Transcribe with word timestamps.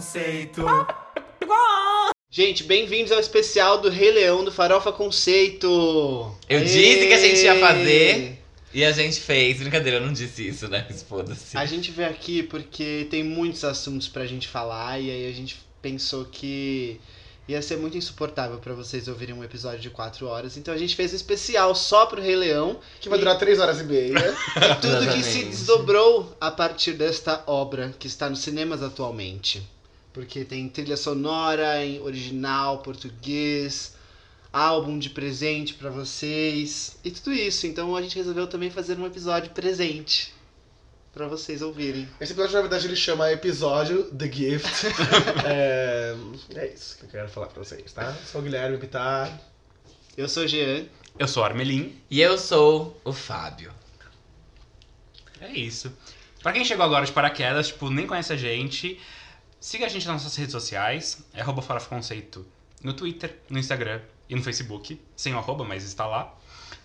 Conceito. 0.00 0.64
Gente, 2.32 2.64
bem-vindos 2.64 3.12
ao 3.12 3.20
especial 3.20 3.82
do 3.82 3.90
Rei 3.90 4.10
Leão 4.10 4.42
do 4.42 4.50
Farofa 4.50 4.90
Conceito. 4.90 6.34
Eu 6.48 6.60
disse 6.60 7.06
que 7.06 7.12
a 7.12 7.18
gente 7.18 7.42
ia 7.42 7.60
fazer. 7.60 8.42
E 8.72 8.82
a 8.82 8.92
gente 8.92 9.20
fez. 9.20 9.58
Brincadeira, 9.58 9.98
eu 9.98 10.06
não 10.06 10.14
disse 10.14 10.48
isso, 10.48 10.68
né? 10.68 10.86
Mas 10.88 11.02
Foda-se. 11.02 11.54
A 11.54 11.66
gente 11.66 11.90
veio 11.90 12.08
aqui 12.08 12.42
porque 12.42 13.06
tem 13.10 13.22
muitos 13.22 13.62
assuntos 13.62 14.08
pra 14.08 14.24
gente 14.24 14.48
falar 14.48 14.98
e 14.98 15.10
aí 15.10 15.30
a 15.30 15.34
gente 15.34 15.60
pensou 15.82 16.24
que 16.24 16.98
ia 17.46 17.60
ser 17.60 17.76
muito 17.76 17.98
insuportável 17.98 18.56
pra 18.56 18.72
vocês 18.72 19.06
ouvirem 19.06 19.34
um 19.34 19.44
episódio 19.44 19.80
de 19.80 19.90
4 19.90 20.26
horas. 20.26 20.56
Então 20.56 20.72
a 20.72 20.78
gente 20.78 20.96
fez 20.96 21.12
um 21.12 21.16
especial 21.16 21.74
só 21.74 22.06
pro 22.06 22.22
Rei 22.22 22.36
Leão 22.36 22.80
Que 23.02 23.10
vai 23.10 23.18
durar 23.18 23.38
3 23.38 23.58
horas 23.60 23.80
e 23.80 23.84
meia. 23.84 24.14
e 24.14 24.74
tudo 24.80 25.12
que 25.12 25.22
se 25.22 25.40
Exatamente. 25.40 25.44
desdobrou 25.50 26.34
a 26.40 26.50
partir 26.50 26.94
desta 26.94 27.44
obra 27.46 27.94
que 27.98 28.06
está 28.06 28.30
nos 28.30 28.40
cinemas 28.40 28.82
atualmente. 28.82 29.62
Porque 30.12 30.44
tem 30.44 30.68
trilha 30.68 30.96
sonora 30.96 31.84
em 31.84 32.00
original, 32.00 32.78
português, 32.78 33.94
álbum 34.52 34.98
de 34.98 35.10
presente 35.10 35.74
pra 35.74 35.90
vocês 35.90 36.96
e 37.04 37.10
tudo 37.10 37.32
isso. 37.32 37.66
Então 37.66 37.94
a 37.94 38.02
gente 38.02 38.16
resolveu 38.16 38.46
também 38.46 38.70
fazer 38.70 38.98
um 38.98 39.06
episódio 39.06 39.50
presente 39.50 40.34
pra 41.12 41.26
vocês 41.26 41.62
ouvirem. 41.62 42.08
Esse 42.20 42.32
episódio, 42.32 42.54
na 42.54 42.60
verdade, 42.62 42.86
ele 42.86 42.96
chama 42.96 43.30
episódio 43.30 44.04
The 44.04 44.30
Gift. 44.30 44.86
é, 45.46 46.16
é 46.54 46.66
isso 46.68 46.98
que 46.98 47.04
eu 47.04 47.08
quero 47.08 47.28
falar 47.28 47.46
pra 47.46 47.62
vocês, 47.62 47.92
tá? 47.92 48.12
Sou 48.26 48.40
o 48.40 48.44
Guilherme 48.44 48.76
Bittar. 48.76 49.40
Eu 50.16 50.28
sou 50.28 50.44
o 50.44 50.48
Jean. 50.48 50.86
Eu 51.18 51.28
sou 51.28 51.42
o 51.42 51.46
Armelin. 51.46 51.96
E 52.10 52.20
eu 52.20 52.38
sou 52.38 53.00
o 53.04 53.12
Fábio. 53.12 53.72
É 55.40 55.50
isso. 55.52 55.92
Pra 56.42 56.52
quem 56.52 56.64
chegou 56.64 56.84
agora 56.84 57.04
de 57.04 57.12
paraquedas, 57.12 57.68
tipo, 57.68 57.90
nem 57.90 58.06
conhece 58.06 58.32
a 58.32 58.36
gente, 58.36 58.98
siga 59.60 59.86
a 59.86 59.88
gente 59.88 60.08
nas 60.08 60.22
nossas 60.22 60.36
redes 60.36 60.52
sociais. 60.52 61.22
É 61.34 61.42
arroba 61.42 61.62
no 62.82 62.94
Twitter, 62.94 63.38
no 63.48 63.58
Instagram 63.58 64.00
e 64.28 64.34
no 64.34 64.42
Facebook. 64.42 65.00
Sem 65.14 65.34
o 65.34 65.38
arroba, 65.38 65.64
mas 65.64 65.84
está 65.84 66.06
lá. 66.06 66.34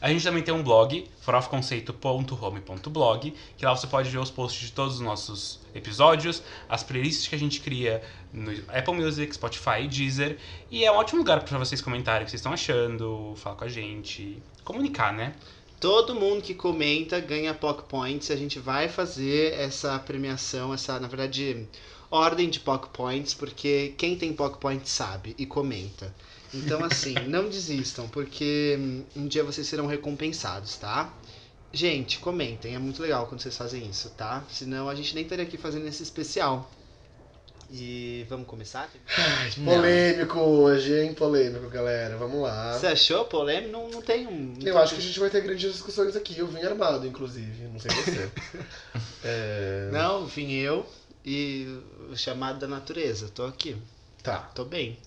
A 0.01 0.09
gente 0.09 0.23
também 0.23 0.43
tem 0.43 0.53
um 0.53 0.61
blog, 0.61 1.09
farofaconceito.home.blog, 1.21 3.33
que 3.57 3.65
lá 3.65 3.73
você 3.75 3.87
pode 3.87 4.09
ver 4.09 4.17
os 4.17 4.29
posts 4.29 4.67
de 4.67 4.73
todos 4.73 4.95
os 4.95 5.01
nossos 5.01 5.61
episódios, 5.73 6.43
as 6.67 6.83
playlists 6.83 7.25
que 7.27 7.35
a 7.35 7.39
gente 7.39 7.61
cria 7.61 8.03
no 8.31 8.51
Apple 8.67 8.93
Music, 8.93 9.33
Spotify 9.33 9.87
Deezer. 9.89 10.37
E 10.69 10.83
é 10.83 10.91
um 10.91 10.95
ótimo 10.95 11.19
lugar 11.19 11.41
para 11.43 11.57
vocês 11.57 11.81
comentarem 11.81 12.23
o 12.23 12.25
que 12.25 12.31
vocês 12.31 12.41
estão 12.41 12.53
achando, 12.53 13.33
falar 13.37 13.55
com 13.55 13.63
a 13.63 13.69
gente, 13.69 14.43
comunicar, 14.63 15.13
né? 15.13 15.33
Todo 15.79 16.15
mundo 16.15 16.41
que 16.41 16.53
comenta 16.53 17.19
ganha 17.19 17.53
POC 17.53 17.83
Points. 17.83 18.31
A 18.31 18.35
gente 18.35 18.59
vai 18.59 18.87
fazer 18.87 19.53
essa 19.53 19.99
premiação, 19.99 20.73
essa, 20.73 20.99
na 20.99 21.07
verdade, 21.07 21.67
ordem 22.09 22.49
de 22.49 22.59
POC 22.59 22.89
Points, 22.89 23.33
porque 23.33 23.93
quem 23.97 24.15
tem 24.15 24.33
POC 24.33 24.57
Points 24.59 24.91
sabe 24.91 25.35
e 25.37 25.45
comenta. 25.45 26.13
Então, 26.53 26.83
assim, 26.83 27.13
não 27.27 27.49
desistam, 27.49 28.07
porque 28.07 28.77
hum, 28.79 29.03
um 29.15 29.27
dia 29.27 29.43
vocês 29.43 29.67
serão 29.67 29.85
recompensados, 29.85 30.77
tá? 30.77 31.13
Gente, 31.73 32.19
comentem, 32.19 32.73
é 32.73 32.79
muito 32.79 33.01
legal 33.01 33.27
quando 33.27 33.41
vocês 33.41 33.57
fazem 33.57 33.85
isso, 33.85 34.09
tá? 34.11 34.43
Senão 34.49 34.87
a 34.87 34.95
gente 34.95 35.13
nem 35.13 35.23
estaria 35.23 35.43
aqui 35.43 35.57
fazendo 35.57 35.85
esse 35.87 36.03
especial. 36.03 36.71
E 37.71 38.25
vamos 38.29 38.47
começar? 38.47 38.89
Polêmico 39.63 40.39
hoje, 40.39 40.93
hein? 41.01 41.13
Polêmico, 41.13 41.67
galera. 41.69 42.15
Vamos 42.15 42.41
lá. 42.41 42.73
Você 42.77 42.87
achou 42.87 43.25
polêmico? 43.25 43.71
Não, 43.71 43.89
não 43.89 44.01
tem 44.01 44.27
um. 44.27 44.31
não 44.31 44.67
Eu 44.67 44.73
tem 44.73 44.77
acho 44.77 44.93
que 44.95 45.01
a 45.01 45.03
gente 45.03 45.19
vai 45.19 45.29
ter 45.29 45.41
grandes 45.41 45.73
discussões 45.73 46.15
aqui. 46.15 46.37
Eu 46.37 46.47
vim 46.47 46.61
armado, 46.61 47.07
inclusive. 47.07 47.63
Não 47.67 47.79
sei 47.79 47.91
você. 47.91 48.29
É, 49.27 49.89
Não, 49.91 50.25
vim 50.27 50.51
eu 50.53 50.85
e 51.25 51.79
o 52.11 52.15
chamado 52.15 52.59
da 52.59 52.67
natureza. 52.67 53.29
Tô 53.33 53.43
aqui, 53.45 53.75
Tá. 54.21 54.37
tô 54.53 54.63
bem. 54.63 54.97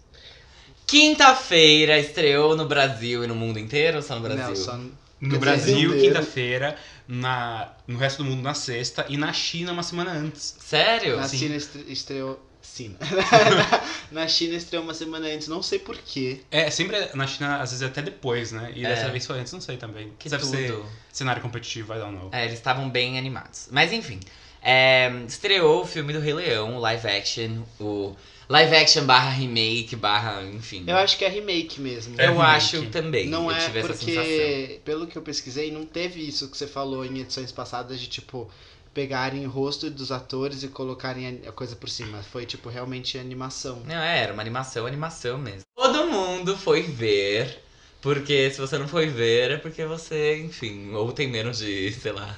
Quinta-feira 0.86 1.98
estreou 1.98 2.56
no 2.56 2.66
Brasil 2.66 3.22
e 3.22 3.26
no 3.26 3.34
mundo 3.34 3.58
inteiro 3.58 3.98
ou 3.98 4.02
só 4.02 4.16
no 4.16 4.22
Brasil? 4.22 4.48
Não, 4.48 4.56
só 4.56 4.76
No 5.20 5.30
Quer 5.30 5.38
Brasil, 5.38 5.92
quinta-feira, 6.00 6.76
na 7.06 7.72
no 7.86 7.98
resto 7.98 8.22
do 8.22 8.28
mundo 8.28 8.42
na 8.42 8.54
sexta 8.54 9.06
e 9.08 9.16
na 9.16 9.32
China 9.32 9.72
uma 9.72 9.82
semana 9.82 10.12
antes. 10.12 10.56
Sério? 10.58 11.16
na 11.16 11.28
Sim. 11.28 11.38
China 11.38 11.56
estre- 11.56 11.84
estreou. 11.88 12.47
Sim. 12.60 12.96
na 14.10 14.26
China 14.28 14.54
estreou 14.56 14.82
uma 14.84 14.94
semana 14.94 15.26
antes, 15.28 15.48
não 15.48 15.62
sei 15.62 15.78
porquê. 15.78 16.40
É, 16.50 16.70
sempre 16.70 16.96
na 17.14 17.26
China, 17.26 17.60
às 17.60 17.70
vezes 17.70 17.82
até 17.86 18.02
depois, 18.02 18.52
né? 18.52 18.72
E 18.74 18.84
É. 18.84 18.88
dessa 18.88 19.08
vez 19.10 19.26
foi 19.26 19.38
antes, 19.40 19.52
não 19.52 19.60
sei 19.60 19.76
também. 19.76 20.12
Que 20.18 20.28
Deve 20.28 20.44
ser 20.44 20.72
tudo. 20.72 20.86
cenário 21.12 21.40
competitivo, 21.42 21.92
I 21.94 21.98
don't 21.98 22.14
know. 22.16 22.28
É, 22.32 22.44
eles 22.44 22.54
estavam 22.58 22.88
bem 22.88 23.18
animados. 23.18 23.68
Mas 23.70 23.92
enfim, 23.92 24.20
é, 24.62 25.10
estreou 25.26 25.82
o 25.82 25.86
filme 25.86 26.12
do 26.12 26.20
Rei 26.20 26.34
Leão, 26.34 26.76
o 26.76 26.80
live 26.80 27.06
action, 27.08 27.62
o 27.80 28.14
live 28.48 28.76
action 28.76 29.04
barra 29.04 29.30
remake, 29.30 29.94
barra, 29.96 30.42
enfim. 30.42 30.84
Eu 30.86 30.96
acho 30.96 31.16
que 31.16 31.24
é 31.24 31.28
remake 31.28 31.80
mesmo. 31.80 32.20
É 32.20 32.26
Eu 32.26 32.32
remake. 32.32 32.50
acho 32.56 32.86
também. 32.86 33.26
Não 33.28 33.50
eu 33.50 33.56
é 33.56 33.64
tive 33.64 33.78
essa 33.80 33.94
sensação. 33.94 34.14
porque, 34.22 34.80
pelo 34.84 35.06
que 35.06 35.16
eu 35.16 35.22
pesquisei, 35.22 35.70
não 35.70 35.84
teve 35.84 36.26
isso 36.26 36.48
que 36.48 36.56
você 36.56 36.66
falou 36.66 37.04
em 37.04 37.18
edições 37.20 37.52
passadas 37.52 38.00
de 38.00 38.08
tipo 38.08 38.50
pegarem 38.94 39.46
o 39.46 39.50
rosto 39.50 39.90
dos 39.90 40.10
atores 40.10 40.62
e 40.62 40.68
colocarem 40.68 41.42
a 41.46 41.52
coisa 41.52 41.76
por 41.76 41.88
cima. 41.88 42.22
Foi 42.22 42.44
tipo 42.46 42.68
realmente 42.68 43.18
animação. 43.18 43.82
Não, 43.86 43.94
é, 43.96 44.22
era 44.22 44.32
uma 44.32 44.42
animação, 44.42 44.86
animação 44.86 45.38
mesmo. 45.38 45.62
Todo 45.76 46.06
mundo 46.06 46.56
foi 46.56 46.82
ver, 46.82 47.62
porque 48.00 48.50
se 48.50 48.60
você 48.60 48.78
não 48.78 48.88
foi 48.88 49.06
ver 49.06 49.52
é 49.52 49.56
porque 49.56 49.84
você, 49.84 50.38
enfim, 50.38 50.92
ou 50.94 51.12
tem 51.12 51.28
menos 51.28 51.58
de, 51.58 51.92
sei 51.92 52.12
lá, 52.12 52.36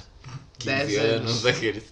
15 0.59 0.67
Dez 0.67 0.99
anos, 0.99 1.31
anos. 1.31 1.47
aqueles. 1.47 1.85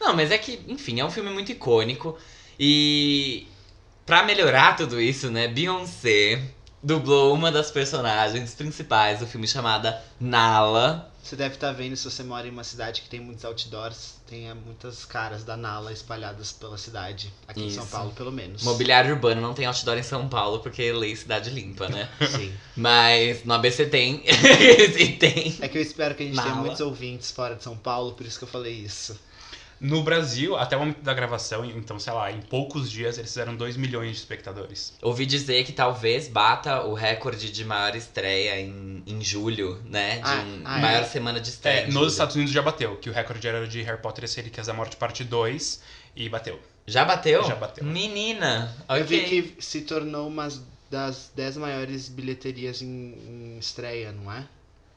Não, 0.00 0.14
mas 0.14 0.30
é 0.30 0.38
que, 0.38 0.60
enfim, 0.68 1.00
é 1.00 1.04
um 1.04 1.10
filme 1.10 1.30
muito 1.30 1.52
icônico 1.52 2.16
e 2.58 3.46
pra 4.06 4.22
melhorar 4.24 4.76
tudo 4.76 5.00
isso, 5.00 5.30
né, 5.30 5.48
Beyoncé 5.48 6.42
dublou 6.82 7.32
uma 7.32 7.50
das 7.50 7.70
personagens 7.70 8.54
principais 8.54 9.20
do 9.20 9.26
filme 9.26 9.48
chamada 9.48 10.02
Nala. 10.20 11.10
Você 11.24 11.36
deve 11.36 11.54
estar 11.54 11.72
vendo 11.72 11.96
se 11.96 12.04
você 12.04 12.22
mora 12.22 12.46
em 12.46 12.50
uma 12.50 12.62
cidade 12.62 13.00
que 13.00 13.08
tem 13.08 13.18
muitos 13.18 13.46
outdoors, 13.46 14.16
tem 14.28 14.50
eh, 14.50 14.52
muitas 14.52 15.06
caras 15.06 15.42
da 15.42 15.56
Nala 15.56 15.90
espalhadas 15.90 16.52
pela 16.52 16.76
cidade, 16.76 17.32
aqui 17.48 17.62
em 17.62 17.70
São 17.70 17.82
Isso. 17.82 17.92
Paulo 17.92 18.12
pelo 18.12 18.30
menos. 18.30 18.62
Mobiliário 18.62 19.14
urbano 19.14 19.40
não 19.40 19.54
tem 19.54 19.64
outdoor 19.64 19.96
em 19.96 20.02
São 20.02 20.28
Paulo 20.28 20.58
porque 20.58 20.92
lei 20.92 21.16
cidade 21.16 21.48
limpa, 21.48 21.88
né? 21.88 22.10
Sim. 22.30 22.52
Mas 22.76 23.42
no 23.42 23.54
ABC 23.54 23.86
tem. 23.86 24.22
e 25.00 25.12
tem. 25.16 25.56
É 25.62 25.68
que 25.68 25.78
eu 25.78 25.82
espero 25.82 26.14
que 26.14 26.24
a 26.24 26.26
gente 26.26 26.36
tenha 26.36 26.48
Nala. 26.48 26.60
muitos 26.60 26.82
ouvintes 26.82 27.30
fora 27.30 27.56
de 27.56 27.62
São 27.62 27.76
Paulo, 27.76 28.12
por 28.12 28.26
isso 28.26 28.38
que 28.38 28.44
eu 28.44 28.48
falei 28.48 28.74
isso. 28.74 29.18
No 29.80 30.02
Brasil, 30.02 30.56
até 30.56 30.76
o 30.76 30.80
momento 30.80 31.00
da 31.02 31.12
gravação, 31.12 31.64
então, 31.64 31.98
sei 31.98 32.12
lá, 32.12 32.30
em 32.32 32.40
poucos 32.40 32.90
dias 32.90 33.18
eles 33.18 33.30
fizeram 33.30 33.54
2 33.54 33.76
milhões 33.76 34.12
de 34.12 34.16
espectadores. 34.18 34.94
Ouvi 35.02 35.26
dizer 35.26 35.64
que 35.64 35.72
talvez 35.72 36.28
bata 36.28 36.82
o 36.84 36.94
recorde 36.94 37.50
de 37.50 37.64
maior 37.64 37.94
estreia 37.94 38.60
em, 38.60 39.02
em 39.06 39.22
julho, 39.22 39.80
né? 39.84 40.16
De 40.16 40.22
Ah, 40.24 40.44
um- 40.46 40.62
ah, 40.64 40.78
é? 40.78 40.80
maior 40.82 41.04
semana 41.04 41.40
de 41.40 41.48
estreia. 41.50 41.80
É, 41.80 41.84
nos 41.86 41.94
julho. 41.94 42.06
Estados 42.06 42.34
Unidos 42.36 42.52
já 42.54 42.62
bateu, 42.62 42.96
que 42.96 43.10
o 43.10 43.12
recorde 43.12 43.46
era 43.46 43.66
de 43.66 43.82
Harry 43.82 44.00
Potter 44.00 44.24
e 44.24 44.26
as 44.26 44.34
Relíquias 44.34 44.66
da 44.66 44.72
Morte 44.72 44.96
parte 44.96 45.22
2 45.24 45.82
e 46.16 46.28
bateu. 46.28 46.58
Já 46.86 47.04
bateu? 47.04 47.42
Já 47.44 47.54
bateu. 47.54 47.84
Menina! 47.84 48.74
Eu 48.88 49.04
vi 49.04 49.20
que 49.24 49.56
se 49.62 49.80
tornou 49.82 50.28
uma 50.28 50.48
das 50.90 51.30
10 51.34 51.56
maiores 51.56 52.08
bilheterias 52.08 52.80
em, 52.82 52.86
em 52.86 53.58
estreia, 53.58 54.12
não 54.12 54.30
é? 54.32 54.46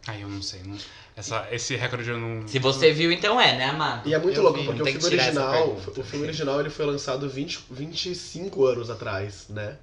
Ai, 0.07 0.23
eu 0.23 0.29
não 0.29 0.41
sei. 0.41 0.62
Não... 0.63 0.78
Essa, 1.16 1.47
esse 1.52 1.76
recorde 1.76 2.09
eu 2.09 2.17
não. 2.20 2.47
Se 2.47 2.59
você 2.59 2.93
viu, 2.93 3.11
então 3.11 3.40
é, 3.41 3.58
né, 3.58 3.66
amado? 3.66 4.08
E 4.08 4.14
é 4.14 4.20
muito 4.20 4.37
Eu 4.37 4.43
louco, 4.43 4.59
vi, 4.59 4.66
porque 4.66 4.82
o 4.82 4.85
filme 4.85 5.05
original. 5.05 5.70
O 5.70 6.03
filme 6.03 6.26
original 6.26 6.59
ele 6.59 6.70
foi 6.70 6.85
lançado 6.85 7.28
20, 7.29 7.66
25 7.72 8.66
anos 8.66 8.90
atrás, 8.90 9.47
né? 9.49 9.78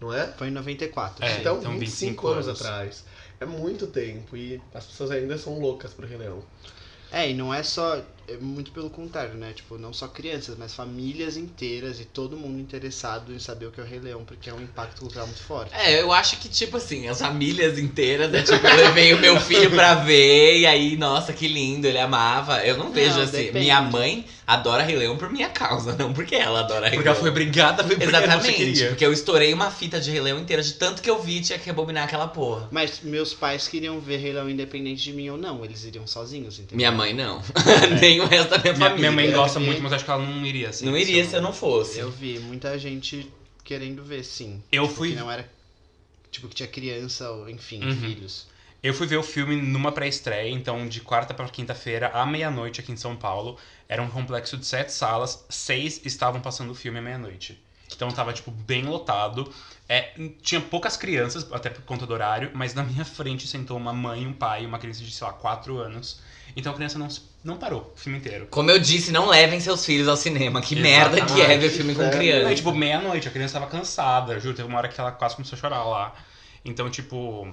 Não 0.00 0.12
é? 0.12 0.26
Foi 0.26 0.48
em 0.48 0.50
94. 0.50 1.24
É, 1.24 1.40
então, 1.40 1.58
então 1.58 1.78
25, 1.78 1.78
25 1.78 2.28
anos, 2.28 2.48
anos. 2.48 2.60
atrás. 2.60 3.04
É 3.40 3.46
muito 3.46 3.86
tempo 3.86 4.36
e 4.36 4.60
as 4.72 4.86
pessoas 4.86 5.10
ainda 5.10 5.36
são 5.38 5.58
loucas 5.58 5.92
pro 5.92 6.06
Rei 6.06 6.16
Leão. 6.16 6.42
É, 7.12 7.30
e 7.30 7.34
não 7.34 7.52
é 7.54 7.62
só. 7.62 8.02
É 8.26 8.36
muito 8.38 8.70
pelo 8.72 8.88
contrário, 8.90 9.34
né? 9.34 9.52
Tipo, 9.54 9.76
não 9.76 9.92
só 9.92 10.08
crianças, 10.08 10.56
mas 10.58 10.74
famílias 10.74 11.36
inteiras 11.36 12.00
e 12.00 12.04
todo 12.04 12.36
mundo 12.36 12.58
interessado 12.60 13.32
em 13.32 13.38
saber 13.38 13.66
o 13.66 13.70
que 13.70 13.80
é 13.80 13.84
o 13.84 13.86
Rei 13.86 13.98
Leão, 14.00 14.24
porque 14.24 14.48
é 14.48 14.54
um 14.54 14.60
impacto 14.62 15.00
cultural 15.00 15.26
muito 15.26 15.42
forte. 15.42 15.72
É, 15.74 16.00
eu 16.00 16.12
acho 16.12 16.38
que, 16.38 16.48
tipo 16.48 16.76
assim, 16.76 17.06
as 17.08 17.18
famílias 17.20 17.78
inteiras, 17.78 18.30
né? 18.30 18.42
Tipo, 18.42 18.66
eu 18.66 18.76
levei 18.76 19.12
o 19.14 19.18
meu 19.20 19.38
filho 19.40 19.70
pra 19.70 19.94
ver, 19.96 20.60
e 20.60 20.66
aí, 20.66 20.96
nossa, 20.96 21.32
que 21.32 21.46
lindo, 21.46 21.86
ele 21.86 21.98
amava. 21.98 22.64
Eu 22.64 22.76
não 22.78 22.90
vejo 22.92 23.16
Não, 23.16 23.22
assim. 23.24 23.36
depende. 23.36 23.58
Minha 23.60 23.80
mãe 23.82 24.24
adora 24.46 24.82
Rei 24.82 24.96
Leão 24.96 25.16
por 25.16 25.30
minha 25.30 25.48
causa, 25.48 25.94
não 25.98 26.12
porque 26.12 26.34
ela 26.34 26.60
adora 26.60 26.86
Rei 26.88 26.96
Porque 26.96 27.08
ela 27.08 27.14
Leão. 27.14 27.20
foi 27.22 27.30
obrigada 27.30 27.82
a 27.82 27.86
ver 27.86 27.96
porque 27.96 28.14
ela 28.14 28.24
Exatamente, 28.24 28.84
porque 28.86 29.04
eu 29.06 29.12
estourei 29.12 29.52
uma 29.52 29.70
fita 29.70 30.00
de 30.00 30.10
Rei 30.10 30.20
Leão 30.20 30.38
inteira, 30.38 30.62
de 30.62 30.72
tanto 30.74 31.02
que 31.02 31.10
eu 31.10 31.20
vi, 31.22 31.40
tinha 31.40 31.58
que 31.58 31.66
rebobinar 31.66 32.04
aquela 32.04 32.28
porra. 32.28 32.68
Mas 32.70 33.00
meus 33.02 33.34
pais 33.34 33.68
queriam 33.68 34.00
ver 34.00 34.16
Rei 34.18 34.32
Leão 34.32 34.48
independente 34.48 35.02
de 35.02 35.12
mim 35.12 35.28
ou 35.30 35.36
não, 35.36 35.64
eles 35.64 35.84
iriam 35.84 36.06
sozinhos, 36.06 36.58
entendeu? 36.58 36.76
Minha 36.76 36.92
mãe 36.92 37.12
não. 37.12 37.42
Nem 38.00 38.13
o 38.20 38.26
resto 38.26 38.50
da 38.50 38.58
minha 38.58 38.72
Minha, 38.74 38.88
família. 38.90 39.10
minha 39.10 39.12
mãe 39.28 39.32
gosta 39.36 39.58
muito, 39.60 39.82
mas 39.82 39.92
acho 39.92 40.04
que 40.04 40.10
ela 40.10 40.24
não 40.24 40.44
iria. 40.46 40.68
Assim, 40.70 40.86
Não 40.86 40.96
iria 40.96 41.24
se 41.24 41.34
eu 41.36 41.42
não 41.42 41.52
fosse. 41.52 41.98
Eu 41.98 42.10
vi 42.10 42.38
muita 42.38 42.78
gente 42.78 43.30
querendo 43.62 44.02
ver, 44.04 44.24
sim. 44.24 44.62
Eu 44.70 44.88
Que 44.88 44.94
fui. 44.94 45.14
não 45.14 45.30
era. 45.30 45.48
Tipo, 46.30 46.48
que 46.48 46.54
tinha 46.56 46.68
criança, 46.68 47.30
ou 47.30 47.48
enfim, 47.48 47.82
Uhum. 47.84 47.96
filhos. 48.00 48.46
Eu 48.82 48.92
fui 48.92 49.06
ver 49.06 49.16
o 49.16 49.22
filme 49.22 49.56
numa 49.56 49.92
pré-estreia, 49.92 50.50
então 50.50 50.86
de 50.86 51.00
quarta 51.00 51.32
pra 51.32 51.48
quinta-feira, 51.48 52.08
à 52.08 52.26
meia-noite 52.26 52.80
aqui 52.80 52.92
em 52.92 52.96
São 52.96 53.16
Paulo. 53.16 53.56
Era 53.88 54.02
um 54.02 54.10
complexo 54.10 54.56
de 54.58 54.66
sete 54.66 54.92
salas, 54.92 55.44
seis 55.48 56.00
estavam 56.04 56.40
passando 56.40 56.70
o 56.70 56.74
filme 56.74 56.98
à 56.98 57.02
meia-noite. 57.02 57.58
Então 57.94 58.10
tava, 58.10 58.32
tipo, 58.32 58.50
bem 58.50 58.82
lotado. 58.84 59.50
É, 59.88 60.12
tinha 60.42 60.60
poucas 60.60 60.96
crianças, 60.96 61.50
até 61.52 61.70
por 61.70 61.82
conta 61.82 62.06
do 62.06 62.12
horário, 62.12 62.50
mas 62.52 62.74
na 62.74 62.82
minha 62.82 63.04
frente 63.04 63.46
sentou 63.46 63.76
uma 63.76 63.92
mãe, 63.92 64.26
um 64.26 64.32
pai, 64.32 64.66
uma 64.66 64.78
criança 64.78 65.02
de, 65.04 65.10
sei 65.10 65.26
lá, 65.26 65.32
quatro 65.32 65.78
anos. 65.78 66.20
Então 66.56 66.72
a 66.72 66.74
criança 66.74 66.98
não, 66.98 67.08
se- 67.08 67.22
não 67.44 67.58
parou 67.58 67.92
o 67.94 67.98
filme 67.98 68.18
inteiro. 68.18 68.46
Como 68.50 68.70
eu 68.70 68.78
disse, 68.78 69.12
não 69.12 69.28
levem 69.28 69.60
seus 69.60 69.84
filhos 69.84 70.08
ao 70.08 70.16
cinema. 70.16 70.62
Que 70.62 70.74
merda 70.74 71.20
que 71.26 71.42
é 71.42 71.58
ver 71.58 71.68
filme 71.68 71.94
com 71.94 72.00
Exatamente. 72.00 72.30
criança. 72.30 72.48
Aí, 72.48 72.54
tipo, 72.54 72.72
meia-noite, 72.72 73.28
a 73.28 73.30
criança 73.30 73.60
tava 73.60 73.70
cansada, 73.70 74.40
juro. 74.40 74.56
Teve 74.56 74.66
uma 74.66 74.78
hora 74.78 74.88
que 74.88 74.98
ela 74.98 75.12
quase 75.12 75.36
começou 75.36 75.56
a 75.56 75.60
chorar 75.60 75.84
lá. 75.84 76.14
Então, 76.64 76.88
tipo, 76.88 77.46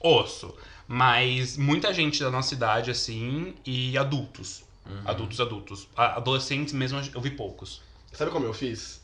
osso. 0.00 0.54
Mas 0.88 1.58
muita 1.58 1.92
gente 1.92 2.20
da 2.20 2.30
nossa 2.30 2.54
idade, 2.54 2.90
assim, 2.90 3.54
e 3.64 3.98
adultos. 3.98 4.64
Uhum. 4.86 5.02
Adultos, 5.04 5.40
adultos. 5.40 5.88
Adolescentes 5.94 6.72
mesmo, 6.72 6.98
eu 7.14 7.20
vi 7.20 7.30
poucos. 7.30 7.82
Sabe 8.12 8.30
como 8.30 8.46
eu 8.46 8.54
fiz? 8.54 9.02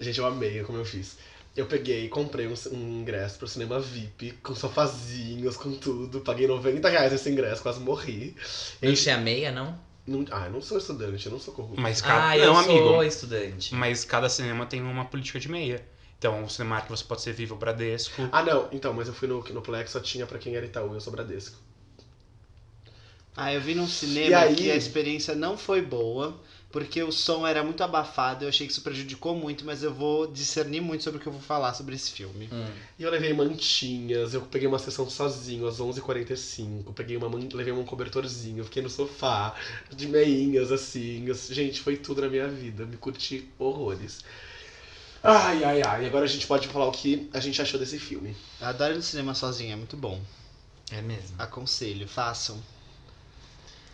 Gente, 0.00 0.18
eu 0.18 0.26
amei 0.26 0.64
como 0.64 0.78
eu 0.78 0.84
fiz. 0.84 1.16
Eu 1.54 1.66
peguei 1.66 2.06
e 2.06 2.08
comprei 2.08 2.46
um, 2.46 2.54
um 2.72 3.00
ingresso 3.00 3.38
pro 3.38 3.46
cinema 3.46 3.78
VIP, 3.78 4.32
com 4.42 4.54
sofazinhos, 4.54 5.56
com 5.56 5.72
tudo. 5.72 6.20
Paguei 6.22 6.46
90 6.46 6.88
reais 6.88 7.12
esse 7.12 7.28
ingresso, 7.30 7.62
quase 7.62 7.80
morri. 7.80 8.34
Não 8.82 8.94
tinha 8.94 9.18
meia, 9.18 9.52
não? 9.52 9.78
Não- 10.06 10.24
ah, 10.30 10.46
eu 10.46 10.52
não 10.52 10.60
sou 10.62 10.78
estudante, 10.78 11.26
eu 11.26 11.32
não 11.32 11.38
sou 11.38 11.54
corrupto. 11.54 11.80
Mas 11.80 12.00
cada. 12.00 12.28
Ah, 12.30 12.36
eu 12.38 12.46
não, 12.46 12.54
sou 12.54 12.74
amigo. 12.74 13.02
estudante. 13.02 13.74
Mas 13.74 14.04
cada 14.04 14.28
cinema 14.28 14.66
tem 14.66 14.82
uma 14.82 15.04
política 15.04 15.38
de 15.38 15.48
meia. 15.48 15.84
Então, 16.18 16.44
o 16.44 16.48
Cinemark 16.48 16.88
você 16.88 17.04
pode 17.04 17.20
ser 17.22 17.32
Viva 17.32 17.54
ou 17.54 17.58
Bradesco. 17.60 18.22
Ah, 18.32 18.42
não, 18.42 18.68
então, 18.72 18.92
mas 18.94 19.08
eu 19.08 19.14
fui 19.14 19.26
no, 19.28 19.42
no 19.42 19.60
Plex, 19.62 19.90
só 19.90 20.00
tinha 20.00 20.26
pra 20.26 20.38
quem 20.38 20.54
era 20.54 20.64
Itaú, 20.66 20.94
eu 20.94 21.00
sou 21.00 21.12
Bradesco. 21.12 21.56
Ah, 23.36 23.52
eu 23.52 23.60
vi 23.60 23.74
num 23.74 23.86
E 23.86 23.88
cinema 23.88 24.40
aí? 24.40 24.54
que 24.56 24.70
a 24.70 24.76
experiência 24.76 25.34
não 25.34 25.56
foi 25.56 25.80
boa, 25.82 26.38
porque 26.72 27.02
o 27.02 27.12
som 27.12 27.46
era 27.46 27.62
muito 27.62 27.82
abafado, 27.84 28.44
eu 28.44 28.48
achei 28.48 28.66
que 28.66 28.72
isso 28.72 28.80
prejudicou 28.82 29.34
muito, 29.36 29.64
mas 29.64 29.82
eu 29.82 29.92
vou 29.92 30.26
discernir 30.26 30.80
muito 30.80 31.04
sobre 31.04 31.18
o 31.18 31.20
que 31.22 31.28
eu 31.28 31.32
vou 31.32 31.40
falar 31.40 31.74
sobre 31.74 31.94
esse 31.94 32.10
filme. 32.10 32.48
Hum. 32.50 32.64
E 32.98 33.02
eu 33.02 33.10
levei 33.10 33.32
mantinhas, 33.34 34.32
eu 34.34 34.40
peguei 34.42 34.66
uma 34.66 34.78
sessão 34.78 35.08
sozinho 35.08 35.66
às 35.66 35.80
11h45, 35.80 36.92
peguei 36.94 37.16
uma, 37.16 37.28
man- 37.28 37.48
levei 37.52 37.72
um 37.72 37.84
cobertorzinho, 37.84 38.64
fiquei 38.64 38.82
no 38.82 38.88
sofá, 38.90 39.54
de 39.94 40.08
meinhas 40.08 40.72
assim. 40.72 41.26
gente, 41.50 41.80
foi 41.80 41.96
tudo 41.96 42.22
na 42.22 42.28
minha 42.28 42.48
vida, 42.48 42.86
me 42.86 42.96
curti 42.96 43.48
horrores. 43.58 44.24
Ai, 45.22 45.62
ai, 45.62 45.82
ai, 45.82 46.06
agora 46.06 46.24
a 46.24 46.28
gente 46.28 46.46
pode 46.46 46.66
falar 46.68 46.86
o 46.86 46.92
que 46.92 47.28
a 47.32 47.38
gente 47.40 47.60
achou 47.62 47.78
desse 47.78 47.98
filme. 47.98 48.34
Eu 48.60 48.66
adoro 48.66 48.94
ir 48.94 48.96
no 48.96 49.02
cinema 49.02 49.34
sozinho, 49.34 49.72
é 49.72 49.76
muito 49.76 49.96
bom. 49.96 50.20
É 50.90 51.00
mesmo. 51.00 51.36
Aconselho, 51.38 52.06
façam. 52.08 52.60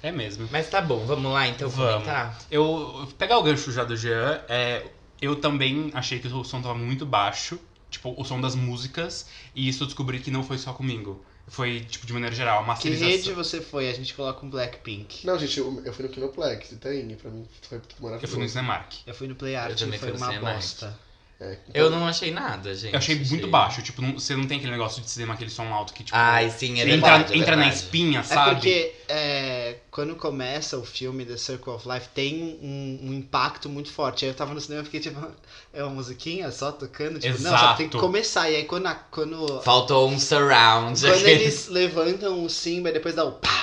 É 0.02 0.12
mesmo. 0.12 0.48
Mas 0.52 0.68
tá 0.70 0.80
bom, 0.80 1.04
vamos 1.04 1.32
lá 1.32 1.46
então 1.48 1.68
Vamos. 1.68 1.92
comentar. 2.04 2.38
Eu. 2.50 3.08
Pegar 3.18 3.38
o 3.38 3.42
gancho 3.42 3.72
já 3.72 3.82
do 3.84 3.96
Jean, 3.96 4.40
é, 4.48 4.84
eu 5.20 5.36
também 5.36 5.90
achei 5.94 6.18
que 6.18 6.28
o 6.28 6.44
som 6.44 6.62
tava 6.62 6.74
muito 6.74 7.04
baixo. 7.04 7.58
Tipo, 7.90 8.14
o 8.20 8.24
som 8.24 8.40
das 8.40 8.54
músicas. 8.54 9.26
E 9.54 9.66
isso 9.68 9.82
eu 9.82 9.86
descobri 9.86 10.20
que 10.20 10.30
não 10.30 10.42
foi 10.44 10.58
só 10.58 10.72
comigo. 10.72 11.24
Foi, 11.48 11.80
tipo, 11.80 12.06
de 12.06 12.12
maneira 12.12 12.34
geral, 12.36 12.58
a 12.58 12.60
Que 12.62 12.66
masterização. 12.68 13.08
rede 13.08 13.32
você 13.32 13.60
foi? 13.62 13.88
A 13.88 13.94
gente 13.94 14.12
coloca 14.12 14.44
um 14.44 14.50
Blackpink. 14.50 15.26
Não, 15.26 15.38
gente, 15.38 15.58
eu, 15.58 15.82
eu 15.82 15.92
fui 15.94 16.04
no 16.04 16.10
Kinoplex, 16.12 16.72
Itaim, 16.72 17.14
pra 17.14 17.30
mim 17.30 17.46
foi 17.62 17.78
tudo 17.78 18.02
maravilhoso. 18.02 18.26
Eu 18.26 18.28
fui 18.36 18.42
no 18.42 18.48
Cinemark. 18.50 18.92
Eu 19.06 19.14
fui 19.14 19.26
no 19.28 19.34
Play 19.34 19.56
Art 19.56 19.78
também 19.78 19.96
e 19.96 19.98
foi 19.98 20.10
fui 20.10 20.18
no 20.18 20.24
uma 20.24 20.32
Cinemark. 20.32 20.56
bosta. 20.56 20.98
É, 21.40 21.56
Eu 21.72 21.88
não 21.88 22.04
achei 22.04 22.32
nada, 22.32 22.74
gente. 22.74 22.92
Eu 22.92 22.98
achei 22.98 23.14
muito 23.14 23.46
baixo. 23.46 23.80
Tipo, 23.80 24.02
não- 24.02 24.14
você 24.18 24.34
não 24.34 24.44
tem 24.44 24.58
aquele 24.58 24.72
negócio 24.72 25.00
de 25.00 25.08
cinema, 25.08 25.34
aquele 25.34 25.50
som 25.50 25.72
alto 25.72 25.92
que, 25.92 26.02
tipo. 26.02 26.16
Ai, 26.16 26.50
sim, 26.50 26.80
é 26.80 26.82
entra, 26.82 26.90
verdade. 26.90 27.32
é 27.32 27.36
entra 27.36 27.54
na 27.56 27.62
verdade. 27.62 27.76
espinha, 27.84 28.20
É 28.20 28.22
sabe? 28.24 28.54
porque 28.56 28.94
é, 29.08 29.76
quando 29.90 30.16
começa 30.16 30.76
o 30.76 30.84
filme 30.84 31.24
The 31.24 31.36
Circle 31.36 31.72
of 31.74 31.88
Life 31.88 32.08
tem 32.12 32.58
um, 32.60 33.08
um 33.10 33.14
impacto 33.14 33.68
muito 33.68 33.88
forte. 33.92 34.24
Aí 34.24 34.30
eu 34.32 34.34
tava 34.34 34.52
no 34.52 34.60
cinema 34.60 34.82
e 34.82 34.84
fiquei 34.86 34.98
tipo, 34.98 35.24
é 35.72 35.82
uma 35.84 35.92
musiquinha 35.94 36.50
só 36.50 36.72
tocando? 36.72 37.20
Tipo, 37.20 37.40
não, 37.40 37.50
só 37.56 37.68
tem 37.74 37.88
que 37.88 37.94
Exato. 37.96 37.98
começar. 37.98 38.50
E 38.50 38.56
aí 38.56 38.64
quando, 38.64 38.86
a- 38.86 38.94
quando, 38.96 39.60
Faltou 39.62 40.08
um 40.08 40.18
surround. 40.18 41.00
quando 41.00 41.24
eles 41.26 41.68
levantam 41.68 42.44
o 42.44 42.50
Simba 42.50 42.88
e 42.88 42.92
depois 42.92 43.14
dá 43.14 43.22
o 43.24 43.32
pá, 43.32 43.57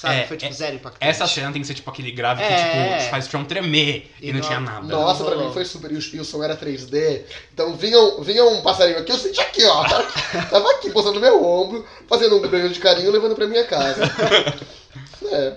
sabe? 0.00 0.20
É, 0.20 0.26
Foi 0.26 0.36
tipo 0.36 0.50
é- 0.50 0.54
zero 0.54 0.76
impactante. 0.76 1.04
Essa 1.10 1.26
cena 1.26 1.52
tem 1.52 1.60
que 1.60 1.66
ser 1.68 1.74
tipo 1.74 1.90
aquele 1.90 2.10
grave 2.10 2.42
que 2.42 2.52
É. 2.52 2.98
tipo, 2.98 3.10
faz 3.10 3.26
o 3.26 3.30
chão 3.30 3.44
tremer 3.44 4.10
e, 4.20 4.28
E 4.28 4.32
não 4.32 4.40
não- 4.40 4.46
tinha 4.46 4.60
nada. 4.60 4.86
Nossa, 4.86 5.24
pra 5.24 5.36
mim 5.36 5.52
foi 5.52 5.64
super. 5.64 5.90
E 5.92 5.96
o, 5.96 6.00
e 6.16 6.20
o 6.20 6.24
som 6.24 6.42
era 6.42 6.56
3D. 6.56 7.24
Então 7.52 7.76
vinha, 7.76 8.00
um- 8.00 8.22
vinha 8.22 8.44
um 8.44 8.62
passarinho 8.62 8.98
aqui, 8.98 9.12
eu 9.12 9.18
senti 9.18 9.40
aqui, 9.40 9.64
ó. 9.64 9.84
Tava 9.84 9.98
aqui, 10.02 10.12
tava 10.50 10.70
aqui 10.72 10.90
posando 10.90 11.14
no 11.16 11.20
meu 11.20 11.44
ombro, 11.44 11.86
fazendo 12.08 12.36
um 12.36 12.48
beijo 12.48 12.70
de 12.74 12.80
carinho, 12.80 13.10
levando 13.10 13.34
pra 13.34 13.46
minha 13.46 13.64
casa. 13.66 14.00
É. 15.30 15.56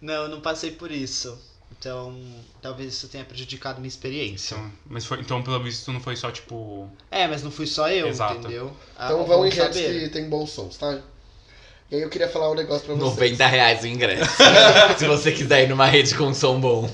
Não, 0.00 0.14
eu 0.24 0.28
não 0.28 0.40
passei 0.40 0.70
por 0.70 0.90
isso. 0.90 1.38
Então, 1.78 2.16
talvez 2.62 2.94
isso 2.94 3.08
tenha 3.08 3.24
prejudicado 3.24 3.78
minha 3.78 3.88
experiência. 3.88 4.54
Então, 4.54 4.72
mas 4.86 5.04
foi, 5.04 5.20
então, 5.20 5.42
pelo 5.42 5.62
visto, 5.62 5.92
não 5.92 6.00
foi 6.00 6.16
só 6.16 6.30
tipo. 6.30 6.88
É, 7.10 7.26
mas 7.26 7.42
não 7.42 7.50
fui 7.50 7.66
só 7.66 7.90
eu, 7.90 8.06
Exato. 8.08 8.38
entendeu? 8.38 8.74
Ah, 8.96 9.06
Então 9.06 9.18
bom 9.18 9.24
vão 9.26 9.46
em 9.46 9.50
redes 9.50 9.76
saber. 9.76 10.00
que 10.04 10.08
tem 10.08 10.28
bons 10.28 10.50
sons, 10.50 10.78
tá? 10.78 10.98
E 11.94 11.98
aí 11.98 12.02
eu 12.02 12.10
queria 12.10 12.28
falar 12.28 12.50
um 12.50 12.54
negócio 12.56 12.84
pra 12.86 12.94
vocês. 12.96 13.10
90 13.14 13.46
reais 13.46 13.82
o 13.84 13.86
ingresso. 13.86 14.28
Se 14.98 15.06
você 15.06 15.30
quiser 15.30 15.62
ir 15.62 15.68
numa 15.68 15.86
rede 15.86 16.12
com 16.16 16.34
som 16.34 16.58
bom. 16.60 16.90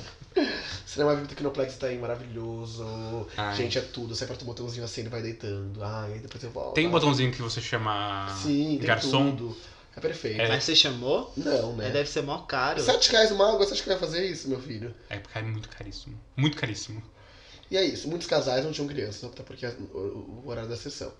Cinema 0.84 1.14
Vivo 1.14 1.26
do 1.26 1.34
Kinoplex 1.34 1.74
tá 1.76 1.86
aí 1.86 1.96
maravilhoso. 1.96 3.26
Ai. 3.34 3.56
Gente, 3.56 3.78
é 3.78 3.80
tudo. 3.80 4.14
Você 4.14 4.24
aperta 4.24 4.42
o 4.42 4.46
botãozinho 4.46 4.84
assim, 4.84 5.00
ele 5.00 5.08
vai 5.08 5.22
deitando. 5.22 5.82
Ai, 5.82 6.18
depois 6.18 6.44
eu 6.44 6.50
volto. 6.50 6.74
Tem 6.74 6.86
um 6.86 6.90
botãozinho 6.90 7.32
que 7.32 7.40
você 7.40 7.62
chama 7.62 8.28
Sim, 8.42 8.76
tem 8.76 8.86
garçom. 8.86 9.30
tudo. 9.30 9.56
É 9.96 10.00
perfeito. 10.00 10.38
É. 10.42 10.48
Mas 10.48 10.64
você 10.64 10.76
chamou? 10.76 11.32
Não, 11.34 11.72
É, 11.72 11.76
né? 11.76 11.90
deve 11.90 12.10
ser 12.10 12.22
mó 12.22 12.36
caro. 12.40 12.82
Sete 12.82 13.10
reais 13.10 13.30
uma 13.30 13.48
água, 13.48 13.64
você 13.64 13.72
acha 13.72 13.82
que 13.82 13.88
vai 13.88 13.98
fazer 13.98 14.26
isso, 14.26 14.50
meu 14.50 14.60
filho? 14.60 14.94
É 15.08 15.16
porque 15.16 15.38
é 15.38 15.42
muito 15.42 15.70
caríssimo. 15.70 16.20
Muito 16.36 16.58
caríssimo. 16.58 17.02
E 17.70 17.76
é 17.78 17.84
isso. 17.84 18.06
Muitos 18.06 18.28
casais 18.28 18.64
não 18.66 18.72
tinham 18.72 18.86
crianças, 18.86 19.24
até 19.24 19.42
porque 19.42 19.64
é 19.64 19.70
o 19.94 20.42
horário 20.44 20.68
da 20.68 20.76
sessão. 20.76 21.10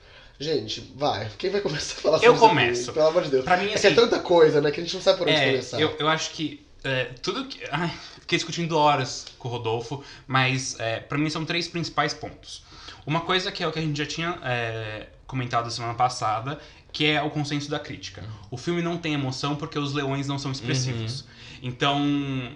Gente, 0.41 0.93
vai. 0.97 1.29
Quem 1.37 1.51
vai 1.51 1.61
começar 1.61 1.99
a 1.99 2.01
falar 2.01 2.17
sobre 2.17 2.29
Eu 2.29 2.33
esse 2.35 2.41
começo. 2.49 2.81
filme? 2.85 2.95
Pelo 2.95 3.07
amor 3.09 3.23
de 3.25 3.31
Deus. 3.31 3.45
Pra 3.45 3.57
mim, 3.59 3.67
É 3.67 3.69
que 3.69 3.75
assim. 3.75 3.89
é 3.89 3.95
tanta 3.95 4.19
coisa, 4.21 4.61
né? 4.61 4.71
Que 4.71 4.81
a 4.81 4.83
gente 4.83 4.95
não 4.95 5.03
sabe 5.03 5.19
por 5.19 5.29
onde 5.29 5.37
É, 5.37 5.51
começar. 5.51 5.79
eu, 5.81 5.95
eu 5.99 6.09
acho 6.09 6.31
que 6.31 6.65
é, 6.83 7.05
tudo 7.23 7.45
que. 7.45 7.61
Ai, 7.71 7.93
fiquei 8.21 8.39
discutindo 8.39 8.77
horas 8.77 9.27
com 9.39 9.49
o 9.49 9.51
Rodolfo, 9.51 10.03
mas 10.27 10.81
é, 10.81 10.99
para 11.01 11.19
mim 11.19 11.29
são 11.29 11.45
três 11.45 11.69
principais 11.69 12.15
pontos. 12.15 12.63
Uma 13.07 13.21
coisa 13.21 13.53
que 13.53 13.63
é 13.63 13.69
o 13.69 13.73
que 13.73 13.79
a 13.79 13.83
gente 13.83 13.99
já 13.99 14.07
tinha 14.07 14.39
é, 14.43 15.09
comentado 15.27 15.71
semana 15.71 15.93
passada, 15.95 16.59
que 16.91 17.05
é 17.07 17.21
o 17.23 17.29
consenso 17.29 17.71
da 17.71 17.79
crítica. 17.79 18.25
O 18.51 18.57
filme 18.57 18.81
não 18.81 18.97
tem 18.97 19.13
emoção 19.13 19.57
porque 19.57 19.79
os 19.79 19.93
leões 19.93 20.27
não 20.27 20.39
são 20.39 20.51
expressivos. 20.51 21.25
Então, 21.63 22.01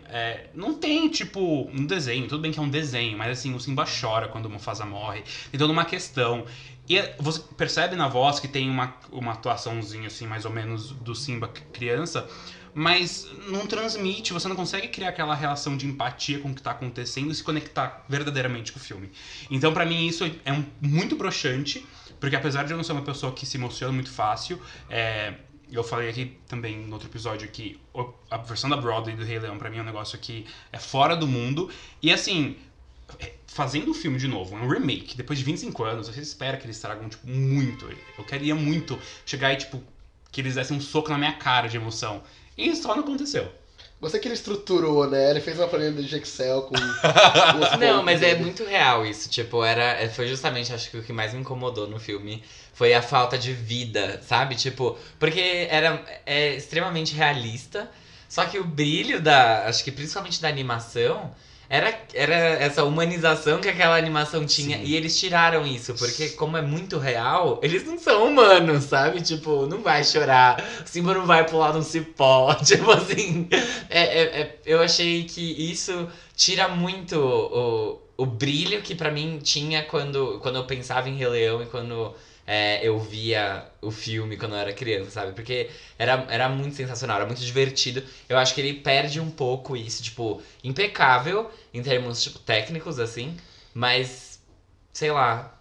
é, 0.08 0.48
não 0.54 0.74
tem, 0.74 1.08
tipo, 1.08 1.68
um 1.72 1.84
desenho. 1.84 2.26
Tudo 2.26 2.40
bem 2.40 2.52
que 2.52 2.58
é 2.58 2.62
um 2.62 2.68
desenho, 2.68 3.16
mas 3.18 3.38
assim, 3.38 3.54
o 3.54 3.60
Simba 3.60 3.84
chora 3.84 4.28
quando 4.28 4.46
o 4.46 4.50
Mufasa 4.50 4.84
morre. 4.84 5.22
Tem 5.50 5.58
toda 5.58 5.72
uma 5.72 5.84
questão. 5.84 6.44
E 6.88 7.00
você 7.18 7.40
percebe 7.56 7.96
na 7.96 8.08
voz 8.08 8.38
que 8.38 8.48
tem 8.48 8.68
uma, 8.68 8.94
uma 9.10 9.32
atuaçãozinha, 9.32 10.06
assim, 10.06 10.26
mais 10.26 10.44
ou 10.44 10.50
menos, 10.50 10.90
do 10.90 11.14
Simba 11.14 11.48
criança, 11.48 12.28
mas 12.74 13.28
não 13.48 13.66
transmite, 13.66 14.32
você 14.32 14.48
não 14.48 14.56
consegue 14.56 14.88
criar 14.88 15.10
aquela 15.10 15.34
relação 15.34 15.76
de 15.76 15.86
empatia 15.86 16.40
com 16.40 16.50
o 16.50 16.54
que 16.54 16.60
tá 16.60 16.72
acontecendo 16.72 17.30
e 17.30 17.34
se 17.34 17.42
conectar 17.42 18.04
verdadeiramente 18.08 18.72
com 18.72 18.78
o 18.78 18.82
filme. 18.82 19.10
Então, 19.50 19.72
pra 19.72 19.86
mim, 19.86 20.06
isso 20.06 20.28
é 20.44 20.52
um, 20.52 20.64
muito 20.80 21.14
broxante, 21.14 21.86
porque 22.18 22.34
apesar 22.34 22.64
de 22.64 22.72
eu 22.72 22.76
não 22.76 22.84
ser 22.84 22.92
uma 22.92 23.02
pessoa 23.02 23.32
que 23.32 23.46
se 23.46 23.56
emociona 23.56 23.92
muito 23.92 24.10
fácil, 24.10 24.60
é, 24.90 25.34
eu 25.74 25.84
falei 25.84 26.08
aqui 26.08 26.36
também 26.48 26.78
no 26.78 26.92
outro 26.94 27.08
episódio 27.08 27.48
que 27.48 27.80
a 28.30 28.36
versão 28.36 28.70
da 28.70 28.76
Broadway 28.76 29.16
do 29.16 29.24
Rei 29.24 29.38
Leão, 29.38 29.58
pra 29.58 29.70
mim, 29.70 29.78
é 29.78 29.82
um 29.82 29.84
negócio 29.84 30.18
que 30.18 30.46
é 30.72 30.78
fora 30.78 31.16
do 31.16 31.26
mundo. 31.26 31.70
E 32.02 32.12
assim, 32.12 32.56
é, 33.18 33.32
fazendo 33.46 33.90
o 33.90 33.94
filme 33.94 34.18
de 34.18 34.28
novo, 34.28 34.54
um 34.54 34.68
remake, 34.68 35.16
depois 35.16 35.38
de 35.38 35.44
25 35.44 35.84
anos, 35.84 36.08
você 36.08 36.20
espera 36.20 36.56
que 36.56 36.66
eles 36.66 36.78
tragam, 36.80 37.08
tipo, 37.08 37.26
muito. 37.26 37.88
Eu 38.18 38.24
queria 38.24 38.54
muito 38.54 38.98
chegar 39.26 39.52
e, 39.52 39.56
tipo, 39.56 39.82
que 40.30 40.40
eles 40.40 40.54
dessem 40.54 40.76
um 40.76 40.80
soco 40.80 41.10
na 41.10 41.18
minha 41.18 41.32
cara 41.34 41.68
de 41.68 41.76
emoção. 41.76 42.22
E 42.56 42.68
isso 42.68 42.82
só 42.82 42.94
não 42.94 43.02
aconteceu. 43.02 43.50
Gostei 44.04 44.20
que 44.20 44.28
ele 44.28 44.34
estruturou, 44.34 45.08
né? 45.08 45.30
Ele 45.30 45.40
fez 45.40 45.58
uma 45.58 45.66
planilha 45.66 46.02
de 46.02 46.16
Excel 46.16 46.62
com. 46.62 46.74
com 46.74 47.76
Não, 47.80 48.02
mas 48.02 48.22
é 48.22 48.34
dele. 48.34 48.42
muito 48.42 48.62
real 48.64 49.06
isso. 49.06 49.30
Tipo, 49.30 49.64
era. 49.64 49.82
é, 50.02 50.08
Foi 50.10 50.28
justamente, 50.28 50.72
acho 50.74 50.90
que 50.90 50.98
o 50.98 51.02
que 51.02 51.12
mais 51.12 51.32
me 51.32 51.40
incomodou 51.40 51.86
no 51.88 51.98
filme 51.98 52.42
foi 52.74 52.92
a 52.92 53.00
falta 53.00 53.38
de 53.38 53.52
vida, 53.54 54.20
sabe? 54.22 54.56
Tipo, 54.56 54.98
porque 55.18 55.66
era 55.70 56.04
é 56.26 56.54
extremamente 56.54 57.14
realista. 57.14 57.90
Só 58.28 58.44
que 58.44 58.58
o 58.58 58.64
brilho 58.64 59.22
da. 59.22 59.66
Acho 59.66 59.82
que 59.82 59.90
principalmente 59.90 60.40
da 60.40 60.48
animação. 60.48 61.34
Era, 61.74 61.98
era 62.14 62.34
essa 62.34 62.84
humanização 62.84 63.60
que 63.60 63.68
aquela 63.68 63.96
animação 63.96 64.44
tinha. 64.46 64.78
Sim. 64.78 64.84
E 64.84 64.94
eles 64.94 65.18
tiraram 65.18 65.66
isso, 65.66 65.94
porque 65.94 66.30
como 66.30 66.56
é 66.56 66.62
muito 66.62 66.98
real, 66.98 67.58
eles 67.62 67.84
não 67.84 67.98
são 67.98 68.26
humanos, 68.28 68.84
sabe? 68.84 69.20
Tipo, 69.22 69.66
não 69.66 69.82
vai 69.82 70.04
chorar, 70.04 70.62
o 70.84 70.88
Simba 70.88 71.14
não 71.14 71.26
vai 71.26 71.44
pular 71.46 71.72
num 71.72 71.82
cipó. 71.82 72.54
Tipo 72.64 72.90
assim, 72.92 73.48
é, 73.90 74.00
é- 74.00 74.40
é- 74.42 74.58
eu 74.64 74.80
achei 74.80 75.24
que 75.24 75.40
isso 75.70 76.08
tira 76.36 76.68
muito 76.68 77.18
o, 77.18 78.00
o 78.16 78.26
brilho 78.26 78.80
que 78.82 78.94
pra 78.94 79.10
mim 79.10 79.38
tinha 79.42 79.82
quando, 79.84 80.38
quando 80.40 80.56
eu 80.56 80.64
pensava 80.66 81.08
em 81.08 81.16
Rei 81.16 81.28
Leão 81.28 81.62
e 81.62 81.66
quando 81.66 82.14
é, 82.46 82.86
eu 82.86 82.98
via 82.98 83.66
o 83.80 83.90
filme 83.90 84.36
quando 84.36 84.52
eu 84.52 84.58
era 84.58 84.72
criança, 84.72 85.10
sabe? 85.10 85.32
Porque 85.32 85.70
era, 85.98 86.26
era 86.28 86.48
muito 86.48 86.74
sensacional, 86.76 87.16
era 87.16 87.26
muito 87.26 87.40
divertido. 87.40 88.02
Eu 88.28 88.38
acho 88.38 88.54
que 88.54 88.60
ele 88.60 88.74
perde 88.74 89.20
um 89.20 89.30
pouco 89.30 89.76
isso, 89.76 90.02
tipo, 90.02 90.42
impecável 90.62 91.50
em 91.72 91.82
termos, 91.82 92.22
tipo, 92.22 92.38
técnicos, 92.40 92.98
assim. 92.98 93.36
Mas, 93.72 94.40
sei 94.92 95.10
lá. 95.10 95.58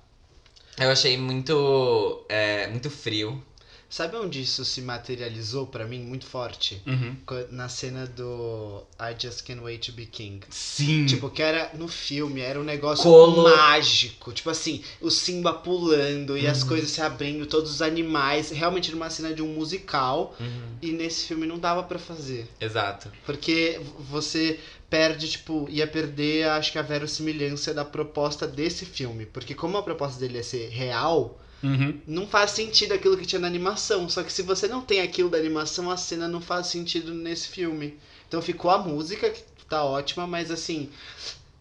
Eu 0.78 0.90
achei 0.90 1.18
muito. 1.18 2.26
é, 2.30 2.68
muito 2.68 2.90
frio. 2.90 3.44
Sabe 3.94 4.18
onde 4.18 4.42
isso 4.42 4.66
se 4.66 4.82
materializou 4.82 5.68
pra 5.68 5.86
mim 5.86 6.00
muito 6.00 6.26
forte? 6.26 6.82
Uhum. 6.88 7.16
Na 7.52 7.70
cena 7.70 8.08
do 8.08 8.82
I 9.00 9.14
Just 9.22 9.46
Can't 9.46 9.62
Wait 9.62 9.86
to 9.86 9.92
Be 9.92 10.08
King. 10.08 10.40
Sim. 10.50 11.06
Tipo, 11.06 11.30
que 11.30 11.44
era 11.44 11.70
no 11.76 11.88
filme, 11.88 12.42
era 12.42 12.60
um 12.60 12.64
negócio 12.64 13.04
Colo- 13.04 13.44
mágico. 13.44 14.34
Tipo 14.34 14.50
assim, 14.50 14.82
o 15.00 15.12
Simba 15.12 15.54
pulando 15.54 16.36
e 16.36 16.46
Uhum. 16.46 16.52
as 16.52 16.64
coisas 16.64 16.90
se 16.90 17.02
abrindo, 17.02 17.46
todos 17.46 17.70
os 17.70 17.84
animais. 17.84 18.50
Realmente 18.50 18.90
numa 18.90 19.12
cena 19.12 19.32
de 19.32 19.44
um 19.44 19.54
musical. 19.54 20.36
E 20.82 20.92
nesse 20.92 21.28
filme 21.28 21.46
não 21.46 21.60
dava 21.60 21.84
pra 21.84 22.00
fazer. 22.00 22.48
Exato. 22.60 23.12
Porque 23.28 23.80
você 24.10 24.60
perde, 24.90 25.30
tipo, 25.30 25.68
ia 25.70 25.86
perder, 25.86 26.48
acho 26.50 26.72
que 26.72 26.80
a 26.80 26.82
verossimilhança 26.82 27.72
da 27.76 27.86
proposta 27.86 28.48
desse 28.48 28.88
filme. 28.88 29.28
Porque 29.28 29.54
como 29.54 29.78
a 29.78 29.84
proposta 29.84 30.20
dele 30.20 30.40
é 30.40 30.44
ser 30.44 30.70
real, 30.70 31.40
Uhum. 31.64 31.98
não 32.06 32.28
faz 32.28 32.52
sentido 32.52 32.94
aquilo 32.94 33.18
que 33.18 33.26
tinha 33.26 33.40
na 33.40 33.48
animação. 33.48 34.10
Só 34.10 34.22
que 34.22 34.34
se 34.34 34.42
você 34.42 34.68
não 34.68 34.82
tem 34.82 35.02
aquilo 35.02 35.30
da 35.30 35.38
animação, 35.38 35.90
a 35.90 35.98
cena 35.98 36.28
não 36.28 36.42
faz 36.42 36.68
sentido 36.68 37.14
nesse 37.14 37.48
filme. 37.48 37.98
Então 38.28 38.42
ficou 38.42 38.70
a 38.70 38.78
música, 38.78 39.30
que 39.30 39.44
tá 39.70 39.84
ótima, 39.84 40.28
mas 40.28 40.52
assim, 40.52 40.90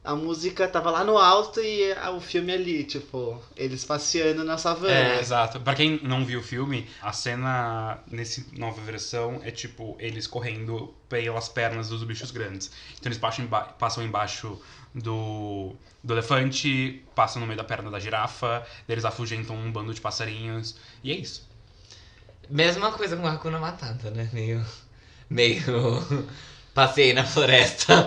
a 0.05 0.17
música 0.17 0.67
tava 0.67 0.91
lá 0.91 1.05
no 1.05 1.17
alto 1.17 1.61
e 1.61 1.93
o 2.15 2.21
filme 2.21 2.53
ali, 2.53 2.83
tipo, 2.83 3.41
eles 3.57 3.85
passeando 3.85 4.43
na 4.43 4.59
savana. 4.59 4.93
É, 4.93 5.21
exato. 5.21 5.61
Pra 5.61 5.75
quem 5.75 6.01
não 6.03 6.25
viu 6.25 6.41
o 6.41 6.43
filme, 6.43 6.89
a 7.01 7.13
cena 7.13 7.99
nesse 8.09 8.47
nova 8.59 8.81
versão 8.81 9.41
é 9.45 9.51
tipo 9.53 9.97
eles 10.01 10.27
correndo 10.27 10.93
pelas 11.09 11.49
pernas 11.49 11.89
dos 11.89 12.03
bichos 12.03 12.33
grandes. 12.33 12.71
Então 12.99 13.09
eles 13.09 13.19
passam, 13.19 13.45
emba 13.45 13.61
passam 13.61 14.03
embaixo 14.03 14.61
do, 14.93 15.73
do 16.03 16.15
elefante, 16.15 17.05
passam 17.15 17.41
no 17.41 17.47
meio 17.47 17.57
da 17.57 17.65
perna 17.65 17.89
da 17.89 18.01
girafa, 18.01 18.67
eles 18.89 19.05
afugentam 19.05 19.55
um 19.55 19.71
bando 19.71 19.95
de 19.95 20.01
passarinhos. 20.01 20.77
E 21.05 21.13
é 21.13 21.15
isso. 21.15 21.49
Mesma 22.51 22.91
coisa 22.91 23.17
com 23.17 23.27
a 23.27 23.33
Hakuna 23.33 23.61
Matata, 23.61 24.11
né? 24.11 24.29
Meio. 24.33 24.67
Meio. 25.31 25.63
Passei 26.75 27.13
na 27.13 27.25
floresta 27.27 28.07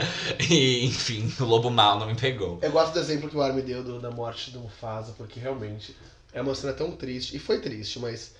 e, 0.49 0.85
enfim, 0.85 1.31
o 1.39 1.43
lobo 1.45 1.69
mal 1.69 1.99
não 1.99 2.07
me 2.07 2.15
pegou. 2.15 2.59
Eu 2.61 2.71
gosto 2.71 2.93
do 2.93 2.99
exemplo 2.99 3.29
que 3.29 3.37
o 3.37 3.41
Ar 3.41 3.53
me 3.53 3.61
deu 3.61 3.83
do- 3.83 3.99
da 3.99 4.09
morte 4.09 4.49
do 4.51 4.59
Mufasa, 4.59 5.13
porque 5.17 5.39
realmente 5.39 5.95
é 6.33 6.41
uma 6.41 6.55
cena 6.55 6.73
tão 6.73 6.91
triste. 6.91 7.35
E 7.35 7.39
foi 7.39 7.59
triste, 7.59 7.99
mas. 7.99 8.31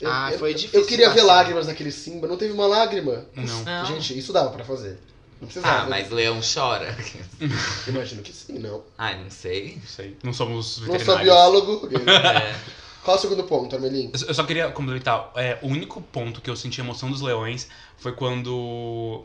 eu- 0.00 0.10
Ah, 0.10 0.30
eu- 0.32 0.38
foi 0.38 0.54
difícil 0.54 0.80
Eu 0.80 0.86
queria 0.86 1.08
ver 1.10 1.16
passar. 1.20 1.26
lágrimas 1.26 1.66
naquele 1.66 1.92
Simba, 1.92 2.26
não 2.26 2.36
teve 2.38 2.52
uma 2.52 2.66
lágrima. 2.66 3.26
Não. 3.34 3.62
Não. 3.64 3.84
Gente, 3.86 4.18
isso 4.18 4.32
dava 4.32 4.50
pra 4.50 4.64
fazer. 4.64 4.98
Não 5.38 5.46
precisava. 5.48 5.82
Ah, 5.82 5.86
mas 5.86 6.10
leão 6.10 6.40
chora. 6.40 6.96
Imagino 7.86 8.22
que 8.22 8.32
sim, 8.32 8.58
não. 8.58 8.82
Ai, 8.96 9.22
não 9.22 9.30
sei. 9.30 9.76
Não 9.76 9.86
sei. 9.86 10.16
Não 10.22 10.32
somos 10.32 10.78
Não 10.78 10.86
veterinários. 10.92 11.04
sou 11.04 11.18
biólogo. 11.18 11.88
É. 12.08 12.56
Qual 13.06 13.16
é 13.16 13.18
o 13.18 13.22
segundo 13.22 13.44
ponto, 13.44 13.74
Armelin? 13.76 14.10
Eu 14.12 14.34
só 14.34 14.42
queria 14.44 14.70
complementar. 14.72 15.30
É, 15.36 15.58
o 15.62 15.68
único 15.68 16.02
ponto 16.02 16.40
que 16.40 16.50
eu 16.50 16.56
senti 16.56 16.80
emoção 16.80 17.08
dos 17.10 17.20
leões 17.20 17.68
foi 17.96 18.12
quando, 18.12 19.24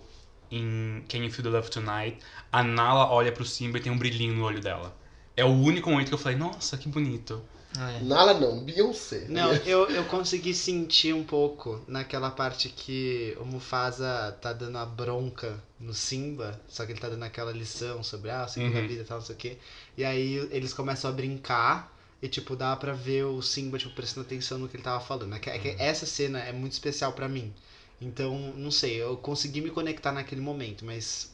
em 0.52 1.04
Can 1.10 1.18
You 1.20 1.32
Feel 1.32 1.44
the 1.46 1.50
Love 1.50 1.70
Tonight, 1.72 2.20
a 2.52 2.64
Nala 2.64 3.12
olha 3.12 3.32
pro 3.32 3.44
Simba 3.46 3.80
e 3.80 3.82
tem 3.82 3.92
um 3.92 3.98
brilhinho 3.98 4.36
no 4.36 4.44
olho 4.46 4.62
dela. 4.62 4.96
É 5.36 5.44
o 5.44 5.50
único 5.50 5.90
momento 5.90 6.10
que 6.10 6.14
eu 6.14 6.18
falei, 6.20 6.38
nossa, 6.38 6.78
que 6.78 6.88
bonito. 6.90 7.42
É. 7.76 8.04
Nala 8.04 8.34
não, 8.34 8.64
Beyoncé. 8.64 9.28
Não, 9.30 9.54
eu, 9.66 9.90
eu 9.90 10.04
consegui 10.06 10.54
sentir 10.54 11.14
um 11.14 11.24
pouco 11.24 11.82
naquela 11.88 12.30
parte 12.30 12.68
que 12.70 13.36
o 13.40 13.46
Mufasa 13.46 14.38
tá 14.42 14.52
dando 14.52 14.78
a 14.78 14.86
bronca 14.86 15.58
no 15.80 15.94
Simba, 15.94 16.60
só 16.68 16.86
que 16.86 16.92
ele 16.92 17.00
tá 17.00 17.08
dando 17.10 17.24
aquela 17.24 17.52
lição 17.54 18.04
sobre 18.04 18.30
ah, 18.30 18.44
o 18.46 18.50
segunda 18.50 18.82
Uhum. 18.82 18.88
vida 18.88 19.04
e 19.04 19.06
tal, 19.06 19.20
não 19.20 19.26
sei 19.26 19.36
o 19.36 19.38
quê. 19.38 19.58
E 19.98 20.04
aí 20.04 20.36
eles 20.52 20.74
começam 20.74 21.10
a 21.10 21.14
brincar 21.14 21.98
e, 22.22 22.28
tipo, 22.30 22.56
dá 22.56 22.76
pra 22.76 22.94
ver 22.94 23.26
o 23.26 23.42
Simba, 23.42 23.78
tipo, 23.78 23.94
prestando 23.96 24.26
atenção 24.26 24.58
no 24.58 24.68
que 24.70 24.76
ele 24.76 24.84
tava 24.84 25.00
falando. 25.04 25.36
É 25.36 25.40
que- 25.40 25.50
é 25.50 25.58
que 25.60 25.76
Essa 25.82 26.06
cena 26.06 26.40
é 26.40 26.52
muito 26.54 26.74
especial 26.74 27.14
pra 27.14 27.28
mim. 27.28 27.54
Então, 28.00 28.38
não 28.56 28.72
sei, 28.72 28.96
eu 29.02 29.18
consegui 29.18 29.62
me 29.62 29.70
conectar 29.72 30.12
naquele 30.12 30.42
momento, 30.42 30.86
mas 30.86 31.32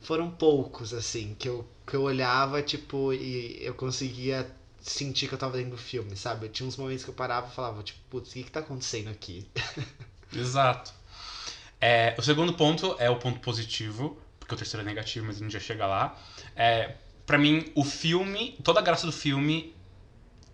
foram 0.00 0.28
poucos, 0.28 0.92
assim, 0.92 1.34
que 1.38 1.48
eu, 1.48 1.64
que 1.86 1.94
eu 1.94 2.02
olhava, 2.02 2.60
tipo, 2.62 3.12
e 3.12 3.56
eu 3.60 3.74
conseguia 3.74 4.46
sentir 4.80 5.28
que 5.28 5.34
eu 5.34 5.38
tava 5.38 5.56
dentro 5.56 5.72
do 5.72 5.76
filme, 5.78 6.16
sabe? 6.16 6.48
Tinha 6.48 6.66
uns 6.66 6.76
momentos 6.76 7.04
que 7.04 7.10
eu 7.10 7.14
parava 7.14 7.46
e 7.48 7.54
falava, 7.54 7.82
tipo, 7.82 8.00
putz, 8.10 8.30
o 8.30 8.32
que 8.34 8.42
que 8.44 8.50
tá 8.50 8.60
acontecendo 8.60 9.08
aqui? 9.10 9.46
Exato. 10.34 10.92
É, 11.80 12.14
o 12.18 12.22
segundo 12.22 12.52
ponto 12.54 12.96
é 12.98 13.10
o 13.10 13.16
ponto 13.16 13.40
positivo, 13.40 14.18
porque 14.38 14.54
o 14.54 14.58
terceiro 14.58 14.82
é 14.82 14.86
negativo, 14.86 15.26
mas 15.26 15.36
a 15.36 15.40
gente 15.40 15.52
já 15.52 15.60
chega 15.60 15.86
lá. 15.86 16.16
É, 16.56 16.92
pra 17.26 17.38
mim, 17.38 17.64
o 17.74 17.84
filme, 17.84 18.56
toda 18.62 18.80
a 18.80 18.82
graça 18.82 19.06
do 19.06 19.12
filme 19.12 19.74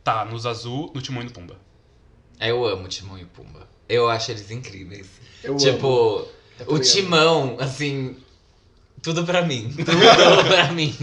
tá 0.04 0.24
nos 0.24 0.46
azul, 0.46 0.90
no 0.94 1.00
Timão 1.02 1.22
e 1.22 1.26
no 1.26 1.30
Pumba. 1.32 1.58
Eu 2.40 2.64
amo 2.66 2.88
Timão 2.88 3.18
e 3.18 3.24
Pumba. 3.24 3.68
Eu 3.88 4.08
acho 4.08 4.30
eles 4.30 4.50
incríveis. 4.50 5.06
Eu 5.42 5.52
amo. 5.52 5.60
tipo, 5.60 5.86
Eu 5.86 6.66
o 6.66 6.66
também 6.66 6.74
amo. 6.76 6.80
Timão, 6.82 7.56
assim. 7.60 8.16
Tudo 9.02 9.24
pra 9.24 9.42
mim. 9.42 9.72
Tudo 9.76 10.44
pra 10.48 10.72
mim. 10.72 10.94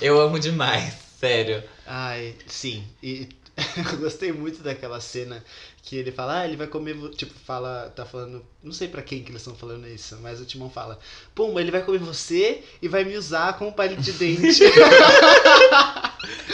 Eu 0.00 0.20
amo 0.20 0.38
demais, 0.38 0.94
sério. 1.20 1.62
Ai, 1.86 2.34
sim. 2.46 2.84
E 3.02 3.28
eu 3.92 3.98
gostei 3.98 4.32
muito 4.32 4.62
daquela 4.62 5.00
cena 5.00 5.44
que 5.82 5.96
ele 5.96 6.12
fala, 6.12 6.40
ah, 6.40 6.46
ele 6.46 6.56
vai 6.56 6.66
comer, 6.66 6.94
vo-" 6.94 7.08
tipo, 7.10 7.32
fala, 7.44 7.92
tá 7.96 8.04
falando, 8.04 8.44
não 8.62 8.72
sei 8.72 8.88
pra 8.88 9.02
quem 9.02 9.22
que 9.22 9.30
eles 9.30 9.40
estão 9.42 9.54
falando 9.54 9.86
isso, 9.88 10.16
mas 10.22 10.40
o 10.40 10.44
Timão 10.44 10.70
fala, 10.70 10.98
Pumba, 11.34 11.60
ele 11.60 11.70
vai 11.70 11.82
comer 11.82 11.98
você 11.98 12.62
e 12.82 12.88
vai 12.88 13.04
me 13.04 13.16
usar 13.16 13.54
como 13.58 13.72
palito 13.72 14.02
de 14.02 14.12
dente. 14.12 14.62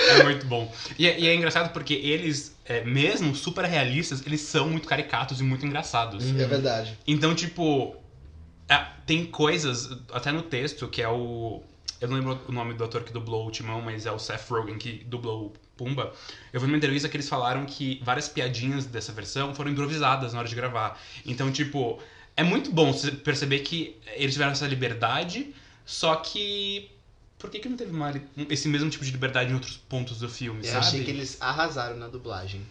É 0.08 0.22
muito 0.22 0.46
bom. 0.46 0.70
E, 0.98 1.06
é- 1.08 1.18
e 1.18 1.26
é 1.26 1.34
engraçado 1.34 1.72
porque 1.72 1.94
eles, 1.94 2.54
é, 2.64 2.84
mesmo 2.84 3.34
super 3.34 3.64
realistas, 3.64 4.22
eles 4.26 4.40
são 4.42 4.68
muito 4.68 4.86
caricatos 4.86 5.40
e 5.40 5.42
muito 5.42 5.64
engraçados. 5.64 6.24
É 6.24 6.46
verdade. 6.46 6.98
Então, 7.06 7.34
tipo, 7.34 7.96
é, 8.68 8.84
tem 9.06 9.24
coisas, 9.24 9.90
até 10.12 10.30
no 10.30 10.42
texto, 10.42 10.86
que 10.88 11.00
é 11.02 11.08
o. 11.08 11.62
Eu 12.00 12.08
não 12.08 12.16
lembro 12.16 12.38
o 12.48 12.52
nome 12.52 12.74
do 12.74 12.84
ator 12.84 13.02
que 13.02 13.12
dublou 13.12 13.46
o 13.46 13.50
Timão, 13.50 13.80
mas 13.80 14.04
é 14.04 14.12
o 14.12 14.18
Seth 14.18 14.48
Rogen 14.50 14.76
que 14.76 15.02
dublou 15.04 15.46
o 15.46 15.52
Pumba. 15.76 16.12
Eu 16.52 16.60
vi 16.60 16.66
numa 16.66 16.76
entrevista 16.76 17.08
que 17.08 17.16
eles 17.16 17.28
falaram 17.28 17.64
que 17.66 18.00
várias 18.04 18.28
piadinhas 18.28 18.86
dessa 18.86 19.12
versão 19.12 19.54
foram 19.54 19.70
improvisadas 19.70 20.32
na 20.32 20.38
hora 20.38 20.48
de 20.48 20.54
gravar. 20.54 21.00
Então, 21.24 21.50
tipo, 21.50 22.00
é 22.36 22.42
muito 22.42 22.72
bom 22.72 22.92
você 22.92 23.10
perceber 23.10 23.60
que 23.60 23.96
eles 24.14 24.32
tiveram 24.32 24.52
essa 24.52 24.66
liberdade, 24.66 25.54
só 25.84 26.16
que. 26.16 26.90
Por 27.38 27.50
que, 27.50 27.58
que 27.58 27.68
não 27.68 27.76
teve 27.76 27.90
uma 27.90 28.12
esse 28.48 28.68
mesmo 28.68 28.88
tipo 28.88 29.04
de 29.04 29.10
liberdade 29.10 29.50
em 29.50 29.54
outros 29.54 29.76
pontos 29.76 30.18
do 30.18 30.30
filme, 30.30 30.60
eu 30.60 30.72
sabe? 30.72 30.86
achei 30.86 31.04
que 31.04 31.10
eles 31.10 31.36
arrasaram 31.40 31.96
na 31.96 32.08
dublagem. 32.08 32.62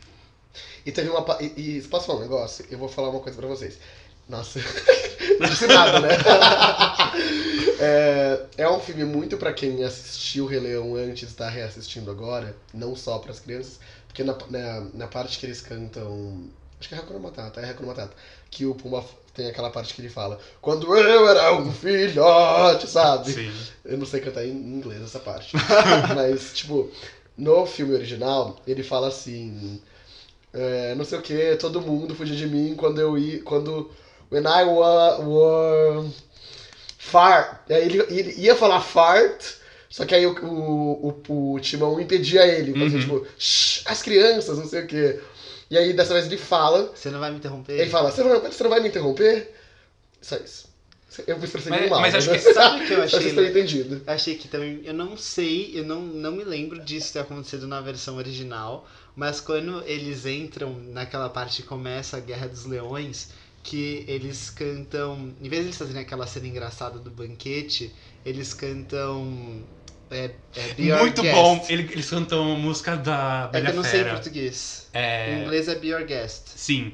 E 0.85 0.91
teve 0.91 1.09
uma. 1.09 1.25
E, 1.41 1.77
e 1.77 1.81
posso 1.83 2.07
falar 2.07 2.19
um 2.19 2.21
negócio? 2.21 2.65
Eu 2.69 2.77
vou 2.77 2.89
falar 2.89 3.09
uma 3.09 3.19
coisa 3.19 3.37
pra 3.37 3.47
vocês. 3.47 3.79
Nossa, 4.27 4.59
não 5.39 5.49
disse 5.49 5.67
nada, 5.67 5.99
né? 5.99 6.09
é, 7.79 8.45
é 8.57 8.69
um 8.69 8.79
filme 8.79 9.03
muito 9.03 9.37
pra 9.37 9.53
quem 9.53 9.83
assistiu 9.83 10.45
o 10.45 10.47
Rei 10.47 10.59
Leão 10.59 10.95
antes 10.95 11.31
e 11.31 11.35
tá 11.35 11.49
reassistindo 11.49 12.09
agora, 12.09 12.55
não 12.73 12.95
só 12.95 13.17
pras 13.19 13.39
crianças, 13.39 13.79
porque 14.07 14.23
na, 14.23 14.37
na, 14.49 14.81
na 14.93 15.07
parte 15.07 15.39
que 15.39 15.45
eles 15.45 15.61
cantam. 15.61 16.47
Acho 16.79 16.89
que 16.89 16.95
é 16.95 16.97
Hakuna 16.99 17.19
Matata, 17.19 17.61
é 17.61 17.69
Hakuna 17.69 17.87
Matata. 17.87 18.13
Que 18.51 18.65
o 18.65 18.75
Pumba 18.75 19.03
tem 19.33 19.47
aquela 19.47 19.71
parte 19.71 19.93
que 19.93 20.01
ele 20.01 20.09
fala: 20.09 20.39
Quando 20.61 20.95
eu 20.95 21.27
era 21.27 21.55
um 21.55 21.71
filhote, 21.71 22.87
sabe? 22.87 23.31
Sim. 23.31 23.51
Eu 23.83 23.97
não 23.97 24.05
sei 24.05 24.21
cantar 24.21 24.45
em 24.45 24.51
inglês 24.51 25.01
essa 25.01 25.19
parte. 25.19 25.55
Mas, 26.15 26.53
tipo, 26.53 26.91
no 27.35 27.65
filme 27.65 27.95
original, 27.95 28.61
ele 28.67 28.83
fala 28.83 29.07
assim. 29.07 29.81
é, 30.53 30.93
não 30.93 31.03
sei 31.03 31.17
o 31.17 31.21
que, 31.21 31.55
todo 31.55 31.81
mundo 31.81 32.13
fugia 32.15 32.35
de 32.35 32.47
mim 32.47 32.75
quando 32.75 33.01
eu 33.01 33.17
ia. 33.17 33.41
Quando. 33.41 33.89
When 34.33 34.45
I 34.47 34.63
wa, 34.65 35.17
wa, 35.19 36.05
fart. 36.97 37.69
Aí 37.69 37.83
Ele, 37.85 37.99
ele 38.09 38.33
ia 38.41 38.55
falar 38.55 38.81
fart, 38.81 39.43
só 39.89 40.05
que 40.05 40.15
aí 40.15 40.25
o, 40.25 40.31
o, 40.43 41.21
o, 41.27 41.53
o 41.53 41.59
Timão 41.59 41.99
impedia 41.99 42.45
ele. 42.47 42.73
Fazia, 42.73 42.97
Uhum. 42.97 43.01
tipo, 43.01 43.27
"Shh, 43.37 43.83
as 43.85 44.01
crianças, 44.01 44.57
não 44.57 44.65
sei 44.67 44.81
o 44.83 44.87
que. 44.87 45.19
E 45.69 45.77
aí 45.77 45.93
dessa 45.93 46.13
vez 46.13 46.25
ele 46.25 46.37
fala. 46.37 46.91
Você 46.95 47.09
não 47.09 47.19
vai 47.19 47.31
me 47.31 47.37
interromper? 47.37 47.73
Ele 47.79 47.89
fala, 47.89 48.11
você 48.11 48.23
não, 48.23 48.39
você 48.41 48.63
não 48.63 48.69
vai 48.69 48.79
me 48.79 48.89
interromper? 48.89 49.53
Só 50.21 50.35
isso. 50.37 50.71
Eu 51.27 51.37
me 51.37 51.45
expressei 51.45 51.69
Mas- 51.71 51.89
mal. 51.91 52.01
mas 52.01 52.15
acho 52.15 52.31
né? 52.31 52.37
que- 52.39 52.53
Sabe 52.53 52.83
o 52.83 52.87
que 52.87 52.93
eu 52.93 53.01
Só 53.07 53.17
vocês 53.19 53.25
achei? 53.25 53.35
terem 53.35 53.49
entendido. 53.51 54.01
Achei 54.07 54.35
que 54.35 54.47
também. 54.47 54.81
Eu 54.83 54.93
não 54.95 55.15
sei, 55.15 55.71
eu 55.75 55.83
não, 55.85 56.01
não 56.01 56.31
me 56.31 56.43
lembro 56.43 56.79
disso 56.79 57.13
ter 57.13 57.19
acontecido 57.19 57.67
na 57.67 57.79
versão 57.81 58.17
original. 58.17 58.87
Mas 59.15 59.39
quando 59.39 59.83
eles 59.85 60.25
entram 60.25 60.73
naquela 60.87 61.29
parte 61.29 61.61
que 61.61 61.67
começa 61.67 62.17
a 62.17 62.19
Guerra 62.19 62.47
dos 62.47 62.65
Leões, 62.65 63.29
que 63.63 64.03
eles 64.07 64.49
cantam. 64.49 65.33
Em 65.41 65.49
vez 65.49 65.61
de 65.63 65.67
eles 65.69 65.77
fazerem 65.77 66.01
aquela 66.01 66.27
cena 66.27 66.47
engraçada 66.47 66.99
do 66.99 67.09
banquete, 67.09 67.93
eles 68.25 68.53
cantam. 68.53 69.63
É, 70.11 70.31
é 70.55 70.97
Muito 70.99 71.21
Guest. 71.23 71.35
bom. 71.35 71.65
Ele- 71.69 71.89
Eles 71.91 72.07
cantam 72.09 72.53
a 72.53 72.57
música 72.57 72.95
da 72.95 73.49
É 73.51 73.57
que 73.57 73.61
Bela 73.63 73.69
eu 73.69 73.75
não 73.75 73.83
sei 73.83 74.01
em 74.01 74.09
português. 74.09 74.87
É, 74.93 75.33
Em 75.33 75.41
inglês 75.43 75.67
é 75.67 75.75
Be 75.75 75.93
Our 75.93 76.05
Guest. 76.05 76.49
Sim. 76.55 76.93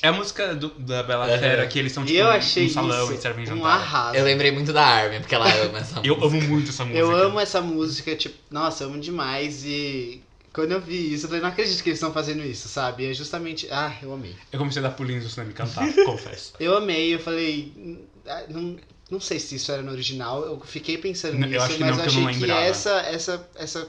É 0.00 0.08
a 0.08 0.12
música 0.12 0.52
do- 0.56 0.70
da 0.80 1.04
Bela 1.04 1.26
Aham. 1.26 1.38
Fera 1.38 1.66
que 1.68 1.78
eles 1.78 1.92
são 1.92 2.04
tipo 2.04 2.18
eu 2.18 2.28
achei 2.28 2.68
salão 2.68 3.04
isso 3.04 3.14
e 3.14 3.18
servem 3.18 3.44
um 3.44 3.46
jantar. 3.46 3.70
arraso. 3.76 4.16
Eu 4.16 4.24
lembrei 4.24 4.50
muito 4.50 4.72
da 4.72 4.84
Armin, 4.84 5.20
porque 5.20 5.34
ela 5.36 5.46
ama 5.62 5.78
essa 5.78 6.00
Eu 6.02 6.16
música. 6.18 6.26
amo 6.38 6.48
muito 6.48 6.70
essa 6.70 6.84
música. 6.84 6.98
Eu 7.00 7.14
amo 7.16 7.38
essa 7.38 7.60
música, 7.60 8.16
tipo, 8.16 8.34
nossa, 8.50 8.82
eu 8.82 8.88
amo 8.88 8.98
demais 9.00 9.64
e 9.64 10.20
quando 10.52 10.72
eu 10.72 10.80
vi 10.80 11.12
isso, 11.14 11.24
eu 11.24 11.28
falei, 11.28 11.42
não 11.42 11.48
acredito 11.50 11.82
que 11.82 11.88
eles 11.88 11.98
estão 11.98 12.12
fazendo 12.12 12.44
isso, 12.44 12.68
sabe? 12.68 13.10
É 13.10 13.14
justamente, 13.14 13.66
ah, 13.70 13.96
eu 14.02 14.12
amei. 14.12 14.34
Eu 14.52 14.58
comecei 14.58 14.80
a 14.84 14.88
dar 14.88 14.94
pulinhos 14.94 15.24
no 15.24 15.30
cinema 15.30 15.50
e 15.50 15.54
cantar, 15.54 15.90
confesso. 16.04 16.52
Eu 16.60 16.76
amei, 16.76 17.14
eu 17.14 17.18
falei, 17.18 17.72
"Hum, 17.76 18.04
ah, 18.26 18.44
não, 18.48 18.76
não 19.10 19.20
sei 19.20 19.38
se 19.38 19.54
isso 19.54 19.72
era 19.72 19.82
no 19.82 19.90
original, 19.92 20.44
eu 20.44 20.60
fiquei 20.60 20.98
pensando 20.98 21.34
Não, 21.38 21.46
eu 21.46 21.52
nisso, 21.52 21.64
acho 21.64 21.74
que 21.76 21.80
mas 21.80 21.96
não, 21.96 22.04
eu 22.04 22.10
que 22.10 22.16
eu 22.16 22.20
não 22.22 22.28
achei 22.28 22.46
que 22.46 22.50
essa, 22.52 22.90
essa, 23.00 23.48
essa 23.54 23.88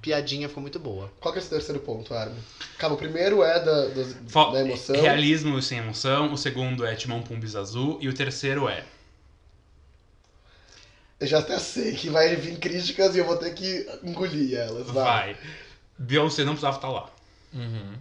piadinha 0.00 0.48
ficou 0.48 0.60
muito 0.62 0.78
boa. 0.78 1.12
Qual 1.20 1.32
que 1.32 1.38
é 1.40 1.42
esse 1.42 1.50
terceiro 1.50 1.80
ponto, 1.80 2.14
Armin? 2.14 2.38
Calma, 2.78 2.94
o 2.96 2.98
primeiro 2.98 3.42
é 3.42 3.60
da, 3.60 3.88
Fal- 4.28 4.52
da 4.52 4.60
emoção. 4.60 4.96
Realismo 4.96 5.60
sem 5.60 5.78
emoção, 5.78 6.32
o 6.32 6.38
segundo 6.38 6.86
é 6.86 6.94
Timão 6.94 7.22
Pumbis 7.22 7.54
Azul 7.56 7.98
e 8.00 8.08
o 8.08 8.14
terceiro 8.14 8.68
é 8.68 8.84
Eu 11.20 11.26
já 11.26 11.40
até 11.40 11.58
sei 11.58 11.92
que 11.94 12.08
vai 12.08 12.36
vir 12.36 12.58
críticas 12.58 13.16
e 13.16 13.18
eu 13.18 13.24
vou 13.24 13.36
ter 13.36 13.52
que 13.52 13.86
engolir 14.04 14.56
elas. 14.56 14.86
Vai. 14.86 15.34
Vai. 15.34 15.36
Beyoncé 15.98 16.44
não 16.44 16.52
precisava 16.52 16.76
estar 16.76 16.88
lá. 16.88 17.10
Uhum. 17.52 17.94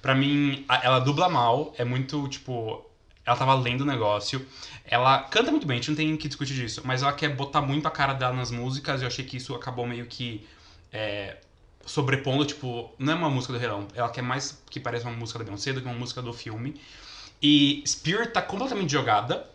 Pra 0.00 0.14
mim, 0.14 0.64
ela 0.82 1.00
dubla 1.00 1.28
mal, 1.28 1.74
é 1.76 1.84
muito, 1.84 2.28
tipo. 2.28 2.84
Ela 3.24 3.36
tava 3.36 3.54
lendo 3.54 3.80
o 3.80 3.84
negócio. 3.84 4.46
Ela 4.84 5.18
canta 5.24 5.50
muito 5.50 5.66
bem, 5.66 5.78
a 5.78 5.80
gente 5.80 5.88
não 5.90 5.96
tem 5.96 6.16
que 6.16 6.28
discutir 6.28 6.54
disso. 6.54 6.82
Mas 6.84 7.02
ela 7.02 7.12
quer 7.12 7.34
botar 7.34 7.60
muito 7.60 7.88
a 7.88 7.90
cara 7.90 8.12
dela 8.12 8.32
nas 8.32 8.52
músicas 8.52 9.02
eu 9.02 9.08
achei 9.08 9.24
que 9.24 9.36
isso 9.36 9.54
acabou 9.54 9.86
meio 9.86 10.06
que. 10.06 10.46
é, 10.92 11.38
sobrepondo, 11.84 12.44
tipo, 12.44 12.92
não 12.98 13.12
é 13.12 13.16
uma 13.16 13.30
música 13.30 13.52
do 13.52 13.58
Rei 13.58 13.68
Leão. 13.68 13.88
Ela 13.94 14.08
quer 14.08 14.22
mais 14.22 14.62
que 14.70 14.78
pareça 14.78 15.08
uma 15.08 15.16
música 15.16 15.38
da 15.38 15.44
Beyoncé 15.44 15.72
do 15.72 15.80
que 15.80 15.86
uma 15.86 15.98
música 15.98 16.20
do 16.22 16.32
filme. 16.32 16.80
E 17.42 17.82
Spirit 17.86 18.32
tá 18.32 18.42
completamente 18.42 18.92
jogada. 18.92 19.48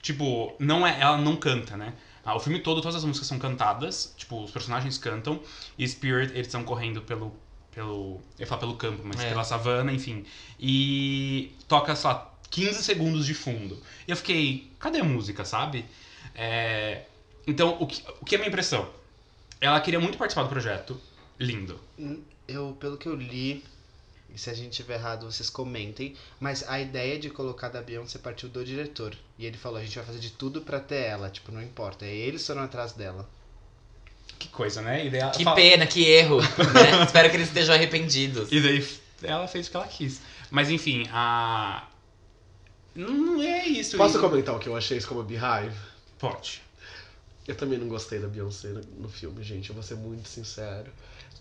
Tipo, 0.00 0.54
não 0.58 0.86
é, 0.86 1.00
ela 1.00 1.16
não 1.16 1.36
canta, 1.36 1.76
né? 1.76 1.94
Ah, 2.24 2.34
o 2.34 2.40
filme 2.40 2.58
todo, 2.60 2.80
todas 2.80 2.96
as 2.96 3.04
músicas 3.04 3.28
são 3.28 3.38
cantadas, 3.38 4.14
tipo, 4.16 4.42
os 4.42 4.50
personagens 4.50 4.96
cantam, 4.96 5.40
e 5.78 5.86
Spirit, 5.86 6.32
eles 6.32 6.46
estão 6.46 6.64
correndo 6.64 7.02
pelo, 7.02 7.34
pelo, 7.70 8.20
eu 8.38 8.40
ia 8.40 8.46
falar 8.46 8.60
pelo 8.60 8.76
campo, 8.76 9.02
mas 9.04 9.20
É. 9.20 9.28
pela 9.28 9.44
savana, 9.44 9.92
enfim. 9.92 10.24
E 10.58 11.52
toca, 11.68 11.94
sei 11.94 12.08
lá, 12.10 12.32
15 12.50 12.82
segundos 12.82 13.26
de 13.26 13.34
fundo. 13.34 13.78
E 14.08 14.10
eu 14.10 14.16
fiquei, 14.16 14.70
cadê 14.78 15.00
a 15.00 15.04
música, 15.04 15.44
sabe? 15.44 15.84
É, 16.34 17.02
então, 17.46 17.76
o 17.78 17.86
que, 17.86 18.02
o 18.20 18.24
que 18.24 18.34
é 18.34 18.38
a 18.38 18.40
minha 18.40 18.48
impressão? 18.48 18.88
Ela 19.60 19.80
queria 19.80 20.00
muito 20.00 20.16
participar 20.16 20.44
do 20.44 20.48
projeto, 20.48 20.98
lindo. 21.38 21.78
Eu, 22.48 22.76
pelo 22.80 22.96
que 22.96 23.06
eu 23.06 23.14
li, 23.14 23.62
e 24.34 24.38
se 24.38 24.50
a 24.50 24.54
gente 24.54 24.72
tiver 24.72 24.94
errado, 24.94 25.30
vocês 25.30 25.48
comentem, 25.48 26.14
mas 26.40 26.68
a 26.68 26.80
ideia 26.80 27.18
de 27.18 27.30
colocar 27.30 27.68
da 27.68 27.80
Beyoncé 27.80 28.18
partiu 28.18 28.48
do 28.48 28.64
diretor. 28.64 29.14
E 29.38 29.46
ele 29.46 29.56
falou, 29.56 29.78
a 29.78 29.82
gente 29.84 29.94
vai 29.96 30.04
fazer 30.04 30.18
de 30.18 30.30
tudo 30.30 30.60
pra 30.62 30.80
ter 30.80 31.02
ela, 31.04 31.30
tipo, 31.30 31.52
não 31.52 31.62
importa. 31.62 32.04
E 32.04 32.10
eles 32.18 32.44
foram 32.46 32.62
atrás 32.62 32.92
dela. 32.92 33.28
Que 34.38 34.48
coisa, 34.48 34.82
né? 34.82 35.06
E 35.06 35.10
daí 35.10 35.20
ela 35.20 35.30
Que 35.30 35.44
fala- 35.44 35.56
pena, 35.56 35.86
que 35.86 36.04
erro. 36.04 36.40
né? 36.40 37.04
Espero 37.06 37.30
que 37.30 37.36
eles 37.36 37.48
estejam 37.48 37.74
arrependidos. 37.74 38.50
E 38.50 38.60
daí 38.60 38.86
ela 39.22 39.46
fez 39.46 39.68
o 39.68 39.70
que 39.70 39.76
ela 39.76 39.86
quis. 39.86 40.20
Mas 40.50 40.68
enfim, 40.70 41.08
a. 41.12 41.86
Não 42.94 43.42
é 43.42 43.66
isso. 43.66 43.96
Posso 43.96 44.18
E- 44.18 44.20
comentar 44.20 44.54
o 44.54 44.58
que 44.58 44.68
eu 44.68 44.76
achei 44.76 44.98
isso 44.98 45.08
como 45.08 45.22
Beehive? 45.22 45.74
Pode. 46.18 46.62
Eu 47.46 47.54
também 47.54 47.78
não 47.78 47.88
gostei 47.88 48.18
da 48.18 48.26
Beyoncé 48.28 48.68
no, 48.68 48.80
no 49.02 49.08
filme, 49.08 49.42
gente. 49.42 49.68
Eu 49.68 49.74
vou 49.74 49.82
ser 49.82 49.96
muito 49.96 50.28
sincero. 50.28 50.90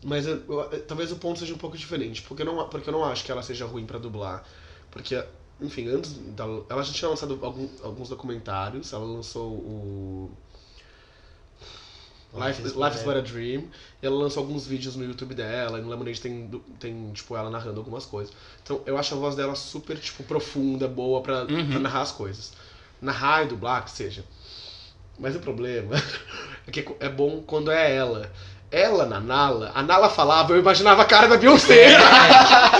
Mas 0.04 0.26
eu- 0.28 0.42
eu- 0.50 0.84
talvez 0.86 1.12
o 1.12 1.16
ponto 1.16 1.40
seja 1.40 1.54
um 1.54 1.58
pouco 1.58 1.78
diferente. 1.78 2.22
Porque 2.24 2.42
eu 2.42 2.46
não, 2.46 2.68
porque 2.68 2.90
eu 2.90 2.94
não 2.94 3.06
acho 3.06 3.24
que 3.24 3.32
ela 3.32 3.42
seja 3.44 3.66
ruim 3.66 3.86
pra 3.86 3.98
dublar. 4.00 4.44
Porque, 4.92 5.24
enfim, 5.62 5.88
antes 5.88 6.12
dela. 6.14 6.66
Ela 6.70 6.84
já 6.84 6.92
tinha 6.94 7.10
lançado 7.10 7.40
algum- 7.42 7.70
alguns 7.84 8.10
documentários. 8.10 8.92
Ela 8.94 9.06
lançou 9.06 9.52
o. 9.52 10.32
Life, 12.36 12.64
Life 12.64 12.96
is 12.98 13.04
But 13.04 13.16
a 13.18 13.22
Dream. 13.22 13.66
E 14.02 14.06
ela 14.08 14.16
lançou 14.16 14.42
alguns 14.42 14.66
vídeos 14.66 14.96
no 14.96 15.06
YouTube 15.06 15.36
dela. 15.36 15.78
E 15.78 15.82
no 15.84 15.90
Lemonade 15.90 16.20
tem, 16.20 16.50
tem, 16.80 17.12
tipo, 17.14 17.36
ela 17.38 17.50
narrando 17.50 17.80
algumas 17.80 18.06
coisas. 18.06 18.34
Então 18.64 18.82
eu 18.88 18.98
acho 18.98 19.14
a 19.14 19.18
voz 19.18 19.36
dela 19.36 19.54
super, 19.56 20.00
tipo, 20.00 20.24
profunda, 20.24 20.88
boa 20.88 21.22
pra, 21.22 21.44
Uhum. 21.44 21.70
pra 21.70 21.80
narrar 21.80 22.02
as 22.02 22.12
coisas. 22.12 22.54
Narrar 23.00 23.46
e 23.46 23.50
dublar, 23.50 23.86
que 23.86 23.92
seja. 23.92 24.26
Mas 25.20 25.36
o 25.36 25.40
problema 25.40 25.94
é 26.68 26.72
que 26.72 26.84
é 27.00 27.10
bom 27.10 27.44
quando 27.44 27.70
é 27.70 27.96
ela. 27.96 28.32
Ela 28.76 29.06
na 29.06 29.20
Nala, 29.20 29.72
a 29.76 29.84
Nala 29.84 30.10
falava, 30.10 30.52
eu 30.52 30.58
imaginava 30.60 31.04
a 31.04 31.06
cara 31.06 31.28
da 31.28 31.38
Beyoncé. 31.38 31.94
É, 31.94 31.94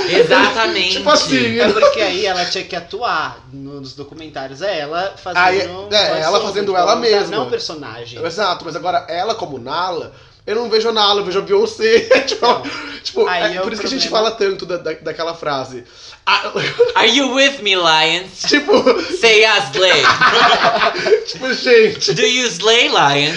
exatamente. 0.20 0.98
tipo 0.98 1.10
assim, 1.12 1.60
É 1.60 1.72
porque 1.72 2.02
aí 2.02 2.26
ela 2.26 2.44
tinha 2.46 2.64
que 2.64 2.76
atuar 2.76 3.38
nos 3.54 3.94
documentários, 3.94 4.64
é 4.64 4.80
ela 4.80 5.14
fazendo. 5.16 5.40
Aí, 5.40 5.60
é, 5.96 6.22
ela 6.22 6.42
fazendo 6.42 6.66
tipo, 6.66 6.78
ela 6.78 6.96
não- 6.96 7.02
mesma. 7.02 7.38
Não 7.38 7.48
personagem. 7.48 8.26
Exato, 8.26 8.66
mas 8.66 8.76
agora 8.76 9.06
ela 9.08 9.36
como 9.36 9.60
Nala, 9.60 10.12
eu 10.46 10.56
não 10.56 10.70
vejo 10.70 10.90
a 10.90 10.92
Nala, 10.92 11.22
eu 11.22 11.26
vejo 11.26 11.40
a 11.40 11.42
Beyoncé. 11.42 12.00
tipo, 12.28 12.46
tipo, 13.04 13.30
é 13.30 13.56
é 13.56 13.60
por 13.62 13.72
isso 13.72 13.82
que 13.82 13.88
a 13.88 13.90
gente 13.90 14.08
problema. 14.10 14.30
fala 14.30 14.32
tanto 14.32 14.66
da, 14.66 14.78
da- 14.78 14.94
daquela 15.02 15.34
frase. 15.34 15.84
Ah, 16.26 16.52
Are 16.96 17.08
you 17.10 17.34
with 17.34 17.62
me, 17.62 17.76
Lions? 17.76 18.44
tipo, 18.48 18.74
Say 19.20 19.42
yes, 19.42 19.72
slay. 19.74 20.04
tipo, 21.28 21.54
gente, 21.54 22.14
Do 22.14 22.22
you 22.22 22.48
slay, 22.48 22.88
Lion? 22.90 23.34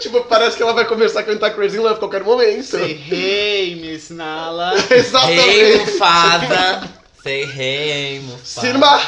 tipo, 0.00 0.20
parece 0.24 0.56
que 0.56 0.62
ela 0.62 0.72
vai 0.74 0.84
começar 0.84 1.20
a 1.20 1.22
cantar 1.22 1.50
Crazy 1.54 1.76
in 1.78 1.80
Love 1.80 1.94
a 1.94 1.98
qualquer 1.98 2.22
momento. 2.22 2.64
Say, 2.64 2.92
hey, 3.10 3.76
Miss 3.76 4.10
Nala. 4.10 4.74
Exatamente. 4.90 5.40
Hey, 5.40 5.78
Mufasa. 5.78 6.88
Say 7.22 7.42
hey, 7.44 8.20
Mufasa. 8.20 8.60
Cinema! 8.60 9.00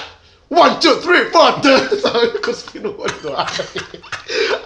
One, 0.54 0.78
two, 0.80 1.00
three, 1.00 1.30
four! 1.30 1.54
Eu 2.22 2.40
cuspi 2.42 2.78
no 2.78 2.94
olho 3.00 3.20
do 3.22 3.34
Armin. 3.34 3.80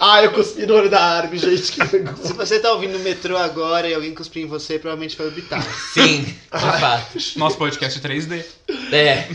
Ah, 0.01 0.21
eu 0.21 0.31
cuspi 0.33 0.65
no 0.65 0.75
olho 0.75 0.89
da 0.89 0.99
Armin, 1.01 1.37
gente, 1.39 1.71
que 1.71 1.81
Se 2.27 2.33
você 2.33 2.59
tá 2.59 2.73
ouvindo 2.73 2.97
o 2.97 2.99
metrô 2.99 3.37
agora 3.37 3.87
e 3.87 3.93
alguém 3.93 4.13
cuspir 4.13 4.43
em 4.43 4.47
você, 4.47 4.77
provavelmente 4.77 5.15
foi 5.15 5.27
o 5.29 5.31
Bitar. 5.31 5.63
Sim, 5.93 6.23
de 6.53 6.79
fato. 6.79 7.17
Nosso 7.37 7.57
podcast 7.57 7.99
3D. 8.01 8.43
É. 8.91 9.27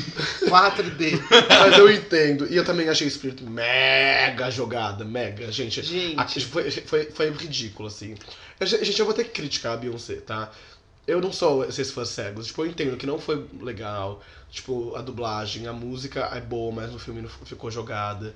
4D. 0.44 1.20
Mas 1.48 1.78
eu 1.78 1.90
entendo. 1.90 2.46
E 2.50 2.56
eu 2.56 2.64
também 2.64 2.88
achei 2.88 3.06
o 3.06 3.08
espírito 3.08 3.44
mega 3.44 4.50
jogada, 4.50 5.04
mega, 5.06 5.50
gente. 5.50 5.82
Gente. 5.82 6.18
a- 6.20 6.26
foi, 6.26 6.70
foi, 6.70 7.04
foi 7.12 7.30
ridículo, 7.30 7.88
assim. 7.88 8.14
Eu- 8.60 8.66
gente, 8.66 8.98
eu 9.00 9.06
vou 9.06 9.14
ter 9.14 9.24
que 9.24 9.30
criticar 9.30 9.72
a 9.72 9.76
Beyoncé, 9.78 10.16
tá? 10.16 10.50
Eu 11.06 11.20
não 11.20 11.32
sou 11.32 11.64
esses 11.64 11.90
fãs 11.90 12.08
cegos. 12.08 12.46
Tipo, 12.46 12.62
eu 12.62 12.70
entendo 12.70 12.96
que 12.96 13.06
não 13.06 13.18
foi 13.18 13.46
legal. 13.60 14.22
Tipo, 14.50 14.94
a 14.94 15.02
dublagem, 15.02 15.66
a 15.66 15.72
música 15.72 16.20
é 16.32 16.40
boa, 16.40 16.72
mas 16.72 16.92
no 16.92 16.98
filme 16.98 17.22
não 17.22 17.28
ficou 17.28 17.70
jogada. 17.70 18.34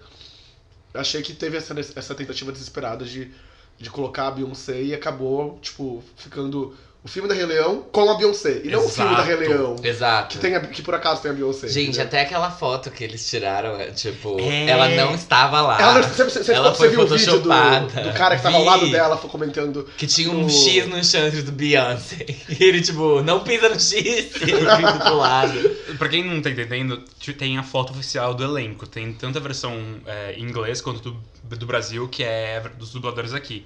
Achei 0.95 1.23
que 1.23 1.35
teve 1.35 1.57
essa, 1.57 1.79
essa 1.79 2.15
tentativa 2.15 2.51
desesperada 2.51 3.05
de, 3.05 3.31
de 3.79 3.91
colocar 3.91 4.29
a 4.29 4.31
Beyoncé 4.31 4.83
e 4.83 4.95
acabou, 4.95 5.59
tipo, 5.61 6.03
ficando 6.17 6.77
o 7.05 7.09
filme 7.09 7.29
da 7.29 7.35
Rei 7.37 7.47
Leão 7.47 7.87
com 7.93 8.11
a 8.11 8.15
Beyoncé. 8.17 8.63
E 8.65 8.69
não 8.69 8.85
o 8.85 8.89
filme 8.89 9.15
da 9.15 9.23
Rei 9.23 9.35
Exato. 9.37 9.51
Leão. 9.53 9.77
Exato. 9.83 10.29
Que, 10.35 10.39
tem 10.39 10.57
a- 10.57 10.61
que 10.61 10.83
por 10.83 10.93
acaso 10.95 11.23
tem 11.23 11.31
a 11.31 11.35
Beyoncé. 11.35 11.69
Gente, 11.69 11.91
entendeu? 11.91 12.05
até 12.07 12.21
aquela 12.23 12.51
foto 12.51 12.91
que 12.91 13.05
eles 13.05 13.29
tiraram, 13.31 13.77
é, 13.81 13.93
tipo, 13.93 14.41
É. 14.41 14.67
ela 14.69 14.89
não 14.89 15.15
estava 15.15 15.61
lá. 15.63 15.81
Ela, 15.81 16.03
você, 16.03 16.25
você, 16.25 16.53
Ela 16.53 16.71
você 16.71 16.79
foi 16.79 16.89
viu 16.89 17.01
o 17.03 17.07
vídeo 17.07 17.17
do, 17.17 17.33
photoshopada. 17.49 18.03
do 18.03 18.13
cara 18.13 18.37
que 18.37 18.43
tava 18.43 18.57
ao 18.57 18.65
lado 18.65 18.91
dela 18.91 19.17
comentando. 19.19 19.89
Que 19.97 20.07
tinha 20.07 20.31
um 20.33 20.43
No- 20.43 20.51
X 20.51 20.89
no 20.89 21.05
chantre 21.05 21.43
do 21.43 21.53
Beyoncé. 21.53 22.27
E 22.59 22.65
ele, 22.65 22.81
tipo, 22.81 23.23
não 23.23 23.41
pisa 23.45 23.69
no 23.69 23.79
X. 23.79 23.93
E 24.43 24.51
ele 24.51 24.61
vindo 24.77 24.99
pro 25.01 25.17
lado. 25.17 25.59
Pra 25.99 26.09
quem 26.09 26.25
não 26.25 26.43
tá 26.43 26.51
entendendo, 26.51 27.03
tem 27.39 27.57
a 27.57 27.63
foto 27.63 27.93
oficial 27.93 28.35
do 28.35 28.43
elenco. 28.43 28.85
Tem 28.87 29.13
tanto 29.13 29.39
a 29.39 29.41
versão 29.41 29.77
é, 30.07 30.33
em 30.37 30.43
inglês 30.43 30.81
quanto 30.81 31.01
do, 31.43 31.57
do 31.57 31.67
Brasil, 31.67 32.09
que 32.09 32.25
é 32.25 32.61
dos 32.79 32.91
dubladores 32.91 33.33
aqui. 33.33 33.65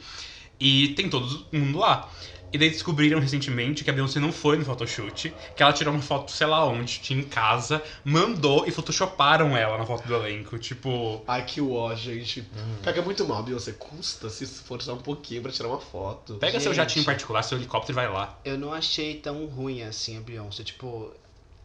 E 0.58 0.88
tem 0.88 1.08
todo 1.08 1.46
mundo 1.52 1.78
lá. 1.78 2.06
E 2.52 2.58
daí 2.58 2.68
descobriram 2.70 3.20
recentemente 3.20 3.84
que 3.84 3.90
a 3.90 3.92
Beyoncé 3.92 4.18
não 4.18 4.32
foi 4.32 4.56
no 4.56 4.64
photoshoot, 4.64 5.32
que 5.54 5.62
ela 5.62 5.72
tirou 5.72 5.94
uma 5.94 6.02
foto, 6.02 6.32
sei 6.32 6.46
lá 6.46 6.64
onde, 6.66 6.98
tinha 6.98 7.20
em 7.20 7.24
casa, 7.24 7.80
mandou 8.04 8.66
e 8.66 8.70
photoshoparam 8.72 9.56
ela 9.56 9.78
na 9.78 9.86
foto 9.86 10.06
do 10.06 10.14
elenco. 10.14 10.58
Tipo, 10.58 11.22
Ai, 11.28 11.44
que 11.44 11.60
ó, 11.60 11.94
gente. 11.94 12.44
Pega 12.82 13.02
muito 13.02 13.24
mal, 13.26 13.42
Beyoncé. 13.42 13.72
Custa 13.72 14.28
se 14.28 14.44
esforçar 14.44 14.94
um 14.94 14.98
pouquinho 14.98 15.42
pra 15.42 15.52
tirar 15.52 15.68
uma 15.68 15.80
foto. 15.80 16.34
pega 16.34 16.58
seu 16.58 16.72
Gente. 16.72 16.76
jatinho 16.88 17.04
particular, 17.04 17.42
seu 17.42 17.56
helicóptero 17.56 17.92
e 17.92 17.96
vai 18.02 18.08
lá. 18.12 18.38
Eu 18.44 18.58
não 18.58 18.72
achei 18.72 19.14
tão 19.14 19.46
ruim 19.46 19.82
assim 19.82 20.16
a 20.18 20.20
Beyoncé. 20.20 20.64
Tipo, 20.64 21.12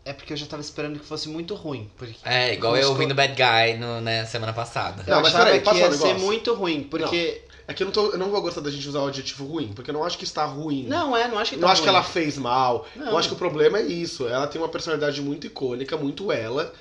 é 0.03 0.13
porque 0.13 0.33
eu 0.33 0.37
já 0.37 0.45
tava 0.45 0.61
esperando 0.61 0.99
que 0.99 1.05
fosse 1.05 1.27
muito 1.29 1.55
ruim. 1.55 1.89
Porque 1.97 2.15
É, 2.23 2.53
igual 2.53 2.77
eu 2.77 2.89
ouvindo 2.89 3.15
Bad 3.15 3.33
Guy 3.33 3.77
no, 3.79 4.01
né, 4.01 4.23
semana 4.25 4.53
passada. 4.53 5.03
eu 5.07 5.15
Não, 5.15 5.21
mas 5.23 5.33
achava 5.33 5.45
peraí, 5.45 5.61
que 5.61 5.69
ia 5.75 5.91
ser 5.91 5.97
negócio? 6.07 6.19
muito 6.19 6.53
ruim. 6.53 6.83
Porque. 6.83 7.41
É 7.67 7.73
que 7.73 7.81
eu 7.81 7.85
não, 7.85 7.91
tô, 7.91 8.11
eu 8.11 8.17
não 8.17 8.29
vou 8.29 8.41
gostar 8.41 8.61
da 8.61 8.69
gente 8.69 8.87
usar 8.87 8.99
o 8.99 9.07
adjetivo 9.07 9.45
ruim, 9.45 9.71
porque 9.73 9.89
eu 9.89 9.93
não 9.93 10.03
acho 10.03 10.17
que 10.17 10.23
está 10.23 10.45
ruim. 10.45 10.85
Não, 10.87 11.17
é, 11.17 11.27
não 11.27 11.39
acho 11.39 11.51
que 11.51 11.57
Não 11.57 11.67
tá 11.67 11.71
acho 11.73 11.81
que 11.81 11.87
ruim. 11.87 11.97
ela 11.97 12.03
fez 12.05 12.37
mal. 12.37 12.85
Não. 12.95 13.07
Eu 13.11 13.17
acho 13.17 13.27
que 13.29 13.33
o 13.33 13.37
problema 13.37 13.79
é 13.79 13.83
isso. 13.83 14.27
Ela 14.27 14.45
tem 14.45 14.61
uma 14.61 14.69
personalidade 14.69 15.19
muito 15.21 15.47
icônica, 15.47 15.97
muito 15.97 16.31
ela. 16.31 16.71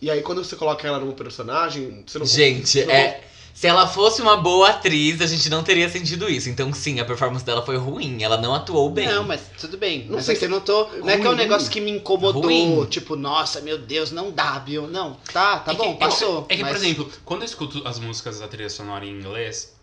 E 0.00 0.10
aí 0.10 0.20
quando 0.20 0.44
você 0.44 0.54
coloca 0.54 0.86
ela 0.86 0.98
num 0.98 1.12
personagem, 1.12 2.04
você 2.06 2.18
não 2.18 2.26
Gente, 2.26 2.68
você 2.68 2.84
não- 2.84 2.92
é. 2.94 3.20
Se 3.54 3.66
ela 3.66 3.86
fosse 3.88 4.20
uma 4.20 4.36
boa 4.36 4.68
atriz, 4.68 5.22
a 5.22 5.26
gente 5.26 5.48
não 5.48 5.62
teria 5.62 5.88
sentido 5.88 6.28
isso. 6.28 6.50
Então, 6.50 6.70
sim, 6.74 7.00
a 7.00 7.06
performance 7.06 7.42
dela 7.42 7.64
foi 7.64 7.78
ruim. 7.78 8.22
Ela 8.22 8.36
não 8.38 8.54
atuou 8.54 8.90
bem. 8.90 9.08
Não, 9.08 9.24
mas 9.24 9.40
tudo 9.58 9.78
bem. 9.78 10.04
Não 10.04 10.16
mas 10.16 10.26
sei 10.26 10.32
é 10.32 10.34
que 10.34 10.40
se 10.40 10.44
eu 10.44 10.50
não 10.50 10.60
tô. 10.60 10.84
Não 10.98 11.08
é 11.08 11.16
que 11.16 11.22
é 11.22 11.24
um 11.24 11.32
ruim. 11.32 11.36
negócio 11.38 11.70
que 11.70 11.80
me 11.80 11.90
incomodou. 11.92 12.42
Ruim. 12.42 12.84
Tipo, 12.90 13.16
nossa, 13.16 13.62
meu 13.62 13.78
Deus, 13.78 14.10
não 14.10 14.30
dá, 14.30 14.58
Bill. 14.58 14.86
Não, 14.86 15.14
tá, 15.32 15.60
tá 15.60 15.72
É 15.72 15.74
bom, 15.74 15.84
é 15.88 15.92
que- 15.94 15.98
passou. 15.98 16.44
É 16.50 16.56
que, 16.56 16.62
por 16.62 16.70
mas- 16.72 16.82
exemplo, 16.82 17.10
quando 17.24 17.40
eu 17.40 17.46
escuto 17.46 17.80
as 17.88 17.98
músicas 17.98 18.40
da 18.40 18.46
trilha 18.46 18.68
sonora 18.68 19.06
em 19.06 19.10
inglês, 19.12 19.74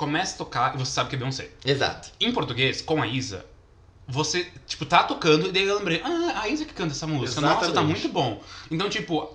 começa 0.00 0.34
a 0.34 0.38
tocar 0.38 0.74
e 0.74 0.78
você 0.78 0.92
sabe 0.92 1.10
que 1.10 1.16
é 1.16 1.18
Beyoncé. 1.18 1.50
Exato. 1.62 2.10
Em 2.18 2.32
português, 2.32 2.80
com 2.80 3.02
a 3.02 3.06
Isa, 3.06 3.44
você, 4.08 4.50
tipo, 4.66 4.86
tá 4.86 5.04
tocando 5.04 5.48
e 5.48 5.52
daí 5.52 5.64
eu 5.64 5.76
lembrei, 5.76 6.00
ah, 6.02 6.40
a 6.40 6.48
Isa 6.48 6.64
que 6.64 6.72
canta 6.72 6.92
essa 6.92 7.06
música. 7.06 7.38
Nossa, 7.42 7.56
tá 7.56 7.66
Exatamente. 7.66 8.00
muito 8.00 8.08
bom. 8.08 8.42
Então, 8.70 8.88
tipo, 8.88 9.30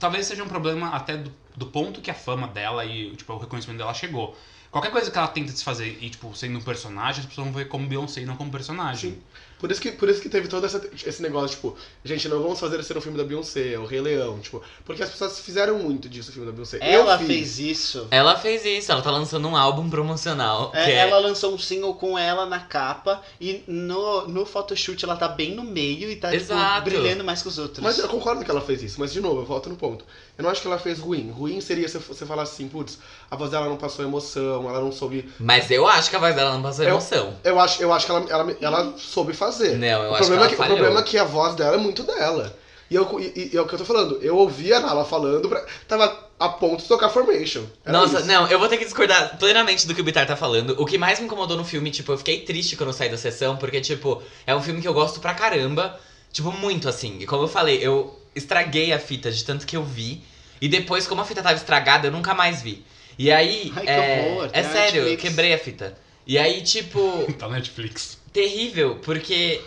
talvez 0.00 0.26
seja 0.26 0.42
um 0.42 0.48
problema 0.48 0.88
até 0.88 1.16
do, 1.16 1.32
do 1.60 1.66
ponto 1.66 2.00
que 2.00 2.10
a 2.10 2.14
fama 2.14 2.48
dela 2.48 2.84
e, 2.86 3.14
tipo, 3.14 3.30
o 3.34 3.38
reconhecimento 3.38 3.78
dela 3.78 3.92
chegou. 3.92 4.34
Qualquer 4.70 4.92
coisa 4.92 5.10
que 5.10 5.18
ela 5.18 5.26
tenta 5.26 5.50
se 5.50 5.64
fazer 5.64 5.98
e, 6.00 6.08
tipo, 6.08 6.32
sendo 6.34 6.58
um 6.58 6.62
personagem, 6.62 7.20
as 7.22 7.26
pessoas 7.26 7.48
vão 7.48 7.52
ver 7.54 7.66
como 7.68 7.88
Beyoncé 7.88 8.20
e 8.20 8.24
não 8.24 8.36
como 8.36 8.50
personagem. 8.52 9.10
Sim. 9.12 9.18
Por 9.58 9.70
isso 9.70 9.80
que, 9.80 9.92
por 9.92 10.08
isso 10.08 10.22
que 10.22 10.28
teve 10.30 10.48
todo 10.48 10.64
essa- 10.64 10.80
esse 11.04 11.20
negócio, 11.20 11.56
tipo, 11.56 11.76
gente, 12.02 12.26
não 12.28 12.40
vamos 12.40 12.58
fazer 12.58 12.82
ser 12.82 12.96
um 12.96 13.00
filme 13.00 13.18
da 13.18 13.24
Beyoncé, 13.24 13.76
o 13.78 13.84
Rei 13.84 14.00
Leão, 14.00 14.38
tipo, 14.38 14.62
porque 14.86 15.02
as 15.02 15.10
pessoas 15.10 15.40
fizeram 15.40 15.78
muito 15.80 16.08
disso, 16.08 16.30
o 16.30 16.32
filme 16.32 16.46
da 16.46 16.52
Beyoncé. 16.52 16.78
Ela 16.80 17.18
fez 17.18 17.58
isso. 17.58 18.06
Ela 18.12 18.36
fez 18.38 18.64
isso, 18.64 18.90
ela 18.90 19.02
tá 19.02 19.10
lançando 19.10 19.46
um 19.48 19.54
álbum 19.56 19.90
promocional. 19.90 20.70
É, 20.72 20.84
que 20.84 20.90
é- 20.92 20.96
Ela 21.00 21.18
lançou 21.18 21.52
um 21.52 21.58
single 21.58 21.94
com 21.96 22.16
ela 22.16 22.46
na 22.46 22.60
capa 22.60 23.20
e 23.40 23.62
no, 23.66 24.28
no 24.28 24.46
photoshoot 24.46 25.04
ela 25.04 25.16
tá 25.16 25.28
bem 25.28 25.54
no 25.54 25.64
meio 25.64 26.10
e 26.10 26.16
tá 26.16 26.30
tipo, 26.30 26.42
Exato. 26.44 26.84
brilhando 26.88 27.24
mais 27.24 27.42
que 27.42 27.48
os 27.48 27.58
outros. 27.58 27.80
Mas 27.80 27.98
eu 27.98 28.08
concordo 28.08 28.42
que 28.44 28.50
ela 28.50 28.60
fez 28.62 28.82
isso, 28.82 28.98
mas 29.00 29.12
de 29.12 29.20
novo, 29.20 29.40
eu 29.40 29.44
volto 29.44 29.68
no 29.68 29.76
ponto. 29.76 30.04
Eu 30.40 30.42
não 30.44 30.50
acho 30.50 30.62
que 30.62 30.66
ela 30.66 30.78
fez 30.78 30.98
ruim. 30.98 31.30
Ruim 31.30 31.60
seria 31.60 31.86
se 31.86 31.98
você 31.98 32.24
falar 32.24 32.44
assim, 32.44 32.66
putz, 32.66 32.98
a 33.30 33.36
voz 33.36 33.50
dela 33.50 33.66
não 33.66 33.76
passou 33.76 34.02
emoção, 34.02 34.66
ela 34.66 34.80
não 34.80 34.90
soube. 34.90 35.30
Mas 35.38 35.70
eu 35.70 35.86
acho 35.86 36.08
que 36.08 36.16
a 36.16 36.18
voz 36.18 36.34
dela 36.34 36.54
não 36.54 36.62
passou 36.62 36.82
Eu- 36.84 36.92
emoção. 36.92 37.34
Eu 37.44 37.60
acho, 37.60 37.82
eu 37.82 37.92
acho 37.92 38.06
que 38.06 38.12
ela, 38.12 38.26
ela, 38.30 38.56
ela 38.58 38.94
soube 38.96 39.34
fazer. 39.34 39.76
Não, 39.76 40.02
eu 40.02 40.10
o 40.12 40.14
acho 40.14 40.26
que 40.28 40.32
ela 40.32 40.46
é 40.46 40.48
que, 40.48 40.54
o 40.54 40.64
problema 40.64 41.00
é 41.00 41.02
que 41.02 41.18
a 41.18 41.24
voz 41.24 41.54
dela 41.54 41.74
é 41.74 41.78
muito 41.78 42.02
dela. 42.04 42.56
E, 42.90 42.94
eu, 42.94 43.20
e, 43.20 43.50
e 43.52 43.56
é 43.56 43.60
o 43.60 43.66
que 43.66 43.74
eu 43.74 43.78
tô 43.78 43.84
falando. 43.84 44.18
Eu 44.22 44.34
ouvi 44.36 44.72
a 44.72 44.80
Nala 44.80 45.04
falando, 45.04 45.46
pra, 45.46 45.62
tava 45.86 46.30
a 46.38 46.48
ponto 46.48 46.80
de 46.82 46.88
tocar 46.88 47.10
Formation. 47.10 47.64
Era 47.84 47.98
Nossa, 47.98 48.20
isso. 48.20 48.26
não, 48.26 48.48
eu 48.48 48.58
vou 48.58 48.66
ter 48.66 48.78
que 48.78 48.84
discordar 48.86 49.36
plenamente 49.38 49.86
do 49.86 49.94
que 49.94 50.00
o 50.00 50.04
Bitar 50.04 50.26
tá 50.26 50.34
falando. 50.34 50.74
O 50.80 50.86
que 50.86 50.96
mais 50.96 51.20
me 51.20 51.26
incomodou 51.26 51.56
no 51.58 51.64
filme, 51.66 51.90
tipo, 51.90 52.10
eu 52.12 52.16
fiquei 52.18 52.40
triste 52.40 52.76
quando 52.76 52.88
eu 52.88 52.94
saí 52.94 53.10
da 53.10 53.18
sessão, 53.18 53.58
porque, 53.58 53.78
tipo, 53.82 54.22
é 54.46 54.56
um 54.56 54.62
filme 54.62 54.80
que 54.80 54.88
eu 54.88 54.94
gosto 54.94 55.20
pra 55.20 55.34
caramba. 55.34 56.00
Tipo, 56.32 56.50
muito 56.50 56.88
assim. 56.88 57.18
E 57.20 57.26
como 57.26 57.44
eu 57.44 57.48
falei, 57.48 57.78
eu 57.80 58.18
estraguei 58.34 58.92
a 58.92 58.98
fita 58.98 59.30
de 59.30 59.44
tanto 59.44 59.66
que 59.66 59.76
eu 59.76 59.82
vi. 59.84 60.22
E 60.60 60.68
depois, 60.68 61.06
como 61.06 61.20
a 61.20 61.24
fita 61.24 61.42
tava 61.42 61.56
estragada, 61.56 62.08
eu 62.08 62.12
nunca 62.12 62.34
mais 62.34 62.62
vi. 62.62 62.84
E 63.18 63.30
aí. 63.30 63.72
Ai, 63.76 63.84
que 63.84 63.90
é, 63.90 64.28
horror, 64.32 64.50
é 64.52 64.62
sério, 64.62 65.00
eu 65.00 65.04
Netflix. 65.04 65.22
quebrei 65.22 65.54
a 65.54 65.58
fita. 65.58 65.98
E 66.26 66.38
aí, 66.38 66.62
tipo. 66.62 67.00
Tá 67.38 67.48
na 67.48 67.56
Netflix. 67.56 68.18
terrível, 68.32 68.96
porque 69.02 69.60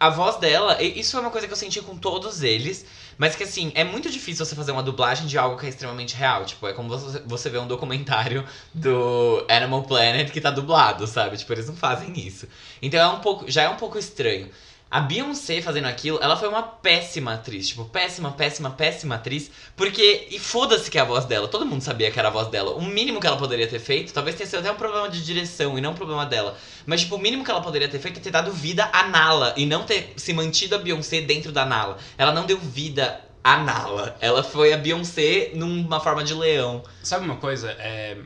a 0.00 0.10
voz 0.10 0.36
dela, 0.36 0.80
isso 0.82 1.16
é 1.16 1.20
uma 1.20 1.30
coisa 1.30 1.46
que 1.46 1.52
eu 1.52 1.56
senti 1.56 1.80
com 1.82 1.96
todos 1.96 2.42
eles, 2.42 2.86
mas 3.18 3.34
que 3.34 3.42
assim, 3.42 3.72
é 3.74 3.82
muito 3.82 4.08
difícil 4.08 4.46
você 4.46 4.54
fazer 4.54 4.70
uma 4.70 4.82
dublagem 4.82 5.26
de 5.26 5.36
algo 5.36 5.58
que 5.58 5.66
é 5.66 5.68
extremamente 5.68 6.14
real. 6.14 6.44
Tipo, 6.44 6.68
é 6.68 6.72
como 6.72 6.88
você, 6.88 7.20
você 7.26 7.50
vê 7.50 7.58
um 7.58 7.66
documentário 7.66 8.44
do 8.72 9.44
Animal 9.48 9.82
Planet 9.82 10.30
que 10.30 10.40
tá 10.40 10.50
dublado, 10.52 11.04
sabe? 11.06 11.36
Tipo, 11.36 11.52
eles 11.52 11.66
não 11.66 11.74
fazem 11.74 12.12
isso. 12.16 12.46
Então 12.80 13.00
é 13.00 13.08
um 13.08 13.18
pouco, 13.20 13.50
já 13.50 13.62
é 13.62 13.68
um 13.68 13.76
pouco 13.76 13.98
estranho. 13.98 14.48
A 14.90 15.00
Beyoncé 15.00 15.60
fazendo 15.60 15.84
aquilo, 15.84 16.18
ela 16.22 16.34
foi 16.34 16.48
uma 16.48 16.62
péssima 16.62 17.34
atriz. 17.34 17.68
Tipo, 17.68 17.84
péssima, 17.84 18.32
péssima, 18.32 18.70
péssima 18.70 19.14
atriz. 19.16 19.50
Porque, 19.76 20.28
e 20.30 20.38
foda-se 20.38 20.90
que 20.90 20.96
é 20.96 21.00
a 21.02 21.04
voz 21.04 21.26
dela. 21.26 21.46
Todo 21.46 21.66
mundo 21.66 21.82
sabia 21.82 22.10
que 22.10 22.18
era 22.18 22.28
a 22.28 22.30
voz 22.30 22.48
dela. 22.48 22.70
O 22.74 22.82
mínimo 22.82 23.20
que 23.20 23.26
ela 23.26 23.36
poderia 23.36 23.68
ter 23.68 23.80
feito, 23.80 24.14
talvez 24.14 24.34
tenha 24.34 24.48
sido 24.48 24.60
até 24.60 24.72
um 24.72 24.76
problema 24.76 25.10
de 25.10 25.22
direção 25.22 25.76
e 25.76 25.80
não 25.82 25.90
um 25.90 25.94
problema 25.94 26.24
dela. 26.24 26.56
Mas, 26.86 27.02
tipo, 27.02 27.16
o 27.16 27.18
mínimo 27.18 27.44
que 27.44 27.50
ela 27.50 27.60
poderia 27.60 27.88
ter 27.88 27.98
feito 27.98 28.18
é 28.18 28.22
ter 28.22 28.30
dado 28.30 28.50
vida 28.50 28.88
à 28.90 29.08
Nala. 29.08 29.52
E 29.58 29.66
não 29.66 29.82
ter 29.84 30.14
se 30.16 30.32
mantido 30.32 30.74
a 30.74 30.78
Beyoncé 30.78 31.20
dentro 31.20 31.52
da 31.52 31.66
Nala. 31.66 31.98
Ela 32.16 32.32
não 32.32 32.46
deu 32.46 32.58
vida 32.58 33.20
à 33.44 33.58
Nala. 33.58 34.16
Ela 34.22 34.42
foi 34.42 34.72
a 34.72 34.78
Beyoncé 34.78 35.50
numa 35.54 36.00
forma 36.00 36.24
de 36.24 36.32
leão. 36.32 36.82
Sabe 37.02 37.26
uma 37.26 37.36
coisa? 37.36 37.72
É... 37.72 38.16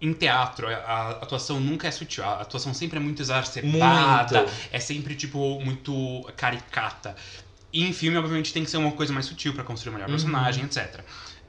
Em 0.00 0.12
teatro, 0.14 0.66
a 0.68 1.10
atuação 1.10 1.60
nunca 1.60 1.86
é 1.86 1.90
sutil. 1.90 2.24
A 2.24 2.40
atuação 2.40 2.72
sempre 2.72 2.98
é 2.98 3.02
muito 3.02 3.20
exacerbada. 3.20 4.42
Muito. 4.42 4.52
É 4.72 4.80
sempre, 4.80 5.14
tipo, 5.14 5.60
muito 5.60 6.22
caricata. 6.36 7.14
E 7.72 7.86
em 7.86 7.92
filme, 7.92 8.16
obviamente, 8.16 8.52
tem 8.52 8.64
que 8.64 8.70
ser 8.70 8.78
uma 8.78 8.92
coisa 8.92 9.12
mais 9.12 9.26
sutil 9.26 9.52
pra 9.54 9.62
construir 9.62 9.90
o 9.90 9.92
melhor 9.94 10.08
Uhum. 10.08 10.14
personagem, 10.14 10.64
etc. 10.64 11.00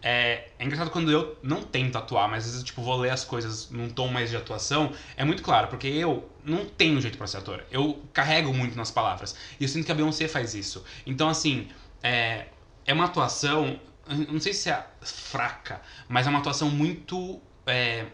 É, 0.04 0.50
é 0.60 0.66
engraçado 0.66 0.90
quando 0.90 1.12
eu 1.12 1.38
não 1.44 1.62
tento 1.62 1.96
atuar, 1.98 2.28
mas 2.28 2.44
às 2.46 2.52
vezes, 2.52 2.64
tipo, 2.66 2.82
vou 2.82 2.98
ler 2.98 3.12
as 3.12 3.24
coisas 3.24 3.70
num 3.70 3.90
tom 3.90 4.08
mais 4.10 4.30
de 4.30 4.36
atuação. 4.36 4.92
É 5.16 5.24
muito 5.24 5.42
claro, 5.44 5.68
porque 5.68 5.88
eu 5.88 6.30
não 6.44 6.66
tenho 6.66 7.00
jeito 7.00 7.18
pra 7.18 7.28
ser 7.28 7.38
ator. 7.38 7.64
Eu 7.72 8.04
carrego 8.12 8.54
muito 8.54 8.76
nas 8.76 8.92
palavras. 8.92 9.34
E 9.60 9.64
eu 9.64 9.70
sinto 9.70 9.86
que 9.86 9.92
a 9.92 9.96
Beyoncé 9.96 10.28
faz 10.28 10.54
isso. 10.56 10.84
Então, 11.06 11.30
assim, 11.30 11.70
é, 12.04 12.48
é 12.86 12.94
uma 12.94 13.06
atuação... 13.06 13.80
Não 14.08 14.40
sei 14.42 14.52
se 14.54 14.70
é 14.70 14.84
fraca, 15.02 15.80
mas 16.10 16.26
é 16.28 16.30
uma 16.30 16.40
atuação 16.40 16.70
muito 16.70 17.40
é, 17.66 18.06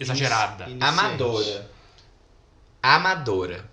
exagerada. 0.00 0.64
Iniciante. 0.64 0.84
Amadora. 0.98 1.70
Amadora. 2.82 3.70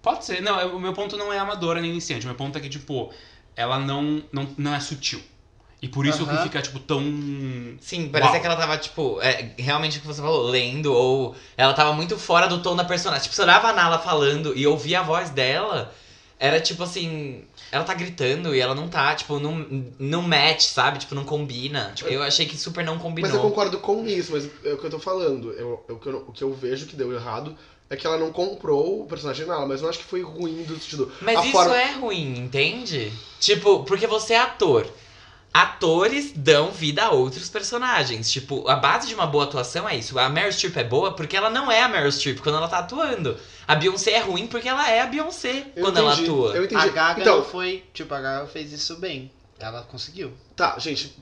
Pode 0.00 0.24
ser. 0.24 0.42
Não, 0.42 0.58
é- 0.60 0.66
o 0.66 0.78
meu 0.78 0.92
ponto 0.92 1.16
não 1.16 1.32
é 1.32 1.38
amadora 1.38 1.80
nem 1.80 1.90
iniciante. 1.90 2.24
O 2.24 2.28
meu 2.28 2.36
ponto 2.36 2.56
é 2.56 2.60
que, 2.60 2.68
tipo, 2.68 3.12
ela 3.56 3.78
não, 3.78 4.22
não, 4.32 4.48
não 4.56 4.74
é 4.74 4.80
sutil. 4.80 5.20
E 5.80 5.88
por 5.88 6.06
isso 6.06 6.24
que 6.24 6.30
Aham. 6.30 6.42
fica, 6.44 6.62
tipo, 6.62 6.78
tão. 6.78 7.00
Sim, 7.80 8.08
parecia 8.08 8.34
Uau. 8.34 8.40
que 8.40 8.46
ela 8.46 8.56
tava, 8.56 8.78
tipo, 8.78 9.20
é, 9.20 9.52
realmente 9.58 9.98
o 9.98 10.00
que 10.00 10.06
você 10.06 10.20
falou, 10.22 10.48
lendo, 10.48 10.94
ou 10.94 11.34
ela 11.56 11.74
tava 11.74 11.92
muito 11.92 12.16
fora 12.16 12.46
do 12.46 12.62
tom 12.62 12.76
da 12.76 12.84
personagem. 12.84 13.24
Tipo, 13.24 13.34
você 13.34 13.42
olhava 13.42 13.68
a 13.68 13.72
Nala 13.72 13.98
falando 13.98 14.56
e 14.56 14.64
ouvia 14.64 15.00
a 15.00 15.02
voz 15.02 15.30
dela, 15.30 15.92
era 16.42 16.60
tipo 16.60 16.82
assim. 16.82 17.44
Ela 17.70 17.84
tá 17.84 17.94
gritando 17.94 18.52
e 18.54 18.58
ela 18.60 18.74
não 18.74 18.88
tá, 18.88 19.14
tipo, 19.14 19.38
não, 19.38 19.64
não 19.98 20.22
match, 20.22 20.62
sabe? 20.62 20.98
Tipo, 20.98 21.14
não 21.14 21.24
combina. 21.24 21.92
Tipo, 21.94 22.10
eu 22.10 22.22
achei 22.22 22.44
que 22.46 22.56
super 22.58 22.84
não 22.84 22.98
combinou. 22.98 23.30
Mas 23.30 23.36
eu 23.40 23.48
concordo 23.48 23.78
com 23.78 24.04
isso, 24.06 24.32
mas 24.32 24.44
é 24.64 24.72
o 24.74 24.76
que 24.78 24.84
eu 24.86 24.90
tô 24.90 24.98
falando. 24.98 25.52
Eu, 25.52 25.82
eu- 25.88 26.24
o, 26.28 26.32
que 26.32 26.42
eu, 26.42 26.52
vejo 26.52 26.86
que 26.86 26.96
deu 26.96 27.12
errado 27.14 27.56
é 27.88 27.94
que 27.96 28.06
ela 28.06 28.18
não 28.18 28.32
comprou 28.32 29.02
o 29.02 29.06
personagem 29.06 29.46
nela, 29.46 29.66
mas 29.66 29.82
eu 29.82 29.88
acho 29.88 30.00
que 30.00 30.04
foi 30.04 30.22
ruim 30.22 30.64
do 30.64 30.74
sentido. 30.74 31.12
Mas 31.20 31.38
a 31.38 31.42
isso 31.42 31.52
forma- 31.52 31.76
é 31.80 31.92
ruim, 31.92 32.38
entende? 32.38 33.12
Tipo, 33.38 33.84
porque 33.84 34.06
você 34.08 34.34
é 34.34 34.40
ator. 34.40 34.86
Atores 35.52 36.32
dão 36.34 36.70
vida 36.70 37.04
a 37.04 37.10
outros 37.10 37.50
personagens. 37.50 38.30
Tipo, 38.30 38.66
a 38.68 38.76
base 38.76 39.06
de 39.08 39.14
uma 39.14 39.26
boa 39.26 39.44
atuação 39.44 39.86
é 39.86 39.96
isso. 39.96 40.18
A 40.18 40.28
Meryl 40.28 40.50
Streep 40.50 40.76
é 40.78 40.84
boa 40.84 41.12
porque 41.12 41.36
ela 41.36 41.50
não 41.50 41.70
é 41.70 41.82
a 41.82 41.88
Meryl 41.88 42.10
Streep 42.10 42.40
quando 42.40 42.56
ela 42.56 42.68
tá 42.68 42.78
atuando. 42.78 43.36
A 43.68 43.74
Beyoncé 43.74 44.12
é 44.12 44.18
ruim 44.20 44.46
porque 44.46 44.68
ela 44.68 44.90
é 44.90 45.00
a 45.00 45.06
Beyoncé 45.06 45.66
Eu 45.76 45.84
quando 45.84 45.98
ela 45.98 46.12
entendi, 46.14 46.30
atua. 46.30 46.56
Eu 46.56 46.64
entendi. 46.64 46.82
A 46.82 46.88
Gaga 46.88 47.20
então, 47.20 47.38
não 47.38 47.44
foi. 47.44 47.84
Tipo, 47.92 48.14
a 48.14 48.20
Gaga 48.20 48.46
fez 48.46 48.72
isso 48.72 48.96
bem. 48.96 49.30
Ela 49.58 49.82
conseguiu. 49.82 50.32
tá, 50.56 50.76
gente. 50.78 51.14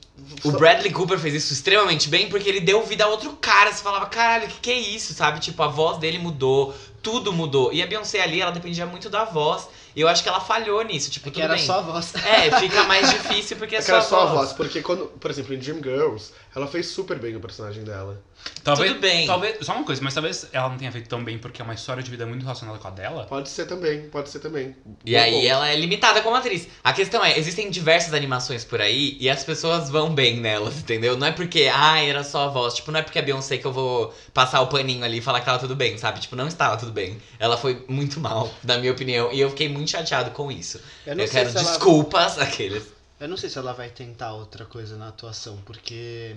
O 0.45 0.53
Bradley 0.53 0.91
Cooper 0.91 1.19
fez 1.19 1.35
isso 1.35 1.53
extremamente 1.53 2.09
bem 2.09 2.31
porque 2.31 2.49
ele 2.49 2.61
deu 2.61 2.83
vida 2.87 3.05
a 3.05 3.09
outro 3.09 3.33
cara. 3.33 3.71
Você 3.71 3.83
falava, 3.83 4.07
caralho, 4.07 4.47
o 4.47 4.49
que, 4.49 4.61
que 4.61 4.71
é 4.71 4.79
isso, 4.79 5.13
sabe? 5.13 5.41
Tipo, 5.41 5.63
a 5.63 5.69
voz 5.69 5.99
dele 5.99 6.19
mudou, 6.19 6.75
tudo 7.03 7.33
mudou. 7.33 7.73
E 7.73 7.83
a 7.83 7.87
Beyoncé 7.87 8.23
ali, 8.23 8.41
ela 8.41 8.51
dependia 8.51 8.87
muito 8.87 9.11
da 9.11 9.25
voz. 9.25 9.69
E 9.95 10.01
eu 10.01 10.09
acho 10.09 10.23
que 10.23 10.29
ela 10.29 10.41
falhou 10.41 10.83
nisso. 10.83 11.11
Tipo, 11.11 11.25
Porque 11.25 11.41
tudo 11.41 11.45
era 11.51 11.57
bem. 11.57 11.67
só 11.67 11.79
a 11.79 11.83
voz. 11.83 12.15
É, 12.15 12.51
fica 12.61 12.85
mais 12.85 13.11
difícil 13.11 13.57
porque 13.57 13.77
é, 13.77 13.79
É 13.81 13.83
que 13.83 13.91
era 13.91 14.01
só, 14.03 14.09
só 14.09 14.21
a 14.21 14.23
a 14.23 14.27
voz. 14.27 14.39
voz, 14.41 14.53
porque 14.53 14.83
quando, 14.83 15.07
por 15.07 15.31
exemplo, 15.31 15.55
em 15.55 15.59
Dreamgirls, 15.59 16.33
ela 16.55 16.67
fez 16.67 16.87
super 16.87 17.19
bem 17.19 17.35
o 17.37 17.41
personagem 17.41 17.83
dela. 17.85 18.23
Talvez, 18.63 18.91
Tudo 18.93 19.01
bem. 19.01 19.27
Talvez, 19.27 19.57
só 19.65 19.73
uma 19.75 19.85
coisa, 19.85 20.03
mas 20.05 20.13
talvez 20.13 20.47
ela 20.53 20.69
não 20.69 20.77
tenha 20.77 20.93
feito 20.93 21.09
tão 21.09 21.25
bem 21.25 21.39
porque 21.39 21.63
é 21.63 21.65
uma 21.65 21.73
história 21.73 22.03
de 22.03 22.11
vida 22.11 22.27
muito 22.27 22.43
relacionada 22.43 22.79
com 22.79 22.89
a 22.89 22.91
dela. 22.91 23.25
Pode 23.25 23.49
ser 23.49 23.65
também, 23.67 24.09
pode 24.11 24.29
ser 24.29 24.39
também. 24.41 24.77
E 25.05 25.15
Bom 25.15 25.19
aí 25.19 25.33
ponto. 25.33 25.47
ela 25.47 25.69
é 25.71 25.77
limitada 25.77 26.21
como 26.21 26.37
atriz. 26.37 26.69
A 26.85 26.93
questão 26.93 27.25
é, 27.25 27.39
existem 27.39 27.71
diversas 27.71 28.13
animações 28.13 28.63
por 28.63 28.81
aí 28.81 29.17
e 29.19 29.31
as 29.31 29.43
pessoas 29.45 29.89
vão 29.89 30.15
bem 30.15 30.37
nelas, 30.39 30.77
entendeu? 30.79 31.17
Não 31.17 31.27
é 31.27 31.33
porque, 31.33 31.71
ah, 31.73 32.03
era 32.03 32.23
só 32.23 32.45
a 32.45 32.49
voz. 32.49 32.75
Tipo, 32.75 32.93
não 32.93 33.01
é 33.01 33.03
porque 33.03 33.19
a 33.19 33.23
Beyoncé 33.23 33.57
que 33.57 33.65
eu 33.67 33.73
vou 33.73 34.15
passar 34.35 34.61
o 34.61 34.67
paninho 34.67 35.05
ali 35.05 35.19
e 35.19 35.23
falar 35.23 35.41
que 35.41 35.47
tava 35.47 35.59
tudo 35.59 35.75
bem, 35.75 35.97
sabe? 35.97 36.21
Tipo, 36.21 36.37
não 36.37 36.47
estava 36.47 36.77
tudo 36.77 36.93
bem. 36.93 37.19
Ela 37.39 37.57
foi 37.57 37.83
muito 37.89 38.21
mal, 38.21 38.53
na 38.63 38.77
minha 38.77 38.93
opinião. 38.93 39.33
E 39.33 39.41
eu 39.41 39.49
fiquei 39.49 39.71
muito 39.71 39.91
chateado 39.91 40.33
com 40.33 40.53
isso. 40.53 40.79
Eu 41.07 41.13
Eu, 41.13 41.17
não 41.17 41.27
sei 41.27 41.33
quero 41.41 41.51
se 41.51 41.57
ela- 41.57 41.67
desculpas 41.67 42.37
aqueles. 42.39 42.85
Eu 43.19 43.29
não 43.29 43.37
sei 43.39 43.49
se 43.49 43.57
ela 43.59 43.73
vai 43.73 43.89
tentar 43.89 44.33
outra 44.35 44.65
coisa 44.67 44.97
na 44.97 45.09
atuação, 45.09 45.59
porque 45.65 46.37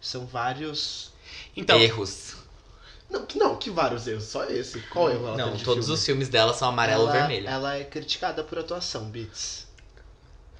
são 0.00 0.26
vários. 0.26 1.14
Então, 1.56 1.78
Erros. 1.80 2.34
Não, 3.08 3.24
que- 3.24 3.38
não, 3.38 3.56
que 3.56 3.70
vários 3.70 4.06
erros, 4.06 4.24
só 4.24 4.44
esse. 4.44 4.80
Qual 4.82 5.08
erro 5.10 5.28
ela 5.28 5.36
Não, 5.36 5.56
todos 5.58 5.84
filme? 5.86 5.94
os 5.98 6.04
filmes 6.04 6.28
dela 6.28 6.52
são 6.52 6.68
amarelo 6.68 7.02
ou 7.04 7.08
ela, 7.08 7.18
vermelho. 7.20 7.48
Ela 7.48 7.76
é 7.76 7.84
criticada 7.84 8.42
por 8.42 8.58
atuação, 8.58 9.04
Beats. 9.08 9.66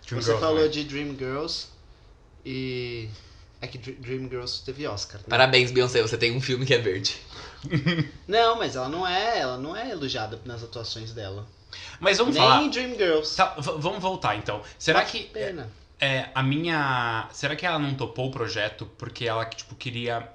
Dream 0.06 0.22
Você 0.22 0.26
Girls, 0.26 0.40
falou 0.46 0.62
né? 0.62 0.68
de 0.68 0.84
Dreamgirls 0.84 1.66
e. 2.44 3.08
É 3.60 3.66
que 3.66 3.78
Dr- 3.78 3.98
Dreamgirls 3.98 4.62
teve 4.64 4.86
Oscar. 4.86 5.18
né? 5.20 5.26
Parabéns, 5.28 5.70
Beyoncé, 5.72 6.00
você 6.02 6.16
tem 6.16 6.36
um 6.36 6.40
filme 6.40 6.64
que 6.66 6.74
é 6.74 6.78
verde. 6.78 7.16
Não, 8.28 8.56
mas 8.56 8.76
ela 8.76 8.88
não 8.88 9.06
é, 9.06 9.38
ela 9.40 9.56
não 9.56 9.74
é 9.76 9.90
elogiada 9.90 10.40
nas 10.44 10.62
atuações 10.62 11.12
dela. 11.12 11.46
Mas 11.98 12.18
vamos 12.18 12.34
Nem 12.34 12.42
falar. 12.44 12.62
em 12.62 12.70
Dreamgirls. 12.70 13.34
Tá, 13.34 13.56
vamos 13.58 14.00
voltar 14.00 14.36
então. 14.36 14.62
Será 14.78 15.00
Uma 15.00 15.04
que. 15.06 15.24
Pena. 15.24 15.68
É, 15.98 16.28
a 16.34 16.42
minha. 16.42 17.28
Será 17.32 17.56
que 17.56 17.66
ela 17.66 17.78
não 17.78 17.94
topou 17.94 18.28
o 18.28 18.30
projeto 18.30 18.86
porque 18.98 19.24
ela, 19.26 19.44
tipo, 19.46 19.74
queria. 19.74 20.28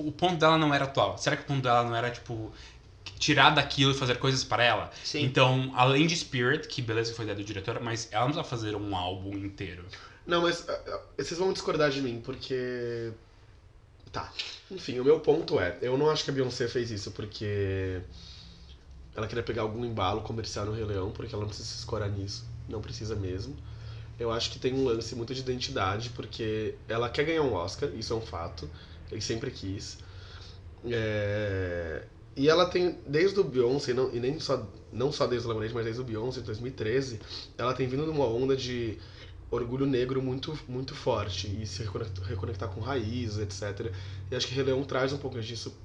O 0.00 0.12
ponto 0.12 0.36
dela 0.36 0.58
não 0.58 0.72
era 0.74 0.84
atual. 0.84 1.18
Será 1.18 1.36
que 1.36 1.42
o 1.42 1.46
ponto 1.46 1.62
dela 1.62 1.84
não 1.84 1.94
era, 1.94 2.10
tipo, 2.10 2.52
tirar 3.18 3.50
daquilo 3.50 3.92
e 3.92 3.94
fazer 3.94 4.18
coisas 4.18 4.42
para 4.44 4.64
ela? 4.64 4.90
Sim. 5.04 5.22
Então, 5.22 5.72
além 5.74 6.06
de 6.06 6.16
Spirit, 6.16 6.66
que 6.68 6.80
beleza 6.82 7.14
foi 7.14 7.24
ideia 7.24 7.36
do 7.36 7.44
diretor, 7.44 7.80
mas 7.80 8.08
ela 8.10 8.24
não 8.24 8.32
precisa 8.32 8.48
fazer 8.48 8.76
um 8.76 8.96
álbum 8.96 9.36
inteiro. 9.36 9.84
Não, 10.26 10.42
mas 10.42 10.68
ah, 10.68 11.00
vocês 11.16 11.38
vão 11.38 11.52
discordar 11.52 11.90
de 11.90 12.00
mim, 12.00 12.20
porque. 12.24 13.12
Tá. 14.12 14.32
Enfim, 14.70 14.98
o 14.98 15.04
meu 15.04 15.20
ponto 15.20 15.58
é: 15.60 15.76
eu 15.82 15.96
não 15.96 16.10
acho 16.10 16.24
que 16.24 16.30
a 16.30 16.32
Beyoncé 16.32 16.68
fez 16.68 16.90
isso 16.90 17.10
porque. 17.10 18.00
Ela 19.14 19.26
queria 19.26 19.42
pegar 19.42 19.62
algum 19.62 19.84
embalo 19.84 20.20
comercial 20.22 20.64
no 20.66 20.72
Rei 20.72 20.84
Leão, 20.84 21.10
porque 21.10 21.34
ela 21.34 21.42
não 21.42 21.48
precisa 21.48 21.68
se 21.68 21.78
escorar 21.78 22.08
nisso. 22.08 22.46
Não 22.68 22.80
precisa 22.80 23.16
mesmo. 23.16 23.56
Eu 24.18 24.30
acho 24.30 24.50
que 24.50 24.58
tem 24.58 24.72
um 24.72 24.84
lance 24.84 25.14
muito 25.16 25.34
de 25.34 25.40
identidade, 25.40 26.10
porque 26.10 26.74
ela 26.86 27.08
quer 27.08 27.24
ganhar 27.24 27.42
um 27.42 27.54
Oscar, 27.54 27.88
isso 27.94 28.12
é 28.12 28.16
um 28.16 28.20
fato. 28.20 28.70
Ele 29.10 29.20
sempre 29.20 29.50
quis. 29.50 29.98
É, 30.84 32.06
E 32.36 32.48
ela 32.48 32.66
tem, 32.70 32.98
desde 33.06 33.38
o 33.40 33.44
Beyoncé, 33.44 33.92
não, 33.92 34.14
e 34.14 34.20
nem 34.20 34.38
só, 34.40 34.66
não 34.92 35.12
só 35.12 35.26
desde 35.26 35.46
o 35.46 35.50
Lemonade, 35.50 35.74
mas 35.74 35.84
desde 35.84 36.00
o 36.00 36.04
Beyoncé, 36.04 36.40
em 36.40 36.44
2013, 36.44 37.20
ela 37.58 37.74
tem 37.74 37.88
vindo 37.88 38.06
numa 38.06 38.26
onda 38.26 38.56
de 38.56 38.98
orgulho 39.50 39.86
negro 39.86 40.22
muito, 40.22 40.58
muito 40.68 40.94
forte 40.94 41.48
e 41.62 41.66
se 41.66 41.82
reconectar, 42.22 42.68
com 42.70 42.80
raízes, 42.80 43.38
etc. 43.38 43.92
E 44.30 44.36
acho 44.36 44.46
que 44.46 44.54
Rei 44.54 44.64
Leão 44.64 44.84
traz 44.84 45.12
um 45.12 45.18
pouco 45.18 45.40
disso 45.40 45.76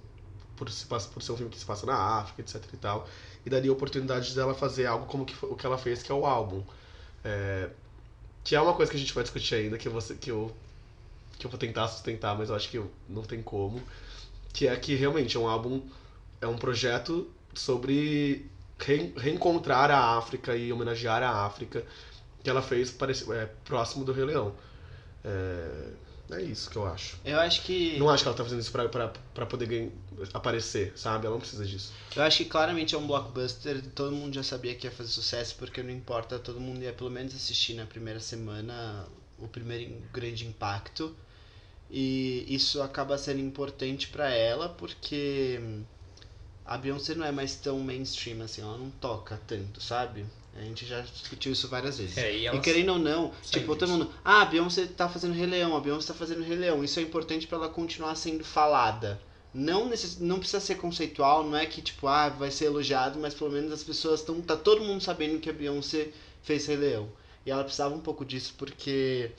por, 0.55 0.69
se 0.71 0.85
passa, 0.87 1.09
por 1.09 1.21
ser 1.23 1.31
um 1.33 1.37
filme 1.37 1.51
que 1.51 1.59
se 1.59 1.65
passa 1.65 1.85
na 1.85 1.95
África, 1.95 2.41
etc 2.41 2.63
e 2.73 2.77
tal. 2.77 3.07
E 3.45 3.49
daria 3.49 3.71
oportunidade 3.73 4.33
dela 4.35 4.53
fazer 4.53 4.85
algo 4.85 5.05
como 5.07 5.25
que, 5.25 5.35
o 5.45 5.55
que 5.55 5.65
ela 5.65 5.77
fez, 5.77 6.03
que 6.03 6.11
é 6.11 6.15
o 6.15 6.25
álbum. 6.25 6.63
É, 7.23 7.71
que 8.43 8.55
é 8.55 8.61
uma 8.61 8.73
coisa 8.75 8.91
que 8.91 8.97
a 8.97 8.99
gente 8.99 9.13
vai 9.13 9.23
discutir 9.23 9.55
ainda, 9.55 9.77
que, 9.77 9.89
você, 9.89 10.15
que, 10.15 10.31
eu, 10.31 10.55
que 11.37 11.45
eu 11.45 11.49
vou 11.51 11.59
tentar 11.59 11.87
sustentar, 11.87 12.37
mas 12.37 12.49
eu 12.49 12.55
acho 12.55 12.69
que 12.69 12.77
eu- 12.77 12.91
não 13.09 13.23
tem 13.23 13.41
como. 13.41 13.81
Que 14.53 14.67
é 14.67 14.75
que 14.75 14.95
realmente 14.95 15.35
é 15.35 15.39
um 15.39 15.47
álbum, 15.47 15.81
é 16.41 16.47
um 16.47 16.57
projeto 16.57 17.29
sobre 17.53 18.49
re- 18.79 19.13
reencontrar 19.17 19.91
a 19.91 20.17
África 20.17 20.55
e 20.55 20.71
homenagear 20.71 21.21
a 21.23 21.45
África 21.45 21.83
que 22.43 22.49
ela 22.49 22.61
fez 22.61 22.91
pareci- 22.91 23.31
é, 23.33 23.49
próximo 23.65 24.05
do 24.05 24.13
Rei 24.13 24.25
Leão. 24.25 24.53
É, 25.23 25.89
é 26.31 26.41
isso 26.41 26.69
que 26.69 26.75
eu 26.75 26.85
acho. 26.85 27.17
Eu 27.25 27.39
acho 27.39 27.61
que. 27.63 27.97
Não 27.97 28.09
acho 28.09 28.23
que 28.23 28.27
ela 28.29 28.37
tá 28.37 28.43
fazendo 28.43 28.59
isso 28.61 28.71
pra, 28.71 28.87
pra, 28.87 29.11
pra 29.33 29.45
poder 29.45 29.65
ganhar- 29.67 29.91
aparecer, 30.33 30.93
sabe? 30.95 31.25
Ela 31.25 31.33
não 31.35 31.39
precisa 31.41 31.65
disso. 31.65 31.91
Eu 32.15 32.23
acho 32.23 32.37
que 32.37 32.45
claramente 32.45 32.95
é 32.95 32.97
um 32.97 33.05
blockbuster, 33.07 33.81
todo 33.93 34.11
mundo 34.15 34.33
já 34.33 34.43
sabia 34.43 34.73
que 34.75 34.87
ia 34.87 34.91
fazer 34.91 35.09
sucesso, 35.09 35.55
porque 35.57 35.81
não 35.83 35.91
importa, 35.91 36.39
todo 36.39 36.59
mundo 36.59 36.81
ia 36.81 36.93
pelo 36.93 37.09
menos 37.11 37.35
assistir 37.35 37.73
na 37.73 37.85
primeira 37.85 38.19
semana 38.19 39.05
o 39.39 39.47
primeiro 39.47 40.01
grande 40.13 40.45
impacto. 40.45 41.15
E 41.89 42.45
isso 42.47 42.81
acaba 42.81 43.17
sendo 43.17 43.39
importante 43.39 44.07
pra 44.07 44.29
ela, 44.29 44.69
porque 44.69 45.59
a 46.65 46.77
Beyoncé 46.77 47.13
não 47.13 47.25
é 47.25 47.31
mais 47.31 47.55
tão 47.55 47.79
mainstream 47.79 48.41
assim, 48.41 48.61
ela 48.61 48.77
não 48.77 48.89
toca 48.89 49.39
tanto, 49.47 49.81
sabe? 49.81 50.25
A 50.55 50.61
gente 50.61 50.85
já 50.85 51.01
discutiu 51.01 51.51
isso 51.51 51.67
várias 51.67 51.97
vezes. 51.97 52.17
É, 52.17 52.35
e 52.35 52.47
E 52.47 52.59
querendo 52.61 52.93
ou 52.93 52.99
não, 52.99 53.31
tipo, 53.43 53.75
todo 53.75 53.89
mundo, 53.89 54.09
ah, 54.23 54.41
a 54.41 54.45
Beyoncé 54.45 54.87
tá 54.87 55.07
fazendo 55.07 55.33
Rei 55.33 55.45
Leão, 55.45 55.75
a 55.75 55.81
Beyoncé 55.81 56.07
tá 56.07 56.13
fazendo 56.13 56.43
Rei 56.43 56.57
Leão. 56.57 56.83
Isso 56.83 56.99
é 56.99 57.03
importante 57.03 57.45
pra 57.45 57.57
ela 57.57 57.69
continuar 57.69 58.15
sendo 58.15 58.43
falada. 58.43 59.21
Não, 59.53 59.87
necess... 59.87 60.17
não 60.19 60.39
precisa 60.39 60.59
ser 60.59 60.75
conceitual, 60.75 61.43
não 61.43 61.57
é 61.57 61.65
que, 61.65 61.81
tipo, 61.81 62.07
ah, 62.07 62.29
vai 62.29 62.51
ser 62.51 62.65
elogiado, 62.65 63.19
mas 63.19 63.33
pelo 63.33 63.51
menos 63.51 63.71
as 63.71 63.83
pessoas 63.83 64.21
estão. 64.21 64.41
Tá 64.41 64.55
todo 64.55 64.83
mundo 64.83 65.01
sabendo 65.01 65.39
que 65.39 65.49
a 65.49 65.53
Beyoncé 65.53 66.09
fez 66.41 66.65
Rei 66.67 66.77
Leão. 66.77 67.09
E 67.45 67.51
ela 67.51 67.63
precisava 67.63 67.93
um 67.93 68.01
pouco 68.01 68.25
disso, 68.25 68.53
porque 68.57 69.31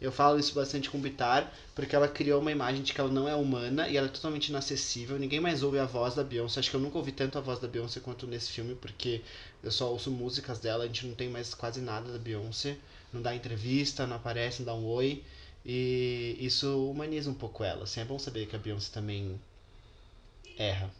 eu 0.00 0.12
falo 0.12 0.38
isso 0.38 0.54
bastante 0.54 0.90
com 0.90 0.98
o 0.98 1.00
Bitar, 1.00 1.52
porque 1.74 1.96
ela 1.96 2.06
criou 2.06 2.40
uma 2.40 2.52
imagem 2.52 2.82
de 2.82 2.92
que 2.92 3.00
ela 3.00 3.10
não 3.10 3.28
é 3.28 3.34
humana 3.34 3.88
e 3.88 3.96
ela 3.96 4.06
é 4.06 4.10
totalmente 4.10 4.48
inacessível. 4.48 5.18
Ninguém 5.18 5.40
mais 5.40 5.62
ouve 5.62 5.78
a 5.78 5.86
voz 5.86 6.14
da 6.14 6.22
Beyoncé. 6.22 6.60
Acho 6.60 6.70
que 6.70 6.76
eu 6.76 6.80
nunca 6.80 6.98
ouvi 6.98 7.12
tanto 7.12 7.38
a 7.38 7.40
voz 7.40 7.58
da 7.58 7.68
Beyoncé 7.68 8.00
quanto 8.00 8.26
nesse 8.26 8.50
filme, 8.50 8.74
porque 8.74 9.22
eu 9.62 9.70
só 9.70 9.90
ouço 9.90 10.10
músicas 10.10 10.58
dela, 10.58 10.84
a 10.84 10.86
gente 10.86 11.06
não 11.06 11.14
tem 11.14 11.28
mais 11.28 11.54
quase 11.54 11.80
nada 11.80 12.12
da 12.12 12.18
Beyoncé. 12.18 12.76
Não 13.12 13.22
dá 13.22 13.34
entrevista, 13.34 14.06
não 14.06 14.16
aparece, 14.16 14.60
não 14.60 14.66
dá 14.66 14.74
um 14.74 14.84
oi. 14.86 15.22
E 15.64 16.36
isso 16.38 16.90
humaniza 16.90 17.30
um 17.30 17.34
pouco 17.34 17.64
ela. 17.64 17.84
Assim, 17.84 18.00
é 18.00 18.04
bom 18.04 18.18
saber 18.18 18.46
que 18.46 18.56
a 18.56 18.58
Beyoncé 18.58 18.92
também 18.92 19.40
erra. 20.58 20.90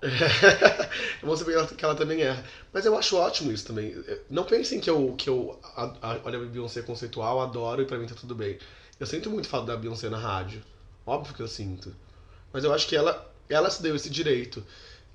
É 0.00 1.26
bom 1.26 1.36
saber 1.36 1.66
que 1.76 1.84
ela, 1.84 1.94
também 1.94 2.20
erra. 2.22 2.44
Mas 2.72 2.86
eu 2.86 2.96
acho 2.96 3.16
ótimo 3.16 3.50
isso 3.50 3.66
também. 3.66 3.94
Não 4.30 4.44
pensem 4.44 4.80
que 4.80 4.88
eu, 4.88 5.14
que 5.18 5.28
eu 5.28 5.58
a, 5.62 5.92
a, 6.00 6.20
olho 6.24 6.44
a 6.44 6.46
Beyoncé 6.46 6.82
conceitual, 6.82 7.40
adoro 7.40 7.82
e 7.82 7.84
pra 7.84 7.98
mim 7.98 8.06
tá 8.06 8.14
tudo 8.14 8.34
bem. 8.34 8.58
Eu 9.00 9.06
sinto 9.06 9.28
muito 9.28 9.48
falta 9.48 9.66
da 9.68 9.76
Beyoncé 9.76 10.08
na 10.08 10.18
rádio. 10.18 10.62
Óbvio 11.04 11.34
que 11.34 11.42
eu 11.42 11.48
sinto. 11.48 11.94
Mas 12.52 12.62
eu 12.64 12.72
acho 12.72 12.86
que 12.86 12.94
ela, 12.94 13.32
ela 13.48 13.70
se 13.70 13.82
deu 13.82 13.96
esse 13.96 14.08
direito. 14.08 14.64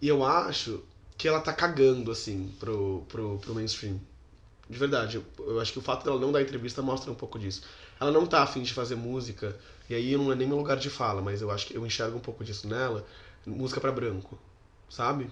E 0.02 0.08
eu 0.08 0.24
acho 0.26 0.84
que 1.18 1.28
ela 1.28 1.40
tá 1.40 1.54
cagando, 1.54 2.12
assim, 2.12 2.54
pro, 2.60 3.06
pro, 3.08 3.38
pro 3.40 3.56
mainstream. 3.56 4.00
De 4.70 4.78
verdade. 4.78 5.16
Eu, 5.16 5.26
eu 5.46 5.62
acho 5.62 5.72
que 5.72 5.80
o 5.80 5.82
fato 5.82 6.04
dela 6.04 6.20
não 6.20 6.32
dar 6.32 6.42
entrevista 6.42 6.82
mostra 6.82 7.10
um 7.10 7.16
pouco 7.16 7.40
disso. 7.40 7.64
Ela 8.02 8.12
não 8.12 8.26
tá 8.26 8.44
afim 8.44 8.64
de 8.64 8.74
fazer 8.74 8.96
música. 8.96 9.56
E 9.90 9.96
aí 9.96 10.18
não 10.18 10.32
é 10.32 10.36
nem 10.36 10.48
meu 10.48 10.58
lugar 10.58 10.78
de 10.78 10.90
fala, 10.90 11.22
mas 11.22 11.42
eu 11.42 11.52
acho 11.52 11.68
que 11.68 11.76
eu 11.76 11.86
enxergo 11.86 12.18
um 12.18 12.22
pouco 12.22 12.44
disso 12.44 12.68
nela. 12.68 13.06
Música 13.46 13.80
pra 13.80 13.92
branco. 13.92 14.38
Sabe? 14.94 15.28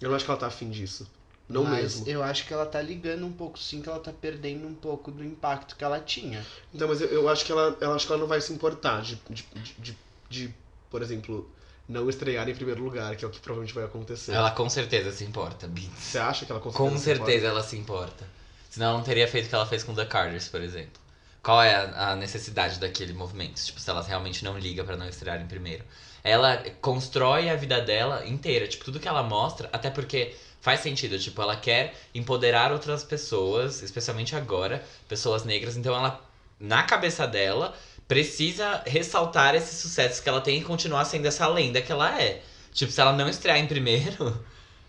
Eu 0.00 0.08
não 0.08 0.16
acho 0.16 0.24
que 0.24 0.30
ela 0.30 0.38
tá 0.38 0.46
afim 0.46 0.70
disso. 0.70 1.10
Não 1.48 1.64
mas 1.64 1.96
mesmo. 1.96 2.08
eu 2.08 2.22
acho 2.22 2.46
que 2.46 2.54
ela 2.54 2.64
tá 2.64 2.80
ligando 2.80 3.26
um 3.26 3.32
pouco, 3.32 3.58
sim, 3.58 3.82
que 3.82 3.88
ela 3.88 3.98
tá 3.98 4.12
perdendo 4.12 4.66
um 4.66 4.74
pouco 4.74 5.10
do 5.10 5.24
impacto 5.24 5.74
que 5.74 5.82
ela 5.82 5.98
tinha. 5.98 6.46
Então, 6.72 6.86
mas 6.86 7.00
eu, 7.00 7.08
eu 7.08 7.28
acho 7.28 7.44
que 7.44 7.50
ela, 7.50 7.76
eu 7.80 7.92
acho 7.92 8.06
que 8.06 8.12
ela 8.12 8.20
não 8.20 8.28
vai 8.28 8.40
se 8.40 8.52
importar 8.52 9.02
de, 9.02 9.20
de, 9.28 9.44
de, 9.54 9.74
de, 9.78 9.98
de, 10.30 10.54
por 10.88 11.02
exemplo, 11.02 11.50
não 11.88 12.08
estrear 12.08 12.48
em 12.48 12.54
primeiro 12.54 12.82
lugar, 12.82 13.16
que 13.16 13.24
é 13.24 13.28
o 13.28 13.30
que 13.30 13.40
provavelmente 13.40 13.74
vai 13.74 13.84
acontecer. 13.84 14.32
Ela 14.32 14.52
com 14.52 14.68
certeza 14.70 15.10
se 15.10 15.24
importa, 15.24 15.66
Beats. 15.66 15.98
Você 15.98 16.18
acha 16.18 16.46
que 16.46 16.52
ela 16.52 16.60
consegue 16.60 16.90
Com 16.90 16.96
certeza 16.96 17.48
ela 17.48 17.62
se 17.64 17.76
importa. 17.76 18.24
Senão 18.70 18.86
ela 18.86 18.98
não 18.98 19.04
teria 19.04 19.26
feito 19.26 19.46
o 19.46 19.48
que 19.48 19.54
ela 19.54 19.66
fez 19.66 19.82
com 19.82 19.94
The 19.94 20.06
Carters, 20.06 20.48
por 20.48 20.62
exemplo. 20.62 21.02
Qual 21.42 21.60
é 21.60 21.74
a, 21.74 22.12
a 22.12 22.16
necessidade 22.16 22.78
daquele 22.78 23.12
movimento? 23.12 23.60
Tipo, 23.60 23.80
se 23.80 23.90
ela 23.90 24.00
realmente 24.00 24.44
não 24.44 24.56
liga 24.56 24.84
pra 24.84 24.96
não 24.96 25.08
estrear 25.08 25.40
em 25.40 25.46
primeiro. 25.46 25.84
Ela 26.24 26.62
constrói 26.80 27.48
a 27.50 27.56
vida 27.56 27.80
dela 27.80 28.26
inteira, 28.26 28.68
tipo, 28.68 28.84
tudo 28.84 29.00
que 29.00 29.08
ela 29.08 29.22
mostra, 29.22 29.68
até 29.72 29.90
porque 29.90 30.34
faz 30.60 30.80
sentido, 30.80 31.18
tipo, 31.18 31.42
ela 31.42 31.56
quer 31.56 31.94
empoderar 32.14 32.72
outras 32.72 33.02
pessoas, 33.02 33.82
especialmente 33.82 34.36
agora, 34.36 34.84
pessoas 35.08 35.44
negras, 35.44 35.76
então 35.76 35.94
ela, 35.94 36.24
na 36.60 36.84
cabeça 36.84 37.26
dela, 37.26 37.74
precisa 38.06 38.82
ressaltar 38.86 39.54
esses 39.56 39.80
sucessos 39.80 40.20
que 40.20 40.28
ela 40.28 40.40
tem 40.40 40.58
e 40.58 40.64
continuar 40.64 41.04
sendo 41.04 41.26
essa 41.26 41.48
lenda 41.48 41.82
que 41.82 41.90
ela 41.90 42.20
é. 42.20 42.42
Tipo, 42.72 42.92
se 42.92 43.00
ela 43.00 43.12
não 43.12 43.28
estrear 43.28 43.58
em 43.58 43.66
primeiro, 43.66 44.40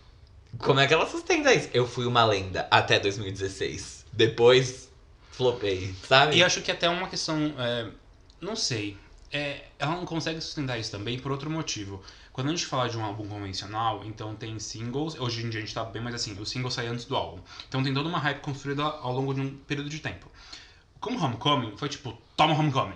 como 0.58 0.78
é 0.78 0.86
que 0.86 0.94
ela 0.94 1.08
sustenta 1.08 1.52
isso? 1.52 1.68
Eu 1.74 1.86
fui 1.88 2.06
uma 2.06 2.24
lenda 2.24 2.68
até 2.70 3.00
2016. 3.00 4.04
Depois, 4.12 4.88
flopei, 5.32 5.92
sabe? 6.08 6.36
E 6.36 6.44
acho 6.44 6.62
que 6.62 6.70
até 6.70 6.88
uma 6.88 7.08
questão. 7.08 7.52
é, 7.58 7.88
não 8.40 8.54
sei. 8.54 8.96
É, 9.34 9.64
ela 9.80 9.96
não 9.96 10.06
consegue 10.06 10.40
sustentar 10.40 10.78
isso 10.78 10.92
também 10.92 11.18
por 11.18 11.32
outro 11.32 11.50
motivo. 11.50 12.00
Quando 12.32 12.46
a 12.46 12.50
gente 12.50 12.66
fala 12.66 12.88
de 12.88 12.96
um 12.96 13.02
álbum 13.04 13.26
convencional, 13.26 14.04
então 14.04 14.36
tem 14.36 14.56
singles. 14.60 15.18
Hoje 15.18 15.44
em 15.44 15.50
dia 15.50 15.58
a 15.58 15.64
gente 15.64 15.74
tá 15.74 15.82
bem 15.82 16.00
mais 16.00 16.14
assim, 16.14 16.40
o 16.40 16.46
single 16.46 16.70
sai 16.70 16.86
antes 16.86 17.04
do 17.04 17.16
álbum. 17.16 17.40
Então 17.68 17.82
tem 17.82 17.92
toda 17.92 18.08
uma 18.08 18.18
hype 18.18 18.40
construída 18.40 18.84
ao 18.84 19.12
longo 19.12 19.34
de 19.34 19.40
um 19.40 19.50
período 19.50 19.90
de 19.90 19.98
tempo. 19.98 20.30
Como 21.00 21.18
Homecoming, 21.18 21.76
foi 21.76 21.88
tipo, 21.88 22.16
toma 22.36 22.54
Homecoming. 22.54 22.94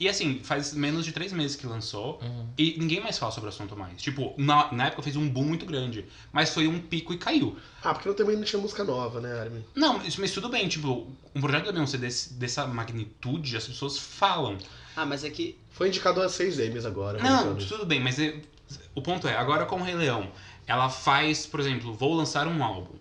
E 0.00 0.08
assim, 0.08 0.40
faz 0.42 0.72
menos 0.72 1.04
de 1.04 1.12
três 1.12 1.30
meses 1.30 1.56
que 1.56 1.66
lançou. 1.66 2.20
Uhum. 2.22 2.48
E 2.56 2.76
ninguém 2.78 3.00
mais 3.00 3.18
fala 3.18 3.32
sobre 3.32 3.48
o 3.48 3.52
assunto 3.52 3.76
mais. 3.76 4.00
Tipo, 4.00 4.34
na, 4.38 4.72
na 4.72 4.86
época 4.86 5.02
fez 5.02 5.14
um 5.16 5.28
boom 5.28 5.44
muito 5.44 5.66
grande. 5.66 6.06
Mas 6.32 6.50
foi 6.50 6.66
um 6.66 6.80
pico 6.80 7.12
e 7.12 7.18
caiu. 7.18 7.56
Ah, 7.82 7.92
porque 7.92 8.08
não 8.08 8.16
também 8.16 8.36
não 8.36 8.44
tinha 8.44 8.60
música 8.60 8.82
nova, 8.82 9.20
né, 9.20 9.40
Armin? 9.40 9.64
Não, 9.74 9.98
mas, 9.98 10.16
mas 10.16 10.32
tudo 10.32 10.48
bem, 10.48 10.68
tipo, 10.68 11.06
um 11.34 11.40
projeto 11.40 11.66
da 11.66 11.72
Beyoncé 11.72 11.98
desse, 11.98 12.32
dessa 12.34 12.66
magnitude, 12.66 13.56
as 13.56 13.66
pessoas 13.66 13.98
falam. 13.98 14.56
Ah, 14.96 15.04
mas 15.06 15.22
é 15.24 15.30
que. 15.30 15.58
Foi 15.70 15.88
indicado 15.88 16.22
a 16.22 16.28
seis 16.28 16.58
M's 16.58 16.86
agora. 16.86 17.22
Não, 17.22 17.54
tudo 17.56 17.84
bem, 17.84 18.00
mas 18.00 18.18
é- 18.18 18.34
o 18.94 19.02
ponto 19.02 19.28
é, 19.28 19.36
agora 19.36 19.66
com 19.66 19.76
o 19.76 19.82
Rei 19.82 19.94
Leão, 19.94 20.28
ela 20.66 20.88
faz, 20.88 21.44
por 21.46 21.60
exemplo, 21.60 21.92
vou 21.92 22.14
lançar 22.14 22.48
um 22.48 22.64
álbum. 22.64 22.94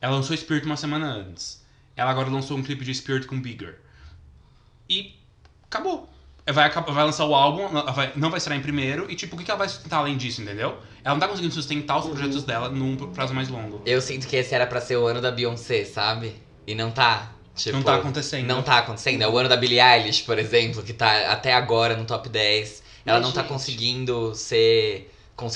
Ela 0.00 0.14
lançou 0.16 0.36
Spirit 0.36 0.64
uma 0.64 0.76
semana 0.76 1.06
antes. 1.06 1.62
Ela 1.94 2.10
agora 2.10 2.30
lançou 2.30 2.56
um 2.56 2.62
clipe 2.62 2.84
de 2.84 2.94
Spirit 2.94 3.26
com 3.26 3.38
Bigger. 3.40 3.78
E 4.88 5.14
acabou. 5.64 6.08
Vai, 6.50 6.64
acabar- 6.66 6.92
vai 6.92 7.04
lançar 7.04 7.26
o 7.26 7.34
álbum, 7.34 7.68
vai- 7.92 8.10
não 8.16 8.30
vai 8.30 8.38
estrear 8.38 8.58
em 8.58 8.62
primeiro, 8.62 9.10
e 9.10 9.14
tipo, 9.14 9.34
o 9.34 9.38
que 9.38 9.44
que 9.44 9.50
ela 9.50 9.58
vai 9.58 9.68
sustentar 9.68 9.98
além 9.98 10.16
disso, 10.16 10.40
entendeu? 10.40 10.78
Ela 11.04 11.14
não 11.14 11.20
tá 11.20 11.28
conseguindo 11.28 11.52
sustentar 11.52 11.98
os 11.98 12.06
projetos 12.06 12.42
dela 12.42 12.70
num 12.70 12.96
prazo 13.12 13.34
mais 13.34 13.50
longo. 13.50 13.82
Eu 13.84 14.00
sinto 14.00 14.26
que 14.26 14.34
esse 14.34 14.54
era 14.54 14.66
pra 14.66 14.80
ser 14.80 14.96
o 14.96 15.06
ano 15.06 15.20
da 15.20 15.30
Beyoncé, 15.30 15.84
sabe? 15.84 16.40
E 16.66 16.74
não 16.74 16.90
tá. 16.90 17.32
Tipo, 17.58 17.76
não 17.76 17.82
tá 17.82 17.96
acontecendo. 17.96 18.46
Não 18.46 18.62
tá 18.62 18.78
acontecendo. 18.78 19.22
É 19.22 19.28
o 19.28 19.36
ano 19.36 19.48
da 19.48 19.56
Billie 19.56 19.80
Eilish, 19.80 20.22
por 20.22 20.38
exemplo, 20.38 20.82
que 20.82 20.92
tá 20.92 21.32
até 21.32 21.52
agora 21.52 21.96
no 21.96 22.04
top 22.04 22.28
10. 22.28 22.82
Ela 23.04 23.18
Mas, 23.18 23.26
não 23.26 23.32
tá 23.32 23.42
gente. 23.42 23.50
conseguindo 23.50 24.34
ser. 24.34 25.12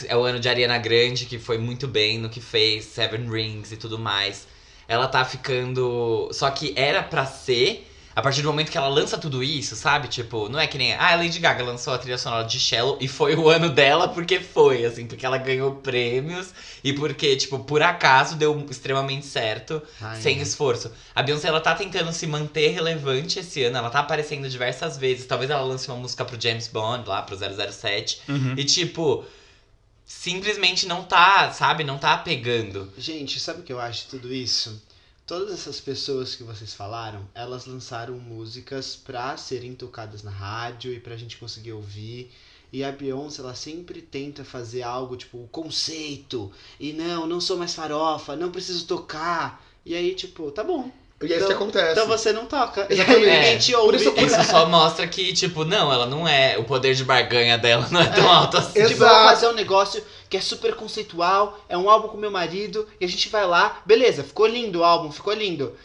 É 0.07 0.17
o 0.17 0.23
ano 0.23 0.39
de 0.39 0.49
Ariana 0.49 0.79
Grande, 0.79 1.27
que 1.27 1.39
foi 1.39 1.59
muito 1.59 1.89
bem 1.89 2.19
no 2.19 2.29
que 2.29 2.41
fez, 2.41 2.85
Seven 2.85 3.29
Rings 3.29 3.73
e 3.73 3.77
tudo 3.77 3.99
mais. 3.99 4.47
Ela 4.87 5.07
tá 5.09 5.25
ficando. 5.25 6.29
Só 6.33 6.51
que 6.51 6.73
era 6.77 7.03
pra 7.03 7.27
ser 7.27 7.92
A 8.15 8.21
partir 8.21 8.43
do 8.43 8.49
momento 8.49 8.71
que 8.71 8.77
ela 8.77 8.89
lança 8.89 9.17
tudo 9.17 9.43
isso, 9.43 9.75
sabe? 9.75 10.09
Tipo, 10.09 10.49
não 10.49 10.59
é 10.59 10.67
que 10.67 10.77
nem. 10.77 10.93
Ah, 10.95 11.13
a 11.13 11.17
Lady 11.17 11.39
Gaga 11.39 11.65
lançou 11.65 11.95
a 11.95 11.99
trilha 11.99 12.19
sonora 12.19 12.45
de 12.45 12.61
Shallow 12.61 12.99
e 13.01 13.09
foi 13.09 13.35
o 13.35 13.49
ano 13.49 13.71
dela 13.71 14.09
porque 14.09 14.39
foi, 14.41 14.85
assim, 14.85 15.07
porque 15.07 15.25
ela 15.25 15.39
ganhou 15.39 15.77
prêmios 15.77 16.53
e 16.85 16.93
porque, 16.93 17.37
tipo, 17.37 17.61
por 17.61 17.83
acaso 17.83 18.37
deu 18.37 18.67
extremamente 18.71 19.27
certo, 19.27 19.83
Ai, 20.01 20.21
sem 20.21 20.37
né? 20.37 20.43
esforço. 20.43 20.93
A 21.15 21.23
Beyoncé, 21.23 21.49
ela 21.49 21.61
tá 21.61 21.75
tentando 21.75 22.13
se 22.13 22.27
manter 22.27 22.69
relevante 22.69 23.39
esse 23.39 23.65
ano, 23.65 23.79
ela 23.79 23.91
tá 23.91 24.01
aparecendo 24.01 24.49
diversas 24.49 24.97
vezes. 24.99 25.27
Talvez 25.27 25.51
ela 25.51 25.63
lance 25.63 25.89
uma 25.89 25.97
música 25.97 26.25
pro 26.25 26.41
James 26.41 26.69
Bond, 26.69 27.09
lá 27.09 27.23
pro 27.23 27.37
007. 27.37 28.21
Uhum. 28.29 28.55
E, 28.57 28.65
tipo, 28.65 29.25
simplesmente 30.05 30.87
não 30.87 31.03
tá, 31.03 31.51
sabe? 31.53 31.85
Não 31.85 31.99
tá 31.99 32.17
pegando. 32.19 32.93
Gente, 32.99 33.41
sabe 33.41 33.61
o 33.61 33.63
que 33.63 33.73
eu 33.73 33.81
acho 33.81 34.03
de 34.03 34.09
tudo 34.09 34.33
isso? 34.33 34.83
Todas 35.33 35.51
essas 35.51 35.81
pessoas 35.81 36.35
que 36.35 36.43
vocês 36.43 36.75
falaram, 36.75 37.27
elas 37.35 37.65
lançaram 37.65 38.19
músicas 38.19 38.95
pra 38.95 39.35
serem 39.39 39.75
tocadas 39.75 40.23
na 40.23 40.31
rádio 40.31 40.93
e 40.93 41.01
pra 41.01 41.17
gente 41.17 41.39
conseguir 41.39 41.73
ouvir. 41.73 42.31
E 42.71 42.85
a 42.85 42.93
Beyoncé, 42.93 43.41
ela 43.41 43.55
sempre 43.55 44.03
tenta 44.03 44.45
fazer 44.45 44.83
algo 44.83 45.17
tipo 45.17 45.39
o 45.39 45.49
conceito. 45.49 46.53
E 46.79 46.93
não, 46.93 47.27
não 47.27 47.41
sou 47.41 47.57
mais 47.57 47.75
farofa, 47.75 48.37
não 48.37 48.51
preciso 48.51 48.87
tocar. 48.87 49.65
E 49.87 49.95
aí, 49.95 50.15
tipo, 50.15 50.51
tá 50.51 50.63
bom. 50.63 50.91
E 51.23 51.33
é 51.33 51.37
isso 51.39 51.47
que 51.47 51.53
acontece. 51.53 51.93
Então 51.93 52.07
você 52.07 52.33
não 52.33 52.47
toca. 52.47 52.87
Exatamente. 52.91 53.25
E 53.25 53.31
aí 53.31 53.37
É, 53.37 53.39
ninguém 53.43 53.59
te 53.59 53.75
ouve. 53.75 54.11
por 54.11 54.23
Isso 54.23 54.45
só 54.45 54.69
mostra 54.69 55.07
que, 55.07 55.33
tipo, 55.33 55.65
não, 55.65 55.93
ela 55.93 56.07
não 56.07 56.27
é. 56.27 56.59
O 56.59 56.65
poder 56.65 56.95
de 56.95 57.05
barganha 57.05 57.57
dela 57.57 57.89
não 57.91 58.01
é 58.01 58.09
tão 58.09 58.31
alto 58.31 58.59
assim. 58.59 58.79
Exato. 58.79 58.93
Tipo, 58.93 59.05
eu 59.05 59.09
vou 59.09 59.25
fazer 59.29 59.49
um 59.49 59.55
negócio 59.55 60.05
que 60.33 60.37
é 60.39 60.41
super 60.41 60.75
conceitual, 60.75 61.63
é 61.69 61.77
um 61.77 61.91
álbum 61.91 62.09
com 62.09 62.17
meu 62.17 62.31
marido, 62.31 62.89
e 62.99 63.05
a 63.05 63.09
gente 63.09 63.29
vai 63.29 63.47
lá, 63.47 63.83
beleza, 63.85 64.25
ficou 64.25 64.47
lindo 64.47 64.79
o 64.79 64.85
álbum, 64.85 65.13
ficou 65.13 65.35
lindo. 65.35 65.77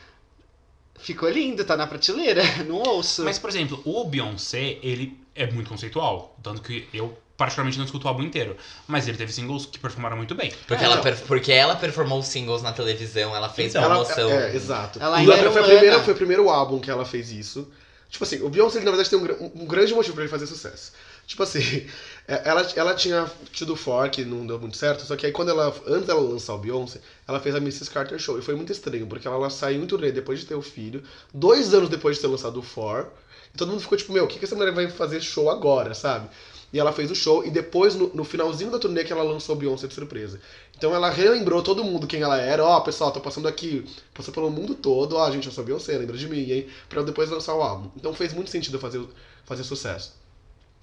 Ficou 0.99 1.29
lindo, 1.29 1.65
tá 1.65 1.75
na 1.75 1.85
prateleira, 1.85 2.41
não 2.65 2.77
ouço. 2.77 3.23
Mas, 3.25 3.37
por 3.37 3.49
exemplo, 3.49 3.79
o 3.83 4.05
Beyoncé, 4.05 4.77
ele 4.81 5.19
é 5.35 5.45
muito 5.51 5.69
conceitual. 5.69 6.33
Tanto 6.41 6.61
que 6.61 6.87
eu, 6.93 7.15
particularmente, 7.35 7.77
não 7.77 7.83
escuto 7.83 8.05
o 8.05 8.07
álbum 8.07 8.23
inteiro. 8.23 8.55
Mas 8.87 9.05
ele 9.05 9.17
teve 9.17 9.33
singles 9.33 9.65
que 9.65 9.77
performaram 9.77 10.15
muito 10.15 10.33
bem. 10.33 10.51
Porque, 10.65 10.81
É, 10.81 10.87
ela, 10.87 10.97
per- 11.01 11.21
porque 11.27 11.51
ela 11.51 11.75
performou 11.75 12.23
singles 12.23 12.61
na 12.63 12.71
televisão, 12.71 13.35
ela 13.35 13.49
fez 13.49 13.75
Então, 13.75 13.83
Ela- 13.83 13.95
promoção. 14.05 14.31
é, 14.31 14.55
exato. 14.55 14.97
Ela 15.03 15.17
ainda 15.17 15.33
foi, 15.35 15.45
a 15.45 15.49
humana. 15.51 15.67
primeira, 15.67 16.03
foi 16.03 16.13
o 16.13 16.17
primeiro 16.17 16.49
álbum 16.49 16.79
que 16.79 16.89
ela 16.89 17.03
fez 17.03 17.31
isso. 17.31 17.69
Tipo 18.09 18.23
assim, 18.23 18.41
o 18.41 18.49
Beyoncé, 18.49 18.79
na 18.79 18.85
verdade, 18.91 19.09
tem 19.09 19.19
um, 19.19 19.51
um 19.63 19.65
grande 19.65 19.93
motivo 19.93 20.13
pra 20.15 20.23
ele 20.23 20.31
fazer 20.31 20.47
sucesso. 20.47 20.93
Tipo 21.27 21.43
assim, 21.43 21.59
é, 21.59 21.85
ela, 22.27 22.61
ela 22.75 22.93
tinha 22.93 23.31
tido 23.53 23.75
For, 23.75 24.09
que 24.09 24.25
não 24.25 24.45
deu 24.45 24.59
muito 24.59 24.75
certo, 24.75 25.05
só 25.05 25.15
que 25.15 25.25
aí 25.25 25.31
quando 25.31 25.49
ela, 25.49 25.73
antes 25.87 26.07
dela 26.07 26.19
lançar 26.19 26.55
o 26.55 26.57
Beyoncé, 26.57 26.99
ela 27.25 27.39
fez 27.39 27.55
a 27.55 27.59
Mrs. 27.59 27.89
Carter 27.89 28.19
Show. 28.19 28.37
E 28.37 28.41
foi 28.41 28.53
muito 28.53 28.71
estranho, 28.71 29.07
porque 29.07 29.25
ela, 29.25 29.37
ela 29.37 29.49
saiu 29.49 29.81
em 29.81 29.87
turnê 29.87 30.11
depois 30.11 30.39
de 30.41 30.45
ter 30.45 30.55
o 30.55 30.61
filho, 30.61 31.01
dois 31.33 31.73
anos 31.73 31.87
depois 31.89 32.17
de 32.17 32.21
ter 32.21 32.27
lançado 32.27 32.59
o 32.59 32.61
For, 32.61 33.09
e 33.53 33.57
todo 33.57 33.69
mundo 33.69 33.79
ficou 33.79 33.97
tipo, 33.97 34.11
meu, 34.11 34.25
o 34.25 34.27
que, 34.27 34.39
que 34.39 34.43
essa 34.45 34.55
mulher 34.55 34.73
vai 34.73 34.89
fazer 34.89 35.21
show 35.21 35.49
agora, 35.49 35.93
sabe? 35.93 36.29
E 36.73 36.77
ela 36.77 36.91
fez 36.91 37.09
o 37.09 37.15
show, 37.15 37.45
e 37.45 37.49
depois, 37.49 37.95
no, 37.95 38.13
no 38.13 38.25
finalzinho 38.25 38.69
da 38.69 38.77
turnê, 38.77 39.05
que 39.05 39.13
ela 39.13 39.23
lançou 39.23 39.55
o 39.55 39.57
Beyoncé 39.57 39.87
de 39.87 39.93
surpresa. 39.93 40.37
Então 40.75 40.93
ela 40.93 41.09
relembrou 41.09 41.63
todo 41.63 41.81
mundo 41.81 42.05
quem 42.05 42.21
ela 42.21 42.37
era. 42.41 42.61
Ó, 42.63 42.81
pessoal, 42.81 43.09
tô 43.09 43.21
passando 43.21 43.47
aqui, 43.47 43.85
passou 44.13 44.33
pelo 44.33 44.49
mundo 44.51 44.75
todo. 44.75 45.15
Ó, 45.15 45.31
gente, 45.31 45.47
eu 45.47 45.53
sou 45.53 45.63
Beyoncé, 45.63 45.97
lembra 45.97 46.17
de 46.17 46.27
mim, 46.27 46.51
hein? 46.51 46.67
Pra 46.89 47.01
depois 47.03 47.29
lançar 47.29 47.55
o 47.55 47.61
álbum. 47.61 47.89
Então 47.95 48.13
fez 48.13 48.33
muito 48.33 48.49
sentido 48.49 48.77
fazer, 48.79 49.01
fazer 49.45 49.63
sucesso. 49.63 50.26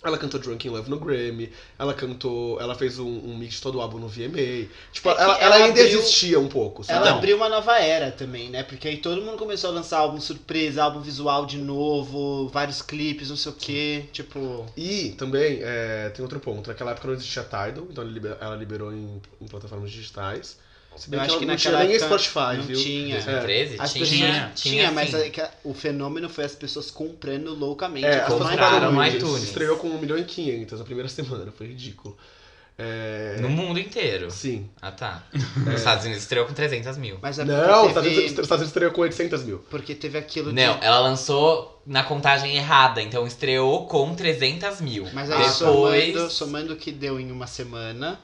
Ela 0.04 0.18
cantou 0.18 0.38
Drunk 0.38 0.66
in 0.68 0.70
Love 0.70 0.90
no 0.90 0.98
Grammy, 0.98 1.50
ela 1.78 1.94
cantou. 1.94 2.60
Ela 2.60 2.74
fez 2.74 2.98
um, 2.98 3.06
um 3.08 3.36
mix 3.38 3.54
de 3.54 3.62
todo 3.62 3.78
o 3.78 3.80
álbum 3.80 3.98
no 3.98 4.06
VMA. 4.08 4.68
Tipo, 4.92 5.08
É 5.08 5.12
ela, 5.12 5.22
ela 5.22 5.38
ela 5.38 5.54
ainda 5.56 5.80
abriu- 5.80 5.98
existia 6.00 6.38
um 6.38 6.46
pouco, 6.48 6.84
sabe? 6.84 6.98
Ela 6.98 7.10
Não. 7.10 7.18
abriu 7.18 7.36
uma 7.36 7.48
nova 7.48 7.78
era 7.78 8.10
também, 8.12 8.50
né? 8.50 8.62
Porque 8.62 8.86
aí 8.86 8.98
todo 8.98 9.22
mundo 9.22 9.38
começou 9.38 9.70
a 9.70 9.72
lançar 9.72 9.98
álbum 9.98 10.20
surpresa, 10.20 10.82
álbum 10.82 11.00
visual 11.00 11.46
de 11.46 11.56
novo, 11.58 12.48
vários 12.48 12.82
clipes, 12.82 13.30
não 13.30 13.36
sei 13.36 13.52
o 13.52 13.54
quê. 13.54 14.04
Tipo. 14.12 14.66
E 14.76 15.10
também 15.18 15.60
é, 15.62 16.10
tem 16.10 16.22
outro 16.22 16.38
ponto. 16.40 16.68
Naquela 16.68 16.90
época 16.90 17.06
não 17.08 17.14
existia 17.14 17.42
Tidal, 17.42 17.86
então 17.90 18.04
ela 18.40 18.56
liberou 18.56 18.92
em, 18.92 19.20
em 19.40 19.46
plataformas 19.48 19.90
digitais. 19.90 20.58
Se 20.96 21.10
bem 21.10 21.18
Eu 21.20 21.24
que 21.26 21.30
acho 21.30 21.38
que 21.40 21.46
não 21.46 21.56
tinha 21.56 21.72
naquela 21.72 21.88
nem 21.88 21.96
época 21.96 22.18
Spotify, 22.18 22.56
não 22.58 22.62
viu? 22.64 22.76
tinha. 22.82 23.16
É. 23.16 23.22
2013? 23.22 23.76
As 23.80 23.92
tinha, 23.92 24.04
pessoas 24.04 24.08
tinha, 24.20 24.52
tinha, 24.54 24.92
mas 24.92 25.14
é 25.14 25.28
que 25.30 25.40
a- 25.40 25.50
o 25.64 25.74
fenômeno 25.74 26.28
foi 26.28 26.44
as 26.44 26.54
pessoas 26.54 26.90
comprando 26.90 27.54
loucamente. 27.54 28.06
É, 28.06 28.20
compraram 28.20 28.92
no 28.92 29.04
iTunes. 29.06 29.42
Estreou 29.44 29.76
com 29.76 29.88
1 29.88 29.98
milhão 29.98 30.16
e 30.18 30.24
500 30.24 30.78
na 30.78 30.84
primeira 30.84 31.08
semana, 31.10 31.52
foi 31.56 31.66
ridículo. 31.68 32.16
É... 32.76 33.36
No 33.40 33.48
mundo 33.48 33.78
inteiro. 33.78 34.30
Sim. 34.32 34.68
Ah, 34.82 34.90
tá. 34.90 35.22
Nos 35.64 35.74
Estados 35.76 36.04
Unidos 36.04 36.24
estreou 36.24 36.44
com 36.44 36.52
300 36.52 36.96
mil. 36.96 37.18
Mas 37.22 37.38
é 37.38 37.44
Não, 37.44 37.54
os 37.56 37.64
teve, 37.64 37.88
Estados 37.88 38.08
Unidos- 38.10 38.24
os 38.24 38.30
Estados 38.30 38.50
Unidos 38.50 38.68
estreou 38.68 38.90
com 38.92 39.00
800 39.02 39.44
mil. 39.44 39.58
porque 39.70 39.94
teve 39.94 40.18
aquilo 40.18 40.52
Não, 40.52 40.78
de. 40.78 40.84
ela 40.84 40.98
lançou 40.98 41.80
na 41.86 42.02
contagem 42.02 42.56
errada, 42.56 43.00
então 43.00 43.26
estreou 43.28 43.86
com 43.86 44.12
300 44.14 44.80
mil. 44.80 45.06
Mas 45.12 45.30
aí 45.30 45.38
Depois... 45.38 45.52
somando, 45.54 46.30
somando 46.30 46.72
o 46.72 46.76
que 46.76 46.90
deu 46.90 47.20
em 47.20 47.30
uma 47.30 47.46
semana. 47.46 48.18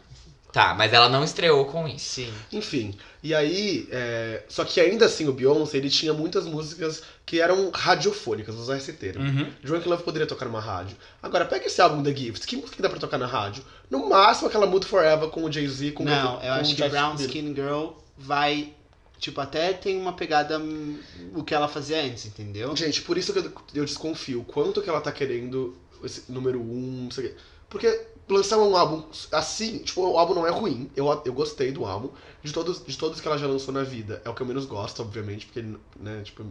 Tá, 0.52 0.74
mas 0.74 0.92
ela 0.92 1.08
não 1.08 1.22
estreou 1.22 1.64
com 1.66 1.86
isso. 1.86 2.16
Sim. 2.16 2.32
Enfim, 2.52 2.94
e 3.22 3.34
aí, 3.34 3.88
é, 3.90 4.42
só 4.48 4.64
que 4.64 4.80
ainda 4.80 5.06
assim 5.06 5.28
o 5.28 5.32
Beyoncé, 5.32 5.76
ele 5.76 5.88
tinha 5.88 6.12
muitas 6.12 6.44
músicas 6.44 7.02
que 7.24 7.40
eram 7.40 7.70
radiofônicas, 7.70 8.56
usar 8.56 8.76
esse 8.76 8.92
termo. 8.94 9.24
Uhum. 9.24 9.52
Drunk 9.62 9.88
Love 9.88 10.02
poderia 10.02 10.26
tocar 10.26 10.46
numa 10.46 10.60
rádio. 10.60 10.96
Agora, 11.22 11.44
pega 11.44 11.66
esse 11.66 11.80
álbum 11.80 12.02
The 12.02 12.14
Gift, 12.14 12.46
que 12.46 12.56
música 12.56 12.76
que 12.76 12.82
dá 12.82 12.88
pra 12.88 12.98
tocar 12.98 13.18
na 13.18 13.26
rádio? 13.26 13.64
No 13.88 14.08
máximo 14.08 14.48
aquela 14.48 14.66
Mood 14.66 14.86
Forever 14.86 15.28
com 15.28 15.44
o 15.44 15.52
Jay-Z, 15.52 15.92
com 15.92 16.04
não, 16.04 16.38
com 16.38 16.44
eu 16.44 16.52
acho 16.54 16.72
o 16.72 16.76
que 16.76 16.88
Brown. 16.88 17.14
Skin 17.14 17.54
Girl 17.54 17.90
vai. 18.18 18.72
Tipo, 19.18 19.42
até 19.42 19.74
tem 19.74 20.00
uma 20.00 20.14
pegada 20.14 20.58
hum, 20.58 20.98
o 21.34 21.44
que 21.44 21.54
ela 21.54 21.68
fazia 21.68 22.02
antes, 22.02 22.24
entendeu? 22.24 22.74
Gente, 22.74 23.02
por 23.02 23.18
isso 23.18 23.32
que 23.32 23.38
eu, 23.38 23.52
eu 23.74 23.84
desconfio. 23.84 24.42
Quanto 24.44 24.80
que 24.80 24.88
ela 24.88 25.00
tá 25.00 25.12
querendo 25.12 25.76
esse 26.02 26.24
número 26.32 26.58
um, 26.58 27.02
não 27.04 27.10
sei 27.10 27.26
o 27.26 27.28
quê. 27.28 27.34
Porque 27.68 28.00
lançar 28.32 28.58
um 28.58 28.76
álbum 28.76 29.02
assim, 29.32 29.78
tipo, 29.78 30.02
o 30.02 30.18
álbum 30.18 30.34
não 30.34 30.46
é 30.46 30.50
ruim. 30.50 30.90
Eu, 30.96 31.06
eu 31.24 31.32
gostei 31.32 31.72
do 31.72 31.84
álbum. 31.84 32.10
De 32.42 32.52
todos, 32.52 32.84
de 32.84 32.96
todos 32.96 33.20
que 33.20 33.28
ela 33.28 33.36
já 33.36 33.46
lançou 33.46 33.72
na 33.74 33.82
vida, 33.82 34.22
é 34.24 34.28
o 34.30 34.34
que 34.34 34.40
eu 34.40 34.46
menos 34.46 34.64
gosto, 34.64 35.02
obviamente, 35.02 35.46
porque 35.46 35.58
ele, 35.58 35.78
né, 35.98 36.22
tipo. 36.22 36.44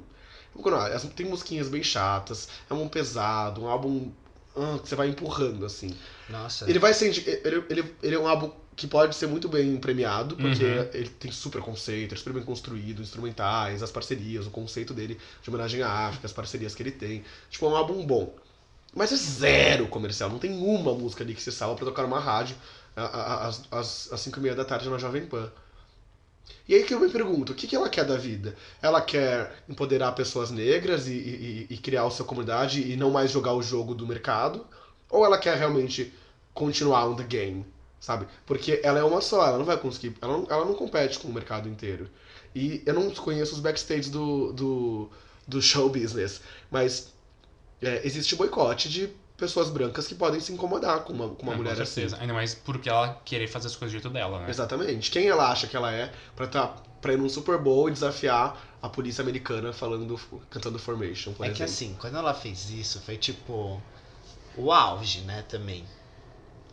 não, 0.55 1.09
Tem 1.15 1.25
musiquinhas 1.25 1.67
bem 1.69 1.81
chatas, 1.83 2.47
é 2.69 2.73
um 2.73 2.87
pesado, 2.87 3.61
um 3.61 3.67
álbum 3.67 4.11
ah, 4.55 4.79
que 4.81 4.89
você 4.89 4.95
vai 4.95 5.09
empurrando, 5.09 5.65
assim. 5.65 5.95
Nossa. 6.29 6.69
Ele 6.69 6.79
vai 6.79 6.93
ser. 6.93 7.07
Ele, 7.45 7.63
ele, 7.69 7.95
ele 8.03 8.15
é 8.15 8.19
um 8.19 8.27
álbum 8.27 8.51
que 8.75 8.87
pode 8.87 9.13
ser 9.15 9.27
muito 9.27 9.49
bem 9.49 9.75
premiado, 9.77 10.37
porque 10.37 10.63
Uhum. 10.63 10.89
ele 10.93 11.09
tem 11.09 11.31
super 11.31 11.61
conceito, 11.61 12.13
é 12.13 12.17
super 12.17 12.31
bem 12.31 12.43
construído, 12.43 13.01
instrumentais, 13.01 13.83
as 13.83 13.91
parcerias, 13.91 14.47
o 14.47 14.49
conceito 14.49 14.93
dele 14.93 15.19
de 15.41 15.49
homenagem 15.49 15.81
à 15.81 16.07
África, 16.07 16.25
as 16.25 16.31
parcerias 16.31 16.73
que 16.73 16.81
ele 16.83 16.91
tem. 16.91 17.23
Tipo, 17.49 17.65
é 17.65 17.69
um 17.69 17.75
álbum 17.75 18.05
bom. 18.05 18.33
Mas 18.95 19.11
é 19.11 19.15
zero 19.15 19.87
comercial, 19.87 20.29
não 20.29 20.39
tem 20.39 20.51
uma 20.51 20.93
música 20.93 21.23
ali 21.23 21.35
que 21.35 21.41
se 21.41 21.51
salva 21.51 21.75
pra 21.75 21.85
tocar 21.85 22.03
numa 22.03 22.19
rádio 22.19 22.55
às, 22.95 23.61
às, 23.71 24.13
às 24.13 24.19
5 24.21 24.39
e 24.39 24.41
meia 24.43 24.55
da 24.55 24.65
tarde 24.65 24.89
na 24.89 24.97
Jovem 24.97 25.25
Pan. 25.25 25.51
E 26.67 26.75
aí 26.75 26.83
que 26.83 26.93
eu 26.93 26.99
me 26.99 27.09
pergunto, 27.09 27.51
o 27.51 27.55
que, 27.55 27.67
que 27.67 27.75
ela 27.75 27.89
quer 27.89 28.05
da 28.05 28.15
vida? 28.17 28.55
Ela 28.81 29.01
quer 29.01 29.63
empoderar 29.67 30.11
pessoas 30.13 30.51
negras 30.51 31.07
e, 31.07 31.13
e- 31.13 31.67
e 31.69 31.77
criar 31.77 32.03
a 32.05 32.09
sua 32.09 32.25
comunidade 32.25 32.81
e 32.91 32.95
não 32.95 33.09
mais 33.11 33.31
jogar 33.31 33.53
o 33.53 33.61
jogo 33.61 33.93
do 33.95 34.05
mercado? 34.07 34.65
Ou 35.09 35.25
ela 35.25 35.37
quer 35.37 35.57
realmente 35.57 36.13
continuar 36.53 37.07
on 37.07 37.15
the 37.15 37.23
game, 37.23 37.65
sabe? 37.99 38.27
Porque 38.45 38.79
ela 38.83 38.99
é 38.99 39.03
uma 39.03 39.21
só, 39.21 39.45
ela 39.47 39.57
não 39.57 39.65
vai 39.65 39.77
conseguir, 39.77 40.15
ela 40.21 40.37
não, 40.37 40.47
ela 40.49 40.65
não 40.65 40.75
compete 40.75 41.17
com 41.19 41.27
o 41.27 41.33
mercado 41.33 41.67
inteiro. 41.67 42.09
E 42.53 42.83
eu 42.85 42.93
não 42.93 43.09
conheço 43.11 43.53
os 43.55 43.59
backstage 43.59 44.09
do, 44.09 44.51
do, 44.53 45.09
do 45.47 45.61
show 45.61 45.89
business, 45.89 46.41
mas 46.69 47.11
é, 47.81 48.01
existe 48.05 48.35
boicote 48.35 48.89
de 48.89 49.09
pessoas 49.37 49.69
brancas 49.69 50.05
que 50.07 50.15
podem 50.15 50.39
se 50.39 50.51
incomodar 50.51 51.01
com 51.05 51.13
uma, 51.13 51.29
com 51.29 51.43
uma 51.43 51.53
É, 51.53 51.55
mulher 51.55 51.75
com 51.75 51.81
assim. 51.81 51.93
certeza. 51.93 52.17
Ainda 52.19 52.33
mais 52.33 52.53
porque 52.53 52.89
ela 52.89 53.21
querer 53.23 53.47
fazer 53.47 53.67
as 53.67 53.75
coisas 53.75 53.91
do 53.93 54.01
jeito 54.01 54.13
dela, 54.13 54.39
né? 54.41 54.49
Exatamente. 54.49 55.09
Quem 55.09 55.27
ela 55.27 55.49
acha 55.49 55.65
que 55.67 55.77
ela 55.77 55.91
é 55.91 56.11
pra, 56.35 56.45
tá, 56.47 56.67
pra 57.01 57.13
ir 57.13 57.17
num 57.17 57.29
Super 57.29 57.57
Bowl 57.57 57.87
e 57.89 57.93
desafiar 57.93 58.77
a 58.81 58.89
polícia 58.89 59.21
americana 59.21 59.71
falando, 59.71 60.19
cantando 60.49 60.77
Formation, 60.79 61.31
por 61.33 61.43
É 61.43 61.47
exemplo. 61.47 61.57
que 61.57 61.63
assim, 61.63 61.95
quando 61.99 62.17
ela 62.17 62.33
fez 62.33 62.69
isso, 62.69 62.99
foi 63.01 63.17
tipo 63.17 63.81
o 64.57 64.71
auge, 64.73 65.21
né, 65.21 65.43
também. 65.47 65.85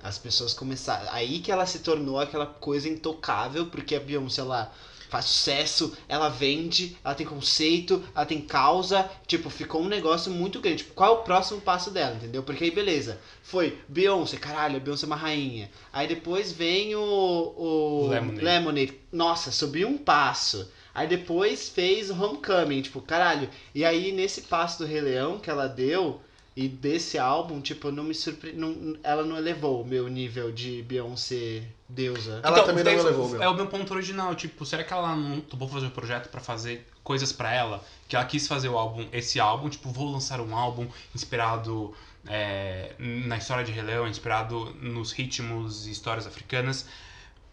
As 0.03 0.19
pessoas 0.19 0.53
começaram. 0.55 1.07
Aí 1.13 1.41
que 1.41 1.51
ela 1.53 1.67
se 1.67 1.81
tornou 1.81 2.19
aquela 2.21 2.47
coisa 2.47 2.89
intocável, 2.89 3.67
porque 3.67 3.95
a 3.95 4.01
Beyoncé 4.01 4.41
ela 4.41 4.73
faz 5.09 5.27
sucesso, 5.27 5.97
ela 6.09 6.29
vende, 6.29 6.97
ela 7.05 7.15
tem 7.15 7.27
conceito, 7.27 8.03
ela 8.15 8.27
tem 8.27 8.41
causa. 8.41 9.09
Tipo, 9.27 9.51
ficou 9.51 9.83
um 9.83 9.89
negócio 9.89 10.31
muito 10.31 10.61
grande. 10.61 10.79
Tipo, 10.79 10.95
qual 10.95 11.17
é 11.17 11.19
o 11.19 11.23
próximo 11.23 11.61
passo 11.61 11.91
dela, 11.91 12.17
entendeu? 12.17 12.43
Porque 12.43 12.65
aí, 12.65 12.71
beleza. 12.71 13.21
Foi 13.43 13.79
Beyoncé, 13.89 14.37
caralho, 14.37 14.77
a 14.77 14.81
Beyoncé 14.81 15.05
é 15.05 15.07
uma 15.07 15.17
rainha. 15.17 15.71
Aí 15.93 16.07
depois 16.07 16.53
vem 16.53 16.95
o. 16.95 17.01
o 17.01 18.09
Lemonade. 18.09 18.45
Lemonade. 18.45 18.95
Nossa, 19.13 19.51
subiu 19.51 19.89
um 19.89 19.99
passo. 19.99 20.71
Aí 20.97 21.07
depois 21.07 21.69
fez 21.69 22.11
Homecoming, 22.11 22.81
tipo, 22.81 23.03
caralho. 23.03 23.51
E 23.75 23.85
aí, 23.85 24.13
nesse 24.13 24.43
passo 24.43 24.79
do 24.79 24.87
Rei 24.87 25.03
Leão 25.03 25.39
que 25.39 25.51
ela 25.51 25.67
deu, 25.67 26.23
E 26.57 26.69
desse 26.69 27.19
álbum, 27.19 27.61
tipo, 27.61 27.91
não 27.91 28.03
me 28.03 28.15
surpre... 28.15 28.55
não, 28.55 28.97
ela 29.03 29.23
não 29.25 29.37
elevou 29.37 29.83
o 29.83 29.87
meu 29.87 30.09
nível 30.09 30.51
de 30.51 30.83
Beyoncé 30.85 31.65
deusa. 31.87 32.41
Ela 32.43 32.65
também 32.65 32.83
não 32.83 32.93
elevou, 32.93 33.29
meu. 33.29 33.43
É 33.43 33.49
o 33.49 33.55
meu 33.55 33.67
ponto 33.67 33.93
original, 33.93 34.35
tipo, 34.35 34.65
será 34.65 34.83
que 34.83 34.91
ela 34.91 35.15
não 35.15 35.43
topou 35.43 35.69
fazer 35.69 35.87
o 35.87 35.91
projeto 35.91 36.31
pra 36.31 36.41
fazer 36.41 36.87
coisas 37.05 37.31
pra 37.31 37.53
ela? 37.53 37.85
Que 38.09 38.17
ela 38.17 38.25
quis 38.25 38.49
fazer 38.49 38.71
o 38.71 38.79
álbum, 38.79 39.07
esse 39.13 39.39
álbum, 39.39 39.69
tipo, 39.69 39.91
vou 39.91 40.11
lançar 40.11 40.41
um 40.41 40.57
álbum 40.57 40.89
inspirado 41.15 41.95
é, 42.27 42.95
na 42.99 43.37
história 43.37 43.63
de 43.63 43.71
Rei 43.71 43.83
Leão, 43.83 44.09
inspirado 44.09 44.75
nos 44.81 45.13
ritmos 45.13 45.87
e 45.87 45.91
histórias 45.91 46.27
africanas. 46.27 46.87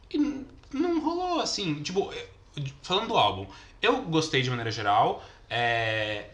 E 0.10 0.18
não 0.72 1.02
rolou, 1.02 1.42
assim, 1.42 1.84
tipo, 1.84 2.10
falando 2.82 3.10
do 3.10 3.18
álbum, 3.18 3.48
eu 3.82 4.02
gostei 4.04 4.42
de 4.42 4.50
maneira 4.50 4.72
geral, 4.72 5.22
é, 5.50 6.30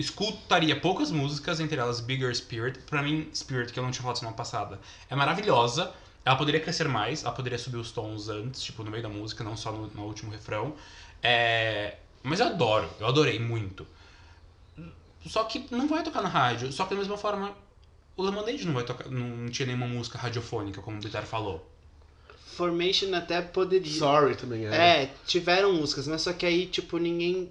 escutaria 0.00 0.78
poucas 0.78 1.10
músicas, 1.10 1.60
entre 1.60 1.78
elas 1.78 2.00
Bigger 2.00 2.34
Spirit. 2.34 2.78
Pra 2.80 3.02
mim, 3.02 3.28
Spirit, 3.34 3.72
que 3.72 3.78
eu 3.78 3.84
não 3.84 3.90
tinha 3.90 4.02
falado 4.02 4.18
semana 4.18 4.36
passada, 4.36 4.80
é 5.08 5.14
maravilhosa. 5.14 5.92
Ela 6.24 6.36
poderia 6.36 6.60
crescer 6.60 6.88
mais, 6.88 7.22
ela 7.22 7.32
poderia 7.32 7.58
subir 7.58 7.78
os 7.78 7.90
tons 7.92 8.28
antes, 8.28 8.62
tipo, 8.62 8.82
no 8.82 8.90
meio 8.90 9.02
da 9.02 9.08
música, 9.08 9.42
não 9.42 9.56
só 9.56 9.72
no, 9.72 9.86
no 9.88 10.02
último 10.02 10.30
refrão. 10.30 10.74
É, 11.22 11.96
mas 12.22 12.40
eu 12.40 12.46
adoro, 12.46 12.88
eu 12.98 13.06
adorei 13.06 13.38
muito. 13.38 13.86
Só 15.26 15.44
que 15.44 15.66
não 15.70 15.86
vai 15.86 16.02
tocar 16.02 16.22
na 16.22 16.28
rádio. 16.28 16.72
Só 16.72 16.84
que 16.84 16.90
da 16.90 16.96
mesma 16.96 17.16
forma, 17.16 17.54
o 18.16 18.22
Lemonade 18.22 18.66
não 18.66 18.74
vai 18.74 18.84
tocar. 18.84 19.08
Não 19.10 19.48
tinha 19.48 19.66
nenhuma 19.66 19.86
música 19.86 20.18
radiofônica, 20.18 20.80
como 20.80 20.98
o 20.98 21.00
Bitar 21.00 21.24
falou. 21.24 21.66
Formation 22.56 23.14
até 23.14 23.40
poderia. 23.40 23.98
Sorry 23.98 24.36
também 24.36 24.66
é. 24.66 25.04
É, 25.04 25.14
tiveram 25.26 25.72
músicas, 25.72 26.06
mas 26.06 26.22
só 26.22 26.32
que 26.32 26.44
aí, 26.44 26.66
tipo, 26.66 26.98
ninguém. 26.98 27.50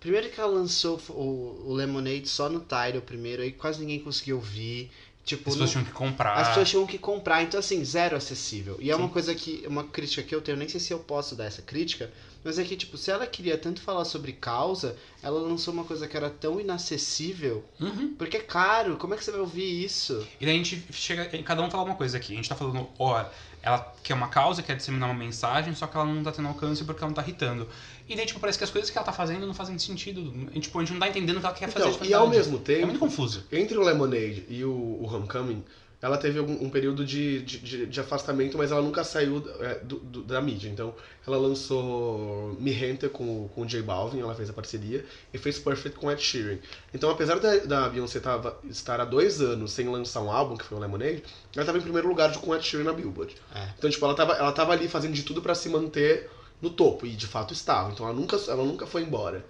Primeiro 0.00 0.30
que 0.30 0.40
ela 0.40 0.50
lançou 0.50 1.00
o, 1.10 1.64
o 1.66 1.72
Lemonade 1.74 2.28
só 2.28 2.48
no 2.48 2.60
Tidal 2.60 3.02
primeiro, 3.04 3.42
aí 3.42 3.52
quase 3.52 3.80
ninguém 3.80 3.98
conseguiu 4.00 4.36
ouvir. 4.36 4.90
Tipo, 5.24 5.50
As 5.50 5.56
não- 5.56 5.66
pessoas 5.66 5.70
tinham 5.72 5.84
que 5.84 5.92
comprar. 5.92 6.34
as 6.36 6.48
pessoas 6.48 6.70
tinham 6.70 6.86
que 6.86 6.96
comprar, 6.98 7.42
então 7.42 7.60
assim, 7.60 7.84
zero 7.84 8.16
acessível. 8.16 8.78
E 8.80 8.90
é 8.90 8.96
uma 8.96 9.08
Sim. 9.08 9.12
coisa 9.12 9.34
que, 9.34 9.62
uma 9.66 9.84
crítica 9.84 10.22
que 10.22 10.34
eu 10.34 10.40
tenho, 10.40 10.56
nem 10.56 10.66
sei 10.68 10.80
se 10.80 10.90
eu 10.90 11.00
posso 11.00 11.34
dar 11.36 11.44
essa 11.44 11.60
crítica, 11.60 12.10
mas 12.42 12.58
é 12.58 12.64
que, 12.64 12.74
tipo, 12.76 12.96
se 12.96 13.10
ela 13.10 13.26
queria 13.26 13.58
tanto 13.58 13.82
falar 13.82 14.06
sobre 14.06 14.32
causa, 14.32 14.96
ela 15.22 15.38
lançou 15.38 15.74
uma 15.74 15.84
coisa 15.84 16.08
que 16.08 16.16
era 16.16 16.30
tão 16.30 16.58
inacessível, 16.58 17.62
Uhum. 17.78 18.14
porque 18.16 18.38
é 18.38 18.40
caro, 18.40 18.96
como 18.96 19.12
é 19.12 19.18
que 19.18 19.24
você 19.24 19.30
vai 19.30 19.40
ouvir 19.40 19.84
isso? 19.84 20.26
E 20.40 20.46
daí 20.46 20.54
a 20.54 20.58
gente 20.64 20.82
chega. 20.92 21.26
Cada 21.42 21.60
um 21.62 21.70
fala 21.70 21.84
uma 21.84 21.94
coisa 21.96 22.16
aqui. 22.16 22.32
A 22.32 22.36
gente 22.36 22.48
tá 22.48 22.54
falando, 22.56 22.88
ó, 22.98 23.22
ela 23.60 23.94
quer 24.02 24.14
uma 24.14 24.28
causa, 24.28 24.62
quer 24.62 24.76
disseminar 24.76 25.10
uma 25.10 25.18
mensagem, 25.18 25.74
só 25.74 25.86
que 25.86 25.94
ela 25.94 26.06
não 26.06 26.22
tá 26.22 26.32
tendo 26.32 26.48
alcance 26.48 26.82
porque 26.84 27.00
ela 27.02 27.08
não 27.10 27.14
tá 27.14 27.20
irritando. 27.22 27.68
E 28.08 28.16
daí, 28.16 28.24
tipo, 28.26 28.40
parece 28.40 28.56
que 28.58 28.64
as 28.64 28.70
coisas 28.70 28.90
que 28.90 28.96
ela 28.96 29.04
tá 29.04 29.12
fazendo 29.12 29.46
não 29.46 29.54
fazem 29.54 29.78
sentido. 29.78 30.20
A 30.50 30.54
gente, 30.54 30.60
tipo, 30.62 30.78
a 30.78 30.82
gente 30.82 30.92
não 30.92 31.00
tá 31.00 31.08
entendendo 31.08 31.36
o 31.36 31.40
que 31.40 31.46
ela 31.46 31.54
quer 31.54 31.68
fazer. 31.70 31.88
Então, 31.90 32.06
e 32.06 32.14
ao 32.14 32.28
mesmo 32.28 32.56
É 32.56 32.60
tempo, 32.60 32.86
muito 32.86 32.98
confuso. 32.98 33.44
entre 33.52 33.76
o 33.76 33.82
Lemonade 33.82 34.44
e 34.48 34.64
o, 34.64 34.70
o 34.72 35.04
Homecoming, 35.12 35.62
ela 36.00 36.16
teve 36.16 36.38
algum, 36.38 36.52
um 36.64 36.70
período 36.70 37.04
de, 37.04 37.42
de, 37.42 37.86
de- 37.86 38.00
afastamento, 38.00 38.56
mas 38.56 38.70
ela 38.70 38.80
nunca 38.80 39.02
saiu 39.02 39.44
é, 39.60 39.80
do- 39.80 39.98
do- 39.98 40.22
da 40.22 40.40
mídia. 40.40 40.68
Então, 40.68 40.94
ela 41.26 41.36
lançou 41.36 42.56
Mi 42.60 42.72
Gente 42.72 43.08
com, 43.08 43.44
o- 43.44 43.48
com 43.48 43.62
o 43.62 43.66
J 43.66 43.82
Balvin, 43.82 44.20
ela 44.20 44.34
fez 44.34 44.48
a 44.48 44.52
parceria, 44.52 45.04
e 45.34 45.38
fez 45.38 45.58
Perfect 45.58 45.98
com 45.98 46.10
Ed 46.10 46.22
Sheeran. 46.22 46.58
Então, 46.94 47.10
apesar 47.10 47.38
da, 47.40 47.56
da 47.58 47.88
Beyoncé 47.88 48.20
tava, 48.20 48.58
estar 48.70 49.00
há 49.00 49.04
dois 49.04 49.40
anos 49.40 49.72
sem 49.72 49.88
lançar 49.88 50.20
um 50.22 50.30
álbum, 50.30 50.56
que 50.56 50.64
foi 50.64 50.78
o 50.78 50.80
Lemonade, 50.80 51.22
ela 51.54 51.62
estava 51.62 51.78
em 51.78 51.82
primeiro 51.82 52.08
lugar 52.08 52.32
com 52.38 52.50
o 52.50 52.54
Ed 52.54 52.64
Sheeran 52.64 52.84
na 52.84 52.92
Billboard. 52.92 53.34
É. 53.54 53.68
Então, 53.76 53.90
tipo, 53.90 54.04
ela 54.04 54.14
tava, 54.14 54.34
ela 54.34 54.52
tava 54.52 54.72
ali 54.72 54.88
fazendo 54.88 55.12
de 55.14 55.24
tudo 55.24 55.42
pra 55.42 55.54
se 55.54 55.68
manter 55.68 56.30
no 56.60 56.70
topo, 56.70 57.06
e 57.06 57.10
de 57.10 57.26
fato 57.26 57.52
estava. 57.52 57.90
Então, 57.92 58.06
ela 58.06 58.14
nunca, 58.14 58.36
ela 58.48 58.64
nunca 58.64 58.86
foi 58.86 59.02
embora. 59.02 59.44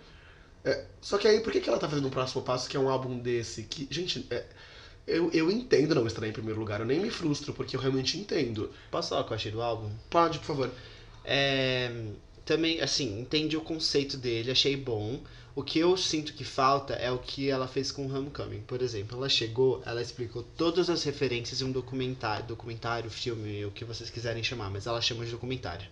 É, 0.65 0.85
só 1.01 1.17
que 1.19 1.27
aí, 1.29 1.41
por 1.41 1.53
que, 1.53 1.61
que 1.61 1.69
ela 1.69 1.79
tá 1.79 1.89
fazendo 1.89 2.09
um 2.09 2.11
próximo 2.11 2.43
passo 2.43 2.69
que 2.69 2.77
é 2.77 2.81
um 2.81 2.89
álbum 2.89 3.19
desse? 3.19 3.63
Que, 3.63 3.89
gente, 3.91 4.27
é, 4.31 4.45
eu, 5.07 5.31
eu 5.33 5.51
entendo 5.51 5.95
não 5.95 6.07
estar 6.07 6.27
em 6.27 6.33
primeiro 6.33 6.61
lugar, 6.61 6.81
eu 6.81 6.87
nem 6.87 7.01
me 7.01 7.11
frustro, 7.11 7.55
porque 7.55 7.77
eu 7.77 7.81
realmente 7.81 8.19
entendo. 8.19 8.71
Posso 8.91 9.11
falar 9.11 9.23
o 9.23 9.25
que 9.25 9.33
eu 9.33 9.37
achei 9.37 9.53
do 9.53 9.63
álbum? 9.63 9.91
Pode, 10.11 10.39
por 10.39 10.45
favor. 10.45 10.71
É, 11.25 11.91
também, 12.45 12.81
assim, 12.81 13.21
entendi 13.21 13.57
o 13.57 13.61
conceito 13.61 14.17
dele, 14.17 14.51
achei 14.51 14.77
bom. 14.77 15.21
O 15.55 15.63
que 15.63 15.79
eu 15.79 15.97
sinto 15.97 16.35
que 16.35 16.45
falta 16.45 16.95
é 16.95 17.11
o 17.11 17.19
que 17.19 17.51
ela 17.51 17.67
fez 17.67 17.91
com 17.91 18.07
Homecoming. 18.07 18.61
Por 18.61 18.81
exemplo, 18.81 19.19
ela 19.19 19.29
chegou, 19.29 19.83
ela 19.85 20.01
explicou 20.01 20.45
todas 20.57 20.89
as 20.89 21.03
referências 21.03 21.61
em 21.61 21.65
um 21.65 21.73
documentário, 21.73 22.47
documentário, 22.47 23.11
filme, 23.11 23.65
o 23.65 23.71
que 23.71 23.85
vocês 23.85 24.09
quiserem 24.09 24.43
chamar, 24.43 24.71
mas 24.71 24.87
ela 24.87 25.01
chama 25.01 25.25
de 25.25 25.33
documentário. 25.33 25.89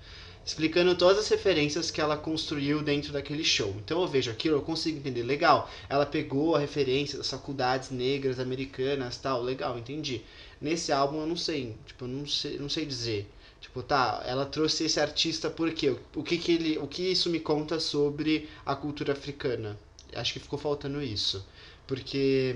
Explicando 0.46 0.94
todas 0.94 1.18
as 1.18 1.28
referências 1.28 1.90
que 1.90 2.00
ela 2.00 2.16
construiu 2.16 2.80
dentro 2.80 3.12
daquele 3.12 3.42
show. 3.42 3.74
Então 3.84 4.00
eu 4.00 4.06
vejo 4.06 4.30
aquilo, 4.30 4.54
eu 4.54 4.62
consigo 4.62 4.96
entender. 4.96 5.24
Legal, 5.24 5.68
ela 5.88 6.06
pegou 6.06 6.54
a 6.54 6.60
referência 6.60 7.18
das 7.18 7.28
faculdades 7.28 7.90
negras 7.90 8.38
americanas 8.38 9.16
tal, 9.16 9.42
legal, 9.42 9.76
entendi. 9.76 10.22
Nesse 10.60 10.92
álbum 10.92 11.20
eu 11.20 11.26
não 11.26 11.36
sei, 11.36 11.74
tipo, 11.84 12.04
eu 12.04 12.08
não 12.08 12.26
sei, 12.28 12.58
não 12.60 12.68
sei 12.68 12.86
dizer. 12.86 13.28
Tipo, 13.60 13.82
tá, 13.82 14.22
ela 14.24 14.46
trouxe 14.46 14.84
esse 14.84 15.00
artista 15.00 15.50
por 15.50 15.72
quê? 15.72 15.96
O 16.14 16.22
que 16.22 16.38
que 16.38 16.52
ele, 16.52 16.78
o 16.78 16.86
que 16.86 17.02
isso 17.02 17.28
me 17.28 17.40
conta 17.40 17.80
sobre 17.80 18.48
a 18.64 18.76
cultura 18.76 19.14
africana? 19.14 19.76
Acho 20.14 20.32
que 20.32 20.38
ficou 20.38 20.60
faltando 20.60 21.02
isso. 21.02 21.44
Porque 21.88 22.54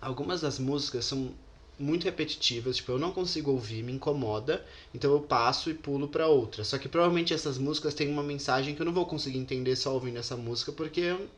algumas 0.00 0.40
das 0.40 0.58
músicas 0.58 1.04
são 1.04 1.32
muito 1.78 2.04
repetitivas, 2.04 2.76
tipo, 2.76 2.92
eu 2.92 2.98
não 2.98 3.12
consigo 3.12 3.50
ouvir, 3.52 3.82
me 3.82 3.92
incomoda, 3.92 4.64
então 4.94 5.12
eu 5.12 5.20
passo 5.20 5.70
e 5.70 5.74
pulo 5.74 6.08
pra 6.08 6.26
outra. 6.26 6.64
Só 6.64 6.78
que 6.78 6.88
provavelmente 6.88 7.32
essas 7.34 7.58
músicas 7.58 7.94
têm 7.94 8.08
uma 8.08 8.22
mensagem 8.22 8.74
que 8.74 8.82
eu 8.82 8.86
não 8.86 8.92
vou 8.92 9.06
conseguir 9.06 9.38
entender 9.38 9.76
só 9.76 9.94
ouvindo 9.94 10.18
essa 10.18 10.36
música, 10.36 10.72
porque 10.72 11.00
eu, 11.00 11.28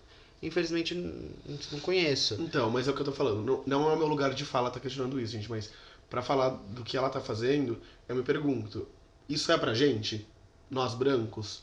infelizmente 0.42 0.94
não 0.94 1.80
conheço. 1.80 2.36
Então, 2.40 2.70
mas 2.70 2.88
é 2.88 2.90
o 2.90 2.94
que 2.94 3.00
eu 3.00 3.04
tô 3.06 3.12
falando. 3.12 3.44
Não, 3.44 3.62
não 3.66 3.90
é 3.90 3.94
o 3.94 3.98
meu 3.98 4.06
lugar 4.06 4.32
de 4.34 4.44
fala 4.44 4.70
tá 4.70 4.80
questionando 4.80 5.20
isso, 5.20 5.32
gente, 5.32 5.50
mas 5.50 5.70
pra 6.08 6.22
falar 6.22 6.50
do 6.50 6.82
que 6.82 6.96
ela 6.96 7.10
tá 7.10 7.20
fazendo, 7.20 7.78
eu 8.08 8.16
me 8.16 8.22
pergunto, 8.22 8.86
isso 9.28 9.52
é 9.52 9.58
pra 9.58 9.74
gente? 9.74 10.26
Nós 10.70 10.94
brancos? 10.94 11.62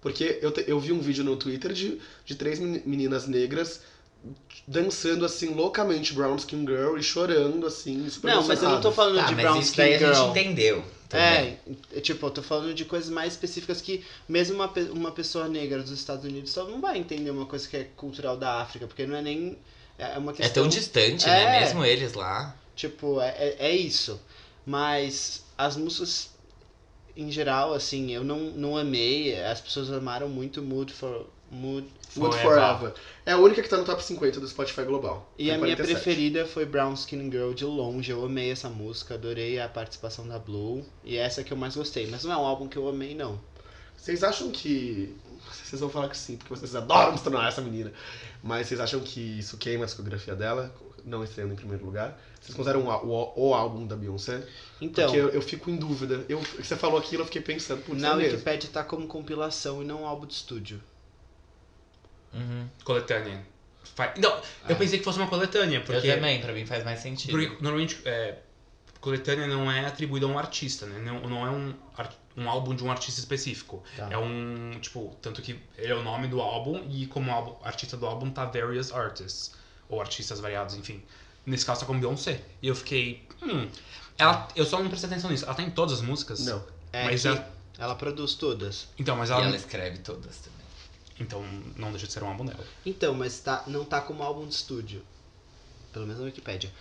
Porque 0.00 0.38
eu, 0.40 0.50
te- 0.50 0.64
eu 0.66 0.80
vi 0.80 0.92
um 0.92 1.00
vídeo 1.00 1.22
no 1.24 1.36
Twitter 1.36 1.72
de, 1.72 2.00
de 2.24 2.34
três 2.34 2.58
meni- 2.58 2.82
meninas 2.86 3.26
negras 3.26 3.82
dançando 4.66 5.24
assim 5.24 5.54
loucamente 5.54 6.12
Brown 6.12 6.36
Skin 6.36 6.60
Girl 6.66 6.96
e 6.96 7.02
chorando 7.02 7.66
assim, 7.66 8.08
super 8.08 8.34
Não, 8.34 8.46
mas 8.46 8.62
eu 8.62 8.68
não 8.68 8.80
tô 8.80 8.92
falando 8.92 9.16
Tá, 9.16 9.26
de 9.26 9.34
mas 9.34 9.42
Brown 9.44 9.58
isso 9.58 9.70
Skin 9.70 9.76
daí 9.82 9.94
a 9.94 9.98
Girl. 9.98 10.12
gente 10.14 10.28
entendeu. 10.30 10.84
também. 11.08 11.26
É, 11.26 11.58
é, 11.96 12.00
tipo, 12.00 12.26
eu 12.26 12.30
tô 12.30 12.42
falando 12.42 12.72
de 12.74 12.84
coisas 12.84 13.10
mais 13.10 13.32
específicas 13.32 13.80
que 13.80 14.04
mesmo 14.28 14.54
uma, 14.56 14.70
uma 14.92 15.10
pessoa 15.12 15.48
negra 15.48 15.82
dos 15.82 15.90
Estados 15.90 16.24
Unidos 16.24 16.50
só 16.52 16.64
não 16.64 16.80
vai 16.80 16.98
entender 16.98 17.30
uma 17.30 17.46
coisa 17.46 17.66
que 17.68 17.76
é 17.76 17.84
cultural 17.96 18.36
da 18.36 18.60
África, 18.60 18.86
porque 18.86 19.06
não 19.06 19.16
é 19.16 19.22
nem. 19.22 19.58
É 19.98 20.16
uma 20.18 20.32
É 20.32 20.36
questão. 20.36 20.62
tão 20.62 20.68
distante, 20.68 21.26
É. 21.28 21.28
né? 21.28 21.60
Mesmo 21.60 21.84
eles 21.84 22.14
lá. 22.14 22.54
Tipo, 22.76 23.20
é, 23.20 23.28
é, 23.36 23.56
é 23.58 23.76
isso. 23.76 24.20
Mas 24.64 25.44
as 25.58 25.76
músicas, 25.76 26.30
em 27.16 27.30
geral, 27.30 27.74
assim, 27.74 28.12
eu 28.12 28.22
não, 28.24 28.38
não 28.38 28.76
amei. 28.76 29.38
As 29.42 29.60
pessoas 29.60 29.90
amaram 29.92 30.28
muito 30.28 30.62
Mood 30.62 30.92
for. 30.92 31.26
Mood. 31.50 31.86
Wood 32.16 32.36
Forever. 32.38 32.78
Forever. 32.78 32.94
É 33.26 33.32
a 33.32 33.38
única 33.38 33.62
que 33.62 33.68
tá 33.68 33.76
no 33.76 33.84
top 33.84 34.02
50 34.02 34.40
do 34.40 34.48
Spotify 34.48 34.82
Global. 34.82 35.28
E 35.38 35.50
a 35.50 35.58
minha 35.58 35.76
47. 35.76 35.94
preferida 35.94 36.46
foi 36.46 36.64
Brown 36.64 36.94
Skin 36.94 37.30
Girl 37.30 37.52
de 37.52 37.64
longe. 37.64 38.10
Eu 38.10 38.24
amei 38.24 38.50
essa 38.50 38.68
música, 38.68 39.14
adorei 39.14 39.60
a 39.60 39.68
participação 39.68 40.26
da 40.26 40.38
Blue. 40.38 40.84
E 41.04 41.16
é 41.16 41.20
essa 41.20 41.42
que 41.42 41.52
eu 41.52 41.56
mais 41.56 41.76
gostei. 41.76 42.06
Mas 42.08 42.24
não 42.24 42.32
é 42.32 42.36
um 42.36 42.46
álbum 42.46 42.68
que 42.68 42.76
eu 42.76 42.88
amei, 42.88 43.14
não. 43.14 43.38
Vocês 43.96 44.22
acham 44.22 44.50
que. 44.50 45.14
Vocês 45.52 45.80
vão 45.80 45.90
falar 45.90 46.08
que 46.08 46.16
sim, 46.16 46.36
porque 46.36 46.54
vocês 46.54 46.74
adoram 46.74 47.12
destronar 47.12 47.48
essa 47.48 47.60
menina. 47.60 47.92
Mas 48.42 48.68
vocês 48.68 48.80
acham 48.80 49.00
que 49.00 49.38
isso 49.38 49.56
queima 49.56 49.84
a 49.84 49.86
discografia 49.86 50.34
dela, 50.34 50.74
não 51.04 51.22
estreando 51.24 51.52
em 51.52 51.56
primeiro 51.56 51.84
lugar? 51.84 52.18
Vocês 52.40 52.56
consideram 52.56 52.86
o, 52.86 52.90
o, 52.90 53.48
o 53.48 53.54
álbum 53.54 53.86
da 53.86 53.96
Beyoncé? 53.96 54.46
Então. 54.80 55.04
Porque 55.04 55.20
eu, 55.20 55.28
eu 55.28 55.42
fico 55.42 55.70
em 55.70 55.76
dúvida. 55.76 56.24
Eu, 56.28 56.40
você 56.40 56.76
falou 56.76 56.98
aquilo, 56.98 57.22
eu 57.22 57.26
fiquei 57.26 57.42
pensando, 57.42 57.82
putz, 57.82 58.00
Na 58.00 58.12
é. 58.12 58.28
Wikipedia 58.28 58.70
tá 58.72 58.82
como 58.82 59.06
compilação 59.06 59.82
e 59.82 59.84
não 59.84 60.06
álbum 60.06 60.26
de 60.26 60.34
estúdio. 60.34 60.80
Uhum. 62.32 62.68
Coletânea. 62.84 63.42
Não, 64.18 64.40
eu 64.68 64.76
pensei 64.76 64.98
que 64.98 65.04
fosse 65.04 65.18
uma 65.18 65.28
coletânea, 65.28 65.80
porque. 65.80 66.06
Eu 66.08 66.14
também, 66.14 66.40
pra 66.40 66.52
mim 66.52 66.64
faz 66.64 66.84
mais 66.84 67.00
sentido. 67.00 67.30
Porque 67.32 67.48
normalmente 67.62 68.00
é, 68.04 68.38
coletânea 69.00 69.46
não 69.46 69.70
é 69.70 69.84
atribuída 69.84 70.26
a 70.26 70.28
um 70.28 70.38
artista, 70.38 70.86
né? 70.86 70.98
Não, 71.00 71.20
não 71.28 71.46
é 71.46 71.50
um, 71.50 71.74
um 72.36 72.48
álbum 72.48 72.74
de 72.74 72.82
um 72.82 72.90
artista 72.90 73.20
específico. 73.20 73.82
Tá. 73.96 74.08
É 74.10 74.16
um, 74.16 74.70
tipo, 74.80 75.14
tanto 75.20 75.42
que 75.42 75.60
ele 75.76 75.92
é 75.92 75.94
o 75.94 76.02
nome 76.02 76.28
do 76.28 76.40
álbum 76.40 76.82
e 76.88 77.06
como 77.08 77.30
álbum, 77.30 77.56
artista 77.62 77.96
do 77.96 78.06
álbum 78.06 78.30
tá 78.30 78.44
Various 78.46 78.92
Artists. 78.92 79.52
Ou 79.88 80.00
artistas 80.00 80.38
variados, 80.40 80.76
enfim. 80.76 81.02
Nesse 81.44 81.66
caso 81.66 81.80
tá 81.80 81.86
com 81.86 81.98
Beyoncé. 81.98 82.40
E 82.62 82.68
eu 82.68 82.76
fiquei, 82.76 83.26
hum... 83.42 83.68
Ela, 84.16 84.46
eu 84.54 84.64
só 84.64 84.78
não 84.80 84.88
prestei 84.88 85.10
atenção 85.10 85.30
nisso. 85.30 85.44
Ela 85.44 85.54
tá 85.54 85.62
em 85.62 85.70
todas 85.70 85.94
as 85.94 86.00
músicas? 86.00 86.44
Não. 86.44 86.62
É 86.92 87.04
Mas 87.06 87.24
ela- 87.24 87.50
ela 87.78 87.94
produz 87.96 88.34
todas. 88.34 88.86
Então, 88.98 89.16
mas 89.16 89.30
E 89.30 89.32
ela... 89.32 89.46
ela 89.46 89.56
escreve 89.56 89.98
todas 89.98 90.36
também. 90.38 90.59
Então, 91.20 91.44
não 91.76 91.90
deixa 91.90 92.06
de 92.06 92.12
ser 92.12 92.22
um 92.24 92.28
álbum 92.28 92.44
dela. 92.46 92.64
Então, 92.84 93.14
mas 93.14 93.38
tá, 93.40 93.62
não 93.66 93.84
tá 93.84 94.00
como 94.00 94.22
álbum 94.22 94.46
de 94.46 94.54
estúdio. 94.54 95.02
Pelo 95.92 96.06
menos 96.06 96.20
na 96.20 96.26
Wikipedia. 96.26 96.72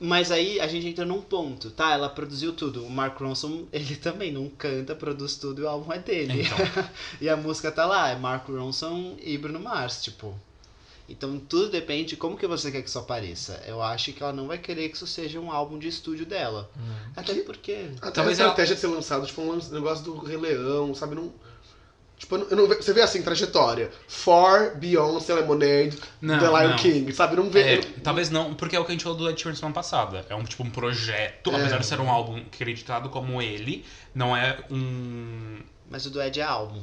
Mas 0.00 0.32
aí 0.32 0.58
a 0.60 0.66
gente 0.66 0.88
entra 0.88 1.04
num 1.04 1.22
ponto, 1.22 1.70
tá? 1.70 1.92
Ela 1.92 2.08
produziu 2.08 2.52
tudo. 2.52 2.84
O 2.84 2.90
Mark 2.90 3.18
Ronson, 3.20 3.66
ele 3.72 3.94
também 3.96 4.32
não 4.32 4.48
canta, 4.48 4.94
produz 4.94 5.36
tudo 5.36 5.60
e 5.62 5.64
o 5.64 5.68
álbum 5.68 5.92
é 5.92 5.98
dele. 6.00 6.42
Então. 6.42 6.58
e 7.20 7.28
a 7.28 7.36
música 7.36 7.70
tá 7.70 7.86
lá, 7.86 8.10
é 8.10 8.16
Mark 8.16 8.48
Ronson 8.48 9.16
e 9.22 9.38
Bruno 9.38 9.60
Mars, 9.60 10.02
tipo. 10.02 10.34
Então 11.06 11.38
tudo 11.38 11.68
depende 11.68 12.08
de 12.10 12.16
como 12.16 12.36
que 12.36 12.46
você 12.46 12.72
quer 12.72 12.80
que 12.82 12.88
isso 12.88 12.98
apareça. 12.98 13.62
Eu 13.66 13.82
acho 13.82 14.10
que 14.14 14.22
ela 14.22 14.32
não 14.32 14.46
vai 14.48 14.56
querer 14.56 14.88
que 14.88 14.96
isso 14.96 15.06
seja 15.06 15.38
um 15.38 15.52
álbum 15.52 15.78
de 15.78 15.86
estúdio 15.86 16.24
dela. 16.24 16.70
Até 17.14 17.34
porque. 17.42 17.90
Até 18.00 18.10
Talvez 18.10 18.40
a 18.40 18.44
ela- 18.44 18.52
estratégia 18.52 18.74
de 18.74 18.80
ser 18.80 18.86
lançado, 18.86 19.26
tipo, 19.26 19.42
um 19.42 19.54
negócio 19.70 20.02
do 20.02 20.16
Rei 20.18 20.38
Leão, 20.38 20.94
sabe? 20.94 21.14
Não, 21.14 21.30
tipo, 22.24 22.36
eu 22.36 22.56
não- 22.56 22.66
não 22.66 22.74
você 22.76 22.92
vê 22.92 23.02
assim, 23.02 23.22
trajetória. 23.22 23.90
For, 24.08 24.74
Beyoncé, 24.76 25.34
Lemonade, 25.34 25.98
Não, 26.20 26.38
The 26.38 26.46
Lion 26.46 26.70
não. 26.70 26.76
King, 26.76 27.12
sabe? 27.12 27.36
Não 27.36 27.50
vê. 27.50 27.60
É, 27.60 27.76
eu- 27.78 27.82
talvez 28.02 28.30
não, 28.30 28.54
porque 28.54 28.74
é 28.76 28.80
o 28.80 28.84
que 28.84 28.90
a 28.90 28.94
gente 28.94 29.04
falou 29.04 29.18
do 29.18 29.28
Ed 29.30 29.40
Sheeran 29.40 29.54
semana 29.54 29.74
passada. 29.74 30.24
É 30.28 30.34
um 30.34 30.42
tipo 30.44 30.62
um 30.62 30.70
projeto, 30.70 31.50
É. 31.52 31.56
apesar 31.56 31.78
de 31.78 31.86
ser 31.86 32.00
um 32.00 32.10
álbum 32.10 32.36
acreditado 32.38 33.08
como 33.10 33.40
ele, 33.40 33.84
não 34.14 34.36
é 34.36 34.58
um. 34.70 35.60
Mas 35.90 36.06
o 36.06 36.10
do 36.10 36.20
Ed 36.22 36.40
é 36.40 36.42
álbum. 36.42 36.82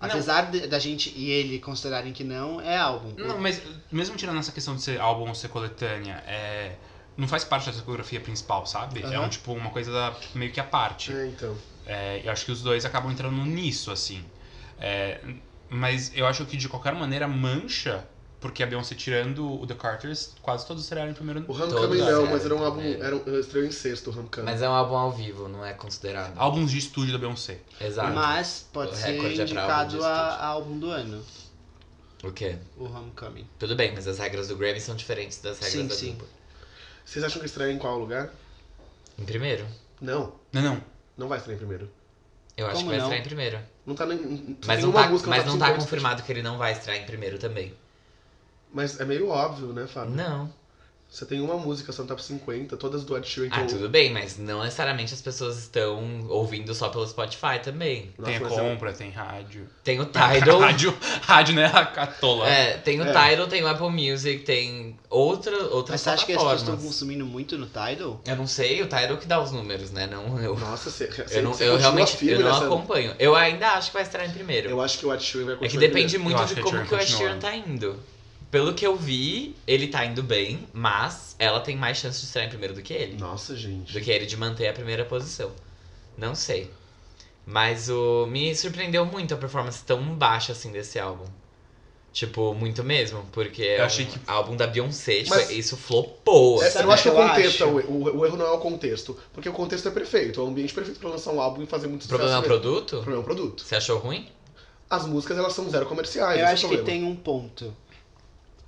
Não. 0.00 0.08
Apesar 0.08 0.50
de- 0.50 0.66
da 0.66 0.78
gente 0.80 1.12
e 1.16 1.30
ele 1.30 1.58
considerarem 1.60 2.12
que 2.12 2.24
não, 2.24 2.60
é 2.60 2.76
álbum. 2.76 3.12
Não, 3.16 3.38
mas 3.38 3.62
mesmo 3.90 4.16
tirando 4.16 4.38
essa 4.38 4.50
questão 4.50 4.74
de 4.74 4.82
ser 4.82 5.00
álbum 5.00 5.28
ou 5.28 5.34
ser 5.34 5.48
coletânea, 5.48 6.22
é. 6.26 6.72
Não 7.16 7.28
faz 7.28 7.44
parte 7.44 7.66
da 7.66 7.72
discografia 7.72 8.18
principal, 8.20 8.64
sabe? 8.66 9.02
É 9.02 9.06
Aham. 9.06 9.26
um 9.26 9.28
tipo 9.28 9.52
uma 9.52 9.68
coisa 9.70 9.92
da- 9.92 10.14
meio 10.34 10.50
que 10.50 10.58
à 10.58 10.64
parte. 10.64 11.12
É, 11.12 11.26
então. 11.26 11.54
É, 11.86 12.22
eu 12.24 12.32
acho 12.32 12.44
que 12.46 12.50
os 12.52 12.62
dois 12.62 12.84
acabam 12.86 13.12
entrando 13.12 13.36
nisso, 13.44 13.90
assim. 13.92 14.24
É, 14.84 15.20
mas 15.70 16.10
eu 16.14 16.26
acho 16.26 16.44
que 16.44 16.56
de 16.56 16.68
qualquer 16.68 16.92
maneira 16.92 17.28
mancha, 17.28 18.04
porque 18.40 18.64
a 18.64 18.66
Beyoncé 18.66 18.96
tirando 18.96 19.48
o 19.62 19.64
The 19.64 19.74
Carters, 19.74 20.34
quase 20.42 20.66
todos 20.66 20.82
estrearam 20.82 21.12
em 21.12 21.14
primeiro 21.14 21.44
O 21.46 21.52
Homecoming 21.54 21.98
não, 21.98 22.26
é. 22.26 22.30
mas 22.30 22.44
era 22.44 22.54
um 22.56 22.64
álbum. 22.64 22.80
É. 22.80 22.98
Era 22.98 23.14
um, 23.16 23.38
estreou 23.38 23.64
em 23.64 23.70
sexto 23.70 24.10
o 24.10 24.18
Homecoming. 24.18 24.44
Mas 24.46 24.60
é 24.60 24.68
um 24.68 24.72
álbum 24.72 24.96
ao 24.96 25.12
vivo, 25.12 25.48
não 25.48 25.64
é 25.64 25.72
considerado. 25.72 26.36
Álbuns 26.36 26.72
de 26.72 26.78
estúdio 26.78 27.12
da 27.12 27.18
Beyoncé. 27.18 27.60
Exato. 27.80 28.12
Mas 28.12 28.66
pode 28.72 28.90
O 28.90 28.96
ser 28.96 29.10
é 29.10 29.12
pra 29.12 29.22
álbum 29.22 29.34
de 29.36 29.42
indicado 29.42 30.04
a, 30.04 30.08
a 30.10 30.46
álbum 30.46 30.78
do 30.80 30.90
ano, 30.90 31.22
O 32.24 32.32
quê? 32.32 32.56
o 32.76 32.84
Homecoming. 32.86 33.46
Tudo 33.58 33.76
bem, 33.76 33.92
mas 33.94 34.08
as 34.08 34.18
regras 34.18 34.48
do 34.48 34.56
Grammy 34.56 34.80
são 34.80 34.96
diferentes 34.96 35.38
das 35.40 35.58
regras 35.60 35.72
Sim, 35.80 35.86
da 35.86 35.94
sim. 35.94 36.06
Billboard. 36.06 36.34
Vocês 37.04 37.24
acham 37.24 37.38
que 37.40 37.46
estreia 37.46 37.72
em 37.72 37.78
qual 37.78 37.98
lugar? 37.98 38.30
Em 39.18 39.24
primeiro? 39.24 39.64
Não, 40.00 40.32
Não, 40.52 40.60
não. 40.62 40.82
não 41.16 41.28
vai 41.28 41.38
estrear 41.38 41.54
em 41.56 41.58
primeiro. 41.58 41.88
Eu 42.62 42.68
acho 42.68 42.76
Como 42.76 42.90
que 42.90 42.90
vai 42.90 42.98
não? 42.98 43.04
estrear 43.06 43.20
em 43.20 43.26
primeiro. 43.26 43.58
Não 43.84 43.94
tá 43.94 44.06
nem. 44.06 44.18
só 44.18 44.66
Mas 44.66 44.76
tem 44.76 44.82
não 44.84 44.90
uma 44.90 45.02
tá, 45.02 45.08
música 45.08 45.30
mas 45.30 45.44
não 45.44 45.58
tá 45.58 45.66
50. 45.66 45.80
confirmado 45.84 46.22
que 46.22 46.32
ele 46.32 46.42
não 46.42 46.56
vai 46.58 46.72
estrear 46.72 46.98
em 46.98 47.04
primeiro 47.04 47.38
também. 47.38 47.74
Mas 48.72 48.98
é 49.00 49.04
meio 49.04 49.28
óbvio, 49.28 49.72
né, 49.72 49.86
Fábio? 49.86 50.14
Não. 50.14 50.52
Você 51.12 51.26
tem 51.26 51.42
uma 51.42 51.56
música 51.58 51.92
só 51.92 52.00
no 52.02 52.08
top 52.08 52.24
50, 52.24 52.74
todas 52.78 53.04
do 53.04 53.14
Ed 53.14 53.28
Sheeran. 53.28 53.50
Ah, 53.52 53.66
tudo 53.66 53.86
bem, 53.86 54.10
mas 54.10 54.38
não 54.38 54.62
necessariamente 54.62 55.12
as 55.12 55.20
pessoas 55.20 55.58
estão 55.58 56.26
ouvindo 56.30 56.74
só 56.74 56.88
pelo 56.88 57.06
Spotify 57.06 57.58
também. 57.62 58.10
Nossa, 58.16 58.30
tem 58.30 58.36
a 58.38 58.40
mas 58.48 58.52
é 58.58 58.60
compra, 58.70 58.92
tem 58.94 59.10
rádio. 59.10 59.68
Tem 59.84 60.00
o 60.00 60.06
Tidal. 60.10 60.58
rádio, 60.60 60.96
rádio, 61.20 61.54
né? 61.54 61.66
A 61.66 61.84
catola. 61.84 62.48
É, 62.48 62.78
tem 62.78 62.98
o 62.98 63.04
É. 63.04 63.08
Tidal, 63.30 63.46
tem 63.46 63.62
o 63.62 63.68
Apple 63.68 63.90
Music, 63.90 64.42
tem 64.42 64.96
outra, 65.10 65.54
outras 65.64 65.90
Mas 65.90 66.00
você 66.00 66.08
acha 66.10 66.24
que 66.24 66.32
as 66.32 66.38
pessoas 66.38 66.60
estão 66.62 66.76
consumindo 66.78 67.26
muito 67.26 67.58
no 67.58 67.66
Tidal? 67.66 68.18
Eu 68.24 68.36
não 68.36 68.46
sei, 68.46 68.80
o 68.80 68.86
Tidal 68.86 69.18
que 69.18 69.26
dá 69.26 69.38
os 69.42 69.52
números, 69.52 69.90
né? 69.90 70.06
Não 70.06 70.40
eu. 70.42 70.56
Nossa, 70.58 70.88
você, 70.90 71.08
você, 71.08 71.38
Eu, 71.38 71.42
não, 71.42 71.52
você 71.52 71.68
eu 71.68 71.76
realmente 71.76 72.16
firme 72.16 72.36
eu 72.40 72.46
não 72.46 72.52
nessa- 72.54 72.64
acompanho. 72.64 73.14
Eu 73.18 73.36
ainda 73.36 73.72
acho 73.72 73.88
que 73.88 73.94
vai 73.94 74.02
estrear 74.02 74.26
em 74.30 74.32
primeiro. 74.32 74.70
Eu 74.70 74.80
acho 74.80 74.98
que 74.98 75.04
o 75.04 75.12
Ed 75.12 75.22
Sheeran 75.22 75.44
vai 75.44 75.54
É 75.56 75.58
que 75.58 75.64
continuar 75.64 75.80
depende 75.88 76.12
primeiro. 76.18 76.38
muito 76.40 76.54
de 76.54 76.62
como 76.62 76.86
que 76.86 76.94
o 76.94 76.98
Ed. 76.98 77.10
Sheeran 77.12 77.38
tá 77.38 77.54
indo. 77.54 78.00
Pelo 78.52 78.72
que 78.74 78.86
eu 78.86 78.94
vi, 78.94 79.56
ele 79.66 79.88
tá 79.88 80.04
indo 80.04 80.22
bem, 80.22 80.68
mas 80.74 81.34
ela 81.38 81.58
tem 81.58 81.74
mais 81.76 81.96
chance 81.96 82.20
de 82.20 82.26
estrear 82.26 82.46
em 82.46 82.50
primeiro 82.50 82.74
do 82.74 82.82
que 82.82 82.92
ele. 82.92 83.16
Nossa, 83.16 83.56
gente. 83.56 83.92
Do 83.92 84.00
que 84.00 84.10
ele 84.10 84.26
de 84.26 84.36
manter 84.36 84.68
a 84.68 84.72
primeira 84.74 85.04
posição. 85.06 85.50
Não 86.18 86.34
sei. 86.34 86.70
Mas 87.46 87.88
o 87.88 88.26
me 88.26 88.54
surpreendeu 88.54 89.04
muito 89.06 89.32
a 89.32 89.36
performance 89.38 89.82
tão 89.82 90.00
baixa 90.14 90.52
assim 90.52 90.70
desse 90.70 90.98
álbum. 91.00 91.24
Tipo, 92.12 92.52
muito 92.52 92.84
mesmo, 92.84 93.24
porque 93.32 93.62
é 93.62 93.80
Eu 93.80 93.84
achei 93.86 94.04
um 94.04 94.10
que- 94.10 94.20
álbum 94.26 94.54
da 94.54 94.66
Beyoncé, 94.66 95.22
tipo, 95.22 95.30
Mas- 95.30 95.48
isso 95.50 95.74
flopou. 95.78 96.62
É, 96.62 96.66
assim. 96.68 96.78
eu 96.80 96.84
não 96.84 96.92
acho 96.92 97.02
que 97.04 97.08
o 97.08 97.12
contexto, 97.14 97.64
é 97.64 97.66
acho? 97.66 97.74
o, 97.88 97.90
o, 97.90 98.18
o 98.18 98.26
erro 98.26 98.36
não 98.36 98.44
é 98.46 98.50
o 98.50 98.58
contexto. 98.58 99.16
Porque 99.32 99.48
o 99.48 99.52
contexto 99.54 99.88
é 99.88 99.90
perfeito, 99.90 100.38
é 100.38 100.44
o 100.44 100.46
ambiente 100.46 100.74
perfeito 100.74 101.00
pra 101.00 101.08
lançar 101.08 101.32
um 101.32 101.40
álbum 101.40 101.62
e 101.62 101.66
fazer 101.66 101.86
muito 101.86 102.02
O 102.02 102.04
sucesso. 102.04 102.18
problema 102.18 102.38
é 102.38 102.46
produto? 102.46 102.92
O 102.92 102.96
problema 103.02 103.16
é 103.16 103.20
o 103.22 103.24
produto. 103.24 103.64
Você 103.64 103.76
achou 103.76 103.98
ruim? 103.98 104.28
As 104.90 105.06
músicas, 105.06 105.38
elas 105.38 105.54
são 105.54 105.70
zero 105.70 105.86
comerciais. 105.86 106.38
Eu 106.38 106.44
esse 106.44 106.52
acho 106.52 106.66
é 106.66 106.76
que 106.76 106.82
tem 106.84 107.02
um 107.02 107.16
ponto. 107.16 107.74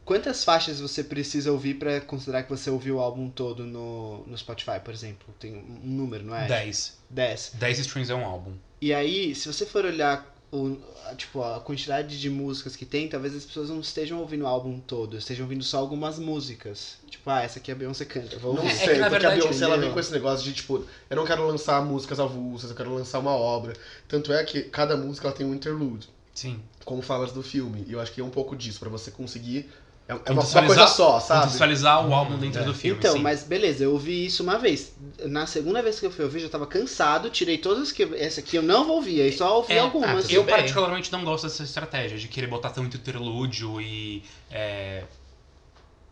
Quantas 0.04 0.44
faixas 0.44 0.80
você 0.80 1.02
precisa 1.02 1.50
ouvir 1.50 1.74
pra 1.74 2.00
considerar 2.00 2.42
que 2.42 2.50
você 2.50 2.68
ouviu 2.70 2.96
o 2.96 3.00
álbum 3.00 3.30
todo 3.30 3.64
no, 3.64 4.24
no 4.26 4.36
Spotify, 4.36 4.78
por 4.84 4.92
exemplo? 4.92 5.34
Tem 5.40 5.54
um 5.56 5.80
número, 5.82 6.24
não 6.24 6.34
é? 6.36 6.46
10. 6.46 6.98
10. 7.08 7.52
10 7.54 7.78
streams 7.80 8.10
é 8.10 8.14
um 8.14 8.24
álbum. 8.24 8.52
E 8.80 8.92
aí, 8.92 9.34
se 9.34 9.50
você 9.50 9.64
for 9.64 9.84
olhar 9.86 10.30
o, 10.52 10.76
a- 11.06 11.14
tipo, 11.14 11.42
a 11.42 11.58
quantidade 11.60 12.20
de 12.20 12.28
músicas 12.28 12.76
que 12.76 12.84
tem, 12.84 13.08
talvez 13.08 13.34
as 13.34 13.44
pessoas 13.46 13.70
não 13.70 13.80
estejam 13.80 14.20
ouvindo 14.20 14.44
o 14.44 14.46
álbum 14.46 14.78
todo, 14.78 15.16
estejam 15.16 15.44
ouvindo 15.46 15.64
só 15.64 15.78
algumas 15.78 16.18
músicas. 16.18 16.98
Tipo, 17.08 17.30
ah, 17.30 17.40
essa 17.42 17.58
aqui 17.58 17.72
a 17.72 17.74
Beyoncé 17.74 18.04
canta. 18.04 18.38
Vou 18.38 18.52
Não 18.54 18.62
ouvir. 18.62 18.74
É 18.74 18.76
sei, 18.76 18.86
que, 18.88 18.94
porque 18.96 19.10
verdade, 19.10 19.26
a 19.26 19.38
Beyoncé 19.42 19.64
ela 19.64 19.78
vem 19.78 19.90
com 19.90 19.98
esse 20.00 20.12
negócio 20.12 20.44
de, 20.44 20.52
tipo, 20.52 20.84
eu 21.08 21.16
não 21.16 21.24
quero 21.24 21.46
lançar 21.46 21.82
músicas 21.82 22.20
avulsas, 22.20 22.68
eu 22.68 22.76
quero 22.76 22.94
lançar 22.94 23.20
uma 23.20 23.32
obra. 23.32 23.72
Tanto 24.06 24.32
é 24.34 24.44
que 24.44 24.64
cada 24.64 24.98
música 24.98 25.28
ela 25.28 25.36
tem 25.36 25.46
um 25.46 25.54
interlude, 25.54 26.08
Sim. 26.34 26.60
como 26.84 27.00
falas 27.00 27.32
do 27.32 27.42
filme. 27.42 27.84
E 27.88 27.92
eu 27.94 28.00
acho 28.00 28.12
que 28.12 28.20
é 28.20 28.24
um 28.24 28.28
pouco 28.30 28.54
disso, 28.54 28.78
pra 28.80 28.90
você 28.90 29.10
conseguir. 29.10 29.70
É, 30.06 30.12
é 30.12 30.32
uma, 30.32 30.42
coisa 30.66 30.86
só, 30.86 31.18
sabe? 31.18 31.40
Contextualizar 31.44 32.06
o 32.06 32.12
álbum 32.12 32.36
dentro 32.36 32.60
é. 32.60 32.64
do 32.64 32.74
filme. 32.74 32.98
Então, 32.98 33.14
sim. 33.14 33.20
mas 33.20 33.42
beleza, 33.44 33.84
eu 33.84 33.92
ouvi 33.92 34.26
isso 34.26 34.42
uma 34.42 34.58
vez. 34.58 34.92
Na 35.24 35.46
segunda 35.46 35.80
vez 35.82 35.98
que 35.98 36.04
eu 36.04 36.10
fui 36.10 36.26
ouvir, 36.26 36.40
já 36.40 36.48
tava 36.50 36.66
cansado, 36.66 37.30
tirei 37.30 37.56
todas 37.56 37.84
as 37.84 37.92
que. 37.92 38.02
Essa 38.16 38.40
aqui 38.40 38.56
eu 38.56 38.62
não 38.62 38.84
vou 38.84 38.96
ouvir, 38.96 39.22
aí 39.22 39.32
só 39.32 39.56
ouvi 39.56 39.72
É, 39.72 39.78
algumas. 39.78 40.24
tudo 40.24 40.34
Eu 40.34 40.44
bem. 40.44 40.54
particularmente 40.56 41.10
não 41.10 41.24
gosto 41.24 41.44
dessa 41.44 41.62
estratégia 41.62 42.18
de 42.18 42.28
querer 42.28 42.48
botar 42.48 42.68
tanto 42.68 42.98
interlúdio 42.98 43.80
e 43.80 44.22
é, 44.50 45.04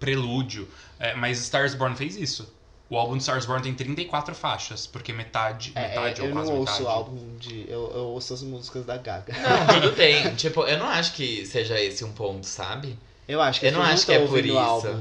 prelúdio. 0.00 0.66
É, 0.98 1.14
mas 1.14 1.38
Stars 1.40 1.74
Born 1.74 1.94
fez 1.94 2.16
isso. 2.16 2.50
O 2.88 2.96
álbum 2.96 3.16
de 3.16 3.22
Stars 3.22 3.46
Born 3.46 3.62
tem 3.62 3.74
34 3.74 4.34
faixas, 4.34 4.86
porque 4.86 5.12
metade, 5.12 5.72
É, 5.74 5.88
metade 5.88 6.20
é, 6.20 6.24
ou 6.24 6.28
eu 6.28 6.34
quase 6.34 6.50
não 6.50 6.58
ouço 6.58 6.72
metade. 6.72 6.86
o 6.86 6.88
álbum 6.90 7.36
de. 7.38 7.64
Eu, 7.68 7.92
eu 7.94 8.02
ouço 8.08 8.34
as 8.34 8.42
músicas 8.42 8.84
da 8.84 8.96
Gaga. 8.96 9.34
Não, 9.38 9.80
tudo 9.80 9.92
bem. 9.96 10.34
tipo, 10.34 10.62
eu 10.62 10.78
não 10.78 10.86
acho 10.86 11.12
que 11.14 11.44
seja 11.46 11.78
esse 11.80 12.04
um 12.04 12.12
ponto, 12.12 12.46
sabe? 12.46 12.98
Eu 13.32 13.40
acho 13.42 13.60
que 13.60 13.66
Eu 13.66 13.72
não 13.72 13.82
acho 13.82 14.04
que 14.06 14.12
é 14.12 14.26
por 14.26 14.44
isso. 14.44 14.58
álbum. 14.58 15.00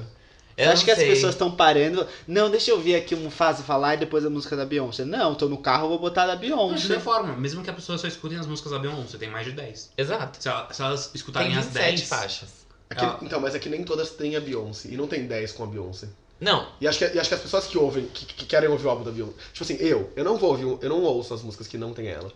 Eu 0.57 0.75
não 0.75 0.83
que 0.83 0.91
as 0.91 0.97
pessoas 0.99 1.33
estão 1.33 1.49
parando? 1.51 2.05
Não, 2.27 2.49
deixa 2.51 2.69
eu 2.71 2.75
ouvir 2.75 2.93
aqui 2.95 3.15
um 3.15 3.31
Fase 3.31 3.63
falar 3.63 3.95
e 3.95 3.97
depois 3.97 4.23
a 4.25 4.29
música 4.29 4.55
da 4.55 4.65
Beyoncé. 4.65 5.03
Não, 5.05 5.33
tô 5.33 5.47
no 5.49 5.57
carro, 5.57 5.87
vou 5.89 5.97
botar 5.97 6.27
da 6.27 6.35
de 6.35 6.41
Beyoncé. 6.41 6.87
qualquer 6.87 6.99
forma, 7.01 7.35
mesmo 7.35 7.63
que 7.63 7.69
a 7.69 7.73
pessoa 7.73 7.97
só 7.97 8.07
escutem 8.07 8.37
as 8.37 8.45
músicas 8.45 8.71
da 8.71 8.77
Beyoncé, 8.79 9.17
tem 9.17 9.29
mais 9.29 9.45
de 9.45 9.53
10. 9.53 9.91
Exato. 9.97 10.41
Se, 10.41 10.47
ela- 10.49 10.67
se 10.71 10.81
elas 10.81 11.07
Tem 11.07 11.15
escutarem 11.15 11.57
as 11.57 11.65
27 11.65 11.95
10. 11.97 12.09
faixas. 12.09 12.49
É 12.89 12.95
que- 12.95 13.03
Ela- 13.03 13.19
Então, 13.23 13.39
mas 13.39 13.55
é 13.55 13.59
que 13.59 13.69
nem 13.69 13.83
todas 13.83 14.11
têm 14.11 14.35
a 14.35 14.39
Beyoncé. 14.39 14.89
E 14.91 14.97
não 14.97 15.07
tem 15.07 15.25
10 15.25 15.51
com 15.53 15.63
a 15.63 15.67
Beyoncé. 15.67 16.07
Não, 16.39 16.67
E 16.81 16.87
acho 16.87 16.97
que, 16.99 17.05
e 17.05 17.19
acho 17.19 17.29
que 17.29 17.35
as 17.35 17.41
pessoas 17.41 17.65
que 17.67 17.77
ouvem, 17.77 18.05
que, 18.07 18.25
que 18.25 18.45
querem 18.45 18.67
ouvir 18.69 18.85
o 18.85 18.89
álbum 18.89 19.03
da 19.03 19.11
Beyoncé. 19.11 19.33
Tipo 19.53 19.63
assim, 19.63 19.77
eu, 19.79 20.11
eu 20.15 20.23
não 20.23 20.37
vou 20.37 20.49
ouvir, 20.51 20.65
um- 20.65 20.77
eu 20.81 20.89
não 20.89 21.01
ouço 21.01 21.33
as 21.33 21.41
músicas 21.43 21.67
que 21.67 21.77
não 21.77 21.93
tem 21.93 22.07
ela. 22.07 22.31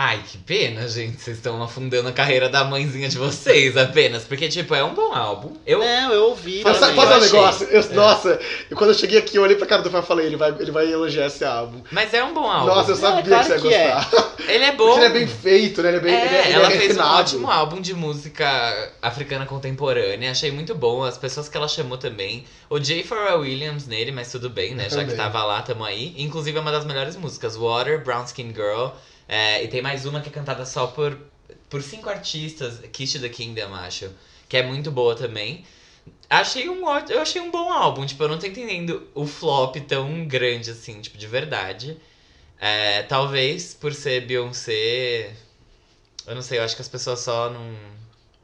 Ai, 0.00 0.22
que 0.30 0.38
pena, 0.38 0.86
gente. 0.86 1.20
Vocês 1.20 1.38
estão 1.38 1.60
afundando 1.60 2.08
a 2.08 2.12
carreira 2.12 2.48
da 2.48 2.62
mãezinha 2.62 3.08
de 3.08 3.18
vocês 3.18 3.76
apenas. 3.76 4.22
Porque, 4.22 4.48
tipo, 4.48 4.72
é 4.72 4.84
um 4.84 4.94
bom 4.94 5.12
álbum. 5.12 5.56
Eu. 5.66 5.80
Não, 5.80 6.12
eu 6.12 6.26
ouvi. 6.26 6.60
Mas 6.62 6.76
sabe 6.76 6.96
é 6.96 7.02
achei. 7.02 7.20
negócio? 7.32 7.66
Eu- 7.66 7.94
Nossa, 7.94 8.38
e 8.70 8.76
quando 8.76 8.90
eu 8.90 8.94
cheguei 8.94 9.18
aqui, 9.18 9.34
eu 9.34 9.42
olhei 9.42 9.56
pra 9.56 9.66
cara 9.66 9.82
do 9.82 9.90
Fábio 9.90 10.04
e 10.04 10.06
falei, 10.06 10.26
ele 10.26 10.36
vai, 10.36 10.54
ele 10.56 10.70
vai 10.70 10.88
elogiar 10.88 11.26
esse 11.26 11.44
álbum. 11.44 11.82
Mas 11.90 12.14
é 12.14 12.22
um 12.22 12.32
bom 12.32 12.48
álbum. 12.48 12.66
Nossa, 12.66 12.92
eu 12.92 12.94
Não, 12.94 13.02
sabia 13.02 13.20
é 13.22 13.24
claro 13.24 13.44
que 13.54 13.58
você 13.60 13.68
ia 13.70 13.76
é. 13.76 13.94
gostar. 13.94 14.28
Ele 14.48 14.64
é 14.64 14.72
bom. 14.72 14.84
Porque 14.86 15.00
ele 15.00 15.06
é 15.06 15.10
bem 15.10 15.26
feito, 15.26 15.82
né? 15.82 15.88
Ele 15.88 15.96
é 15.96 16.00
bem 16.00 16.14
É, 16.14 16.24
ele 16.26 16.34
é, 16.36 16.52
ela 16.52 16.72
é 16.72 16.78
fez 16.78 16.96
um 16.96 17.02
ótimo 17.02 17.50
álbum 17.50 17.80
de 17.82 17.92
música 17.92 18.92
africana 19.02 19.44
contemporânea. 19.44 20.30
Achei 20.30 20.50
muito 20.50 20.74
bom. 20.74 21.02
As 21.02 21.18
pessoas 21.18 21.48
que 21.50 21.56
ela 21.56 21.68
chamou 21.68 21.98
também. 21.98 22.44
O 22.70 22.82
Jay 22.82 23.02
Pharrell 23.02 23.40
Williams 23.40 23.86
nele, 23.86 24.10
mas 24.10 24.30
tudo 24.32 24.48
bem, 24.48 24.74
né? 24.74 24.86
Eu 24.86 24.90
Já 24.90 25.04
que 25.04 25.12
tava 25.14 25.44
lá, 25.44 25.60
tamo 25.60 25.84
aí. 25.84 26.14
Inclusive 26.16 26.56
é 26.56 26.60
uma 26.62 26.72
das 26.72 26.86
melhores 26.86 27.14
músicas. 27.16 27.56
Water, 27.56 28.02
Brown 28.02 28.24
Skin 28.24 28.54
Girl. 28.54 28.86
É, 29.28 29.62
e 29.62 29.68
tem 29.68 29.82
mais 29.82 30.06
uma 30.06 30.20
que 30.22 30.28
é 30.30 30.32
cantada 30.32 30.64
só 30.66 30.86
por, 30.88 31.16
por 31.68 31.82
cinco 31.82 32.08
artistas. 32.08 32.80
Kiss 32.92 33.12
to 33.18 33.20
the 33.20 33.28
Kingdom, 33.28 33.74
acho. 33.74 34.10
Que 34.48 34.56
é 34.56 34.62
muito 34.62 34.90
boa 34.90 35.14
também. 35.14 35.64
Achei 36.30 36.68
um 36.68 36.84
ótimo, 36.84 37.12
eu 37.18 37.20
achei 37.22 37.40
um 37.40 37.50
bom 37.50 37.70
álbum, 37.72 38.06
tipo, 38.06 38.22
eu 38.22 38.28
não 38.28 38.38
tô 38.38 38.46
entendendo 38.46 39.06
o 39.14 39.26
flop 39.26 39.76
tão 39.86 40.26
grande 40.26 40.70
assim, 40.70 41.00
tipo, 41.02 41.18
de 41.18 41.26
verdade. 41.26 41.98
É, 42.60 43.02
talvez 43.04 43.74
por 43.74 43.92
ser 43.94 44.26
Beyoncé, 44.26 45.32
eu 46.26 46.34
não 46.34 46.42
sei, 46.42 46.58
eu 46.58 46.62
acho 46.64 46.74
que 46.76 46.82
as 46.82 46.88
pessoas 46.88 47.20
só 47.20 47.50
não, 47.50 47.74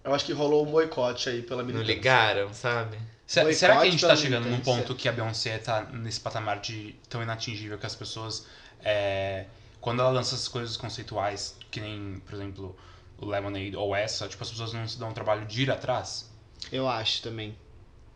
Eu 0.04 0.14
acho 0.14 0.24
que 0.24 0.32
rolou 0.32 0.66
um 0.66 0.70
boicote 0.70 1.28
aí 1.28 1.42
pela 1.42 1.62
não 1.62 1.68
militância. 1.68 1.94
ligaram, 1.94 2.54
sabe? 2.54 2.98
Se- 3.26 3.54
será 3.54 3.76
que 3.80 3.88
a 3.88 3.90
gente 3.90 4.00
tá 4.06 4.14
chegando 4.16 4.48
num 4.48 4.60
ponto 4.60 4.94
que 4.94 5.08
a 5.08 5.12
Beyoncé 5.12 5.58
tá 5.58 5.82
nesse 5.92 6.20
patamar 6.20 6.60
de 6.60 6.94
tão 7.08 7.22
inatingível 7.22 7.78
que 7.78 7.86
as 7.86 7.94
pessoas. 7.94 8.46
é, 8.84 9.46
quando 9.84 10.00
ela 10.00 10.08
lança 10.08 10.34
essas 10.34 10.48
coisas 10.48 10.78
conceituais, 10.78 11.58
que 11.70 11.78
nem, 11.78 12.18
por 12.20 12.34
exemplo, 12.34 12.74
o 13.18 13.26
Lemonade 13.26 13.76
ou 13.76 13.94
essa, 13.94 14.26
tipo, 14.26 14.42
as 14.42 14.48
pessoas 14.48 14.72
não 14.72 14.88
se 14.88 14.98
dão 14.98 15.10
o 15.10 15.12
trabalho 15.12 15.44
de 15.44 15.60
ir 15.60 15.70
atrás? 15.70 16.32
Eu 16.72 16.88
acho 16.88 17.20
também. 17.20 17.54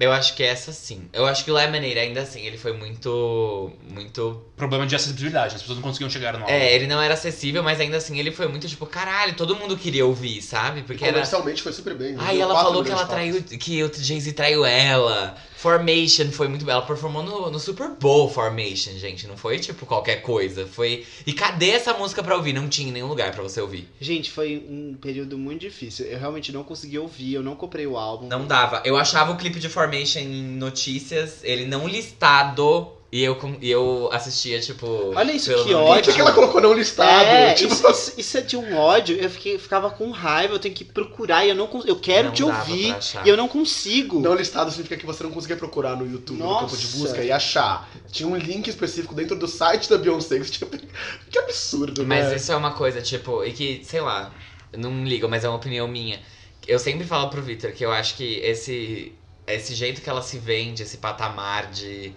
Eu 0.00 0.12
acho 0.12 0.36
que 0.36 0.44
essa 0.44 0.72
sim. 0.72 1.08
Eu 1.12 1.26
acho 1.26 1.44
que 1.44 1.50
o 1.50 1.54
Lemonade, 1.54 1.98
ainda 1.98 2.20
assim, 2.20 2.46
ele 2.46 2.56
foi 2.56 2.72
muito. 2.72 3.72
Muito. 3.90 4.44
Problema 4.56 4.86
de 4.86 4.94
acessibilidade, 4.94 5.56
as 5.56 5.60
pessoas 5.60 5.78
não 5.78 5.82
conseguiam 5.82 6.08
chegar 6.08 6.34
no 6.34 6.40
álbum. 6.40 6.52
É, 6.52 6.72
ele 6.74 6.86
não 6.86 7.02
era 7.02 7.14
acessível, 7.14 7.62
mas 7.62 7.80
ainda 7.80 7.96
assim 7.96 8.18
ele 8.18 8.30
foi 8.30 8.46
muito 8.46 8.68
tipo, 8.68 8.86
caralho, 8.86 9.34
todo 9.34 9.56
mundo 9.56 9.76
queria 9.76 10.06
ouvir, 10.06 10.40
sabe? 10.40 10.82
Porque 10.82 11.02
era. 11.02 11.14
Comercialmente 11.14 11.62
foi 11.62 11.72
super 11.72 11.94
bem. 11.94 12.14
Ai, 12.16 12.36
Deu 12.36 12.42
ela 12.42 12.54
falou 12.62 12.84
que 12.84 12.90
ela 12.90 13.06
traiu, 13.06 13.42
que 13.42 13.82
o 13.82 13.92
Jay-Z 13.92 14.32
traiu 14.32 14.64
ela. 14.64 15.36
Formation 15.56 16.30
foi 16.30 16.46
muito 16.46 16.64
bela. 16.64 16.78
Ela 16.78 16.86
performou 16.86 17.24
no, 17.24 17.50
no 17.50 17.58
Super 17.58 17.88
Bowl 17.88 18.30
Formation, 18.30 18.92
gente. 18.92 19.26
Não 19.26 19.36
foi 19.36 19.58
tipo 19.58 19.84
qualquer 19.84 20.22
coisa. 20.22 20.64
Foi. 20.64 21.04
E 21.26 21.32
cadê 21.32 21.70
essa 21.70 21.92
música 21.94 22.22
pra 22.22 22.36
ouvir? 22.36 22.52
Não 22.52 22.68
tinha 22.68 22.92
nenhum 22.92 23.08
lugar 23.08 23.32
pra 23.32 23.42
você 23.42 23.60
ouvir. 23.60 23.88
Gente, 24.00 24.30
foi 24.30 24.64
um 24.68 24.94
período 25.00 25.36
muito 25.36 25.62
difícil. 25.62 26.06
Eu 26.06 26.20
realmente 26.20 26.52
não 26.52 26.62
consegui 26.62 26.98
ouvir, 26.98 27.34
eu 27.34 27.42
não 27.42 27.56
comprei 27.56 27.86
o 27.88 27.96
álbum. 27.96 28.28
Não 28.28 28.46
dava. 28.46 28.80
Eu 28.84 28.96
achava 28.96 29.32
o 29.32 29.36
clipe 29.36 29.58
de 29.58 29.68
Formation 29.68 29.87
em 30.20 30.26
notícias, 30.56 31.40
ele 31.42 31.64
não 31.66 31.86
listado. 31.88 32.92
E 33.10 33.24
eu, 33.24 33.36
com- 33.36 33.56
e 33.62 33.70
eu 33.70 34.10
assistia, 34.12 34.60
tipo. 34.60 34.86
Olha 35.16 35.32
isso, 35.32 35.48
que 35.50 35.72
nome 35.72 35.72
Por 35.72 35.76
ódio. 35.92 36.02
que, 36.02 36.12
que 36.12 36.20
ela 36.20 36.32
colocou 36.34 36.60
não 36.60 36.74
listado? 36.74 37.24
É, 37.24 37.54
tipo, 37.54 37.72
isso, 37.72 37.88
isso- 37.90 38.12
isso 38.18 38.36
é 38.36 38.40
de 38.42 38.54
um 38.54 38.76
ódio. 38.76 39.16
Eu 39.16 39.30
fiquei, 39.30 39.58
ficava 39.58 39.88
com 39.90 40.10
raiva, 40.10 40.52
eu 40.52 40.58
tenho 40.58 40.74
que 40.74 40.84
procurar 40.84 41.42
e 41.46 41.48
eu 41.48 41.54
não 41.54 41.70
Eu 41.86 41.96
quero 41.96 42.26
Não 42.28 42.34
te 42.34 42.44
ouvir 42.44 42.94
e 43.24 43.28
eu 43.30 43.34
não 43.34 43.48
consigo. 43.48 44.20
Não 44.20 44.34
listado 44.34 44.70
significa 44.70 44.98
que 44.98 45.06
você 45.06 45.22
não 45.24 45.30
conseguia 45.30 45.56
procurar 45.56 45.96
no 45.96 46.04
YouTube, 46.06 46.38
no 46.38 46.58
campo 46.58 46.76
de 46.76 46.84
Nossa. 46.84 46.98
busca 46.98 47.24
e 47.24 47.32
achar. 47.32 47.88
Tinha 48.12 48.28
um 48.28 48.36
link 48.36 48.68
específico 48.68 49.14
dentro 49.14 49.36
do 49.38 49.48
site 49.48 49.88
da 49.88 49.96
Beyoncé. 49.96 50.38
Que, 50.40 50.50
tinha... 50.50 50.68
que 51.30 51.38
absurdo, 51.38 52.04
Mas 52.04 52.26
né? 52.26 52.36
isso 52.36 52.52
é 52.52 52.56
uma 52.56 52.72
coisa, 52.72 53.00
tipo, 53.00 53.42
e 53.42 53.52
que, 53.52 53.80
sei 53.84 54.02
lá, 54.02 54.30
não 54.76 55.06
ligo, 55.06 55.26
mas 55.30 55.44
é 55.44 55.48
uma 55.48 55.56
opinião 55.56 55.88
minha. 55.88 56.20
Eu 56.66 56.78
sempre 56.78 57.06
falo 57.06 57.30
pro 57.30 57.40
Victor 57.40 57.72
que 57.72 57.82
eu 57.86 57.90
acho 57.90 58.16
que 58.16 58.34
esse, 58.40 59.14
esse 59.54 59.74
jeito 59.74 60.00
que 60.00 60.08
ela 60.10 60.22
se 60.22 60.38
vende, 60.38 60.82
esse 60.82 60.98
patamar 60.98 61.70
de 61.70 62.12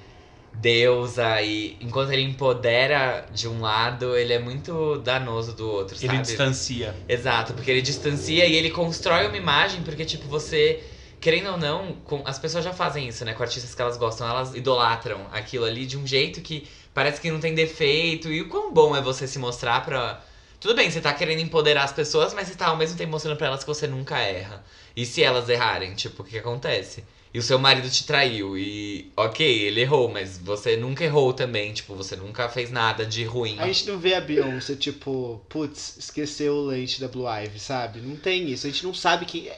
deusa, 0.54 1.42
e 1.42 1.78
enquanto 1.80 2.12
ele 2.12 2.24
empodera 2.24 3.26
de 3.32 3.48
um 3.48 3.62
lado, 3.62 4.18
ele 4.18 4.34
é 4.34 4.40
muito 4.40 4.98
danoso 5.00 5.54
do 5.54 5.70
outro, 5.70 5.96
Ele 5.98 6.08
sabe? 6.08 6.22
distancia. 6.22 6.96
Exato, 7.08 7.54
porque 7.54 7.72
ele 7.72 7.82
distancia 7.82 8.46
e 8.46 8.56
ele 8.56 8.70
constrói 8.70 9.28
uma 9.28 9.38
imagem, 9.38 9.82
porque, 9.84 10.06
tipo, 10.06 10.28
você. 10.28 10.84
Querendo 11.20 11.52
ou 11.52 11.58
não, 11.58 11.94
com, 12.04 12.24
as 12.26 12.40
pessoas 12.40 12.64
já 12.64 12.74
fazem 12.74 13.08
isso, 13.08 13.24
né? 13.24 13.34
Com 13.34 13.44
artistas 13.44 13.76
que 13.76 13.82
elas 13.82 13.96
gostam, 13.96 14.28
elas 14.28 14.56
idolatram 14.56 15.28
aquilo 15.32 15.66
ali 15.66 15.86
de 15.86 15.96
um 15.96 16.06
jeito 16.06 16.42
que 16.42 16.68
parece 16.96 17.22
que 17.22 17.30
não 17.30 17.40
tem 17.40 17.54
defeito. 17.54 18.28
E 18.32 18.42
o 18.42 18.50
quão 18.50 18.74
bom 18.74 18.96
é 18.96 19.02
você 19.02 19.28
se 19.28 19.38
mostrar 19.38 19.86
pra. 19.86 20.20
Tudo 20.60 20.74
bem, 20.76 20.90
você 20.90 21.00
tá 21.00 21.14
querendo 21.14 21.40
empoderar 21.40 21.84
as 21.84 21.92
pessoas, 21.94 22.34
mas 22.34 22.48
você 22.48 22.56
tá 22.56 22.68
ao 22.68 22.76
mesmo 22.78 22.98
tempo 22.98 23.12
mostrando 23.12 23.38
pra 23.38 23.48
elas 23.48 23.62
que 23.64 23.68
você 23.68 23.86
nunca 23.88 24.18
erra. 24.18 24.64
E 24.96 25.06
se 25.06 25.24
elas 25.24 25.48
errarem, 25.48 25.94
tipo, 25.94 26.24
o 26.24 26.26
que 26.26 26.38
acontece? 26.40 27.04
E 27.34 27.40
o 27.40 27.42
seu 27.42 27.58
marido 27.58 27.90
te 27.90 28.06
traiu, 28.06 28.58
e 28.58 29.10
ok, 29.16 29.46
ele 29.46 29.80
errou, 29.80 30.10
mas 30.10 30.38
você 30.38 30.76
nunca 30.76 31.06
errou 31.06 31.32
também, 31.32 31.72
tipo, 31.72 31.96
você 31.96 32.18
nunca 32.18 32.50
fez 32.50 32.70
nada 32.70 33.06
de 33.06 33.24
ruim. 33.24 33.58
A 33.58 33.68
gente 33.68 33.88
não 33.88 33.98
vê 33.98 34.16
a 34.16 34.22
Beyoncé, 34.22 34.76
tipo, 34.76 35.42
putz, 35.48 35.96
esqueceu 35.98 36.56
o 36.56 36.66
leite 36.66 37.00
da 37.00 37.08
Blue 37.08 37.26
Ivy, 37.26 37.58
sabe? 37.58 38.02
Não 38.02 38.18
tem 38.18 38.50
isso. 38.50 38.68
A 38.68 38.70
gente 38.70 38.84
não 38.84 38.94
sabe 38.94 39.26
que. 39.26 39.50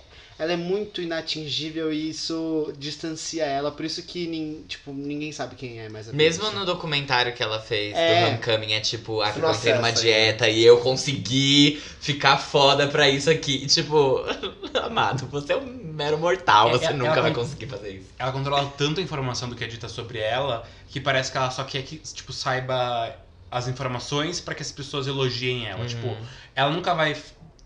Ela 0.43 0.53
é 0.53 0.57
muito 0.57 1.01
inatingível 1.01 1.91
e 1.93 2.09
isso 2.09 2.73
distancia 2.77 3.45
ela. 3.45 3.71
Por 3.71 3.85
isso 3.85 4.03
que 4.03 4.27
nin- 4.27 4.63
tipo, 4.67 4.91
ninguém 4.91 5.31
sabe 5.31 5.55
quem 5.55 5.79
é 5.79 5.87
mais 5.89 6.09
a 6.09 6.13
Mesmo 6.13 6.51
no 6.51 6.65
documentário 6.65 7.33
que 7.33 7.41
ela 7.41 7.59
fez 7.61 7.95
É. 7.95 8.19
do 8.21 8.27
Homecoming, 8.27 8.73
é 8.73 8.79
tipo, 8.81 9.21
ah, 9.21 9.29
eu 9.35 9.49
entrei 9.51 9.73
numa 9.73 9.87
acessa 9.87 10.01
dieta 10.01 10.49
e 10.49 10.61
eu 10.63 10.79
consegui 10.81 11.81
ficar 12.01 12.37
foda 12.37 12.87
pra 12.87 13.09
isso 13.09 13.29
aqui. 13.29 13.63
E, 13.63 13.67
tipo, 13.67 14.19
amado, 14.83 15.25
você 15.27 15.53
é 15.53 15.57
um 15.57 15.65
mero 15.93 16.17
mortal, 16.17 16.69
É, 16.69 16.71
você 16.73 16.85
é, 16.87 16.93
nunca 16.93 17.11
ela- 17.13 17.21
vai 17.21 17.33
conseguir 17.33 17.67
fazer 17.67 17.91
isso. 17.91 18.07
Ela 18.19 18.31
controla 18.31 18.71
tanto 18.77 18.99
a 18.99 19.03
informação 19.03 19.47
do 19.47 19.55
que 19.55 19.63
é 19.63 19.67
dita 19.67 19.87
sobre 19.87 20.19
ela 20.19 20.67
que 20.89 20.99
parece 20.99 21.31
que 21.31 21.37
ela 21.37 21.49
só 21.51 21.63
quer 21.63 21.83
que, 21.83 21.97
tipo, 21.97 22.33
saiba 22.33 23.15
as 23.49 23.67
informações 23.67 24.39
pra 24.41 24.53
que 24.53 24.61
as 24.61 24.71
pessoas 24.71 25.07
elogiem 25.07 25.67
ela. 25.67 25.79
Uhum. 25.81 25.87
Tipo, 25.87 26.17
ela 26.55 26.69
nunca 26.71 26.93
vai 26.93 27.15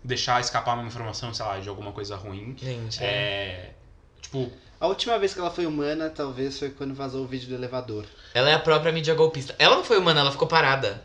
deixar 0.08 0.40
escapar 0.40 0.74
uma 0.74 0.86
informação, 0.86 1.32
sei 1.34 1.44
lá, 1.44 1.58
de 1.60 1.68
alguma 1.68 1.92
coisa 1.92 2.16
ruim. 2.16 2.56
Gente, 2.58 3.02
É. 3.04 3.70
Tipo, 4.20 4.50
A 4.80 4.86
última 4.86 5.18
vez 5.18 5.34
que 5.34 5.40
ela 5.40 5.50
foi 5.50 5.66
humana, 5.66 6.08
talvez, 6.08 6.58
foi 6.58 6.70
quando 6.70 6.94
vazou 6.94 7.24
o 7.24 7.26
vídeo 7.26 7.48
do 7.48 7.54
elevador. 7.54 8.04
ela 8.34 8.48
é 8.50 8.54
a 8.54 8.58
própria 8.58 8.92
mídia 8.92 9.12
golpista. 9.14 9.54
Ela 9.58 9.76
não 9.76 9.84
foi 9.84 9.98
humana, 9.98 10.20
ela 10.20 10.30
ficou 10.32 10.46
parada. 10.48 11.04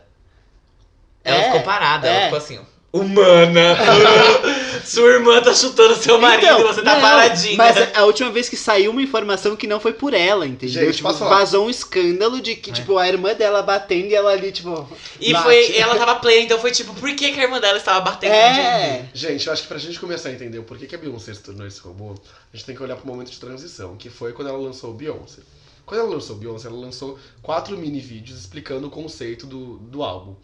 Ela 1.24 1.38
É, 1.38 1.44
ficou 1.46 1.62
parada, 1.62 2.06
ela 2.08 2.16
é. 2.18 2.24
ficou 2.24 2.38
assim, 2.38 2.58
ó. 2.58 2.98
Humana! 2.98 3.76
Sua 4.84 5.08
irmã 5.10 5.40
tá 5.42 5.54
chutando 5.54 5.94
seu 5.96 6.18
marido 6.20 6.44
Então, 6.46 6.60
e 6.60 6.62
você 6.64 6.82
tá 6.82 6.94
não, 6.94 7.00
paradinha. 7.00 7.56
Mas 7.56 7.76
a 7.96 8.04
última 8.04 8.30
vez 8.30 8.48
que 8.48 8.56
saiu 8.56 8.90
uma 8.90 9.02
informação 9.02 9.54
que 9.56 9.66
não 9.66 9.78
foi 9.80 9.92
por 9.92 10.14
ela, 10.14 10.46
entendeu? 10.46 10.84
Gente, 10.86 10.96
tipo, 10.96 11.08
posso 11.08 11.20
falar? 11.20 11.38
vazou 11.38 11.66
um 11.66 11.70
escândalo 11.70 12.40
de 12.40 12.54
que, 12.56 12.70
É. 12.70 12.72
tipo, 12.72 12.96
a 12.98 13.08
irmã 13.08 13.34
dela 13.34 13.62
batendo 13.62 14.06
e 14.08 14.14
ela 14.14 14.30
ali, 14.32 14.50
tipo. 14.52 14.88
E 15.20 15.32
bate. 15.32 15.44
foi, 15.44 15.76
ela 15.76 15.96
tava 15.96 16.16
plena, 16.16 16.42
então 16.42 16.58
foi 16.58 16.70
tipo, 16.70 16.94
por 16.94 17.14
que, 17.14 17.32
que 17.32 17.40
a 17.40 17.42
irmã 17.44 17.60
dela 17.60 17.78
estava 17.78 18.00
batendo? 18.00 18.32
É. 18.32 19.08
Gente, 19.12 19.46
eu 19.46 19.52
acho 19.52 19.62
que 19.62 19.68
pra 19.68 19.78
gente 19.78 19.98
começar 20.00 20.28
a 20.28 20.32
entender 20.32 20.58
o 20.58 20.64
porquê 20.64 20.86
que 20.86 20.94
a 20.94 20.98
Beyoncé 20.98 21.34
se 21.34 21.42
tornou 21.42 21.66
esse 21.66 21.80
robô, 21.80 22.12
a 22.52 22.56
gente 22.56 22.66
tem 22.66 22.74
que 22.74 22.82
olhar 22.82 22.96
pro 22.96 23.06
momento 23.06 23.30
de 23.30 23.38
transição, 23.38 23.96
que 23.96 24.08
foi 24.10 24.32
quando 24.32 24.48
ela 24.48 24.58
lançou 24.58 24.90
o 24.90 24.94
Beyoncé. 24.94 25.40
Quando 25.86 26.00
ela 26.00 26.10
lançou 26.10 26.36
o 26.36 26.38
Beyoncé, 26.38 26.66
ela 26.68 26.78
lançou 26.78 27.18
quatro 27.42 27.76
mini 27.76 28.00
vídeos 28.00 28.38
explicando 28.40 28.86
o 28.86 28.90
conceito 28.90 29.46
do, 29.46 29.76
do 29.78 30.02
álbum. 30.02 30.34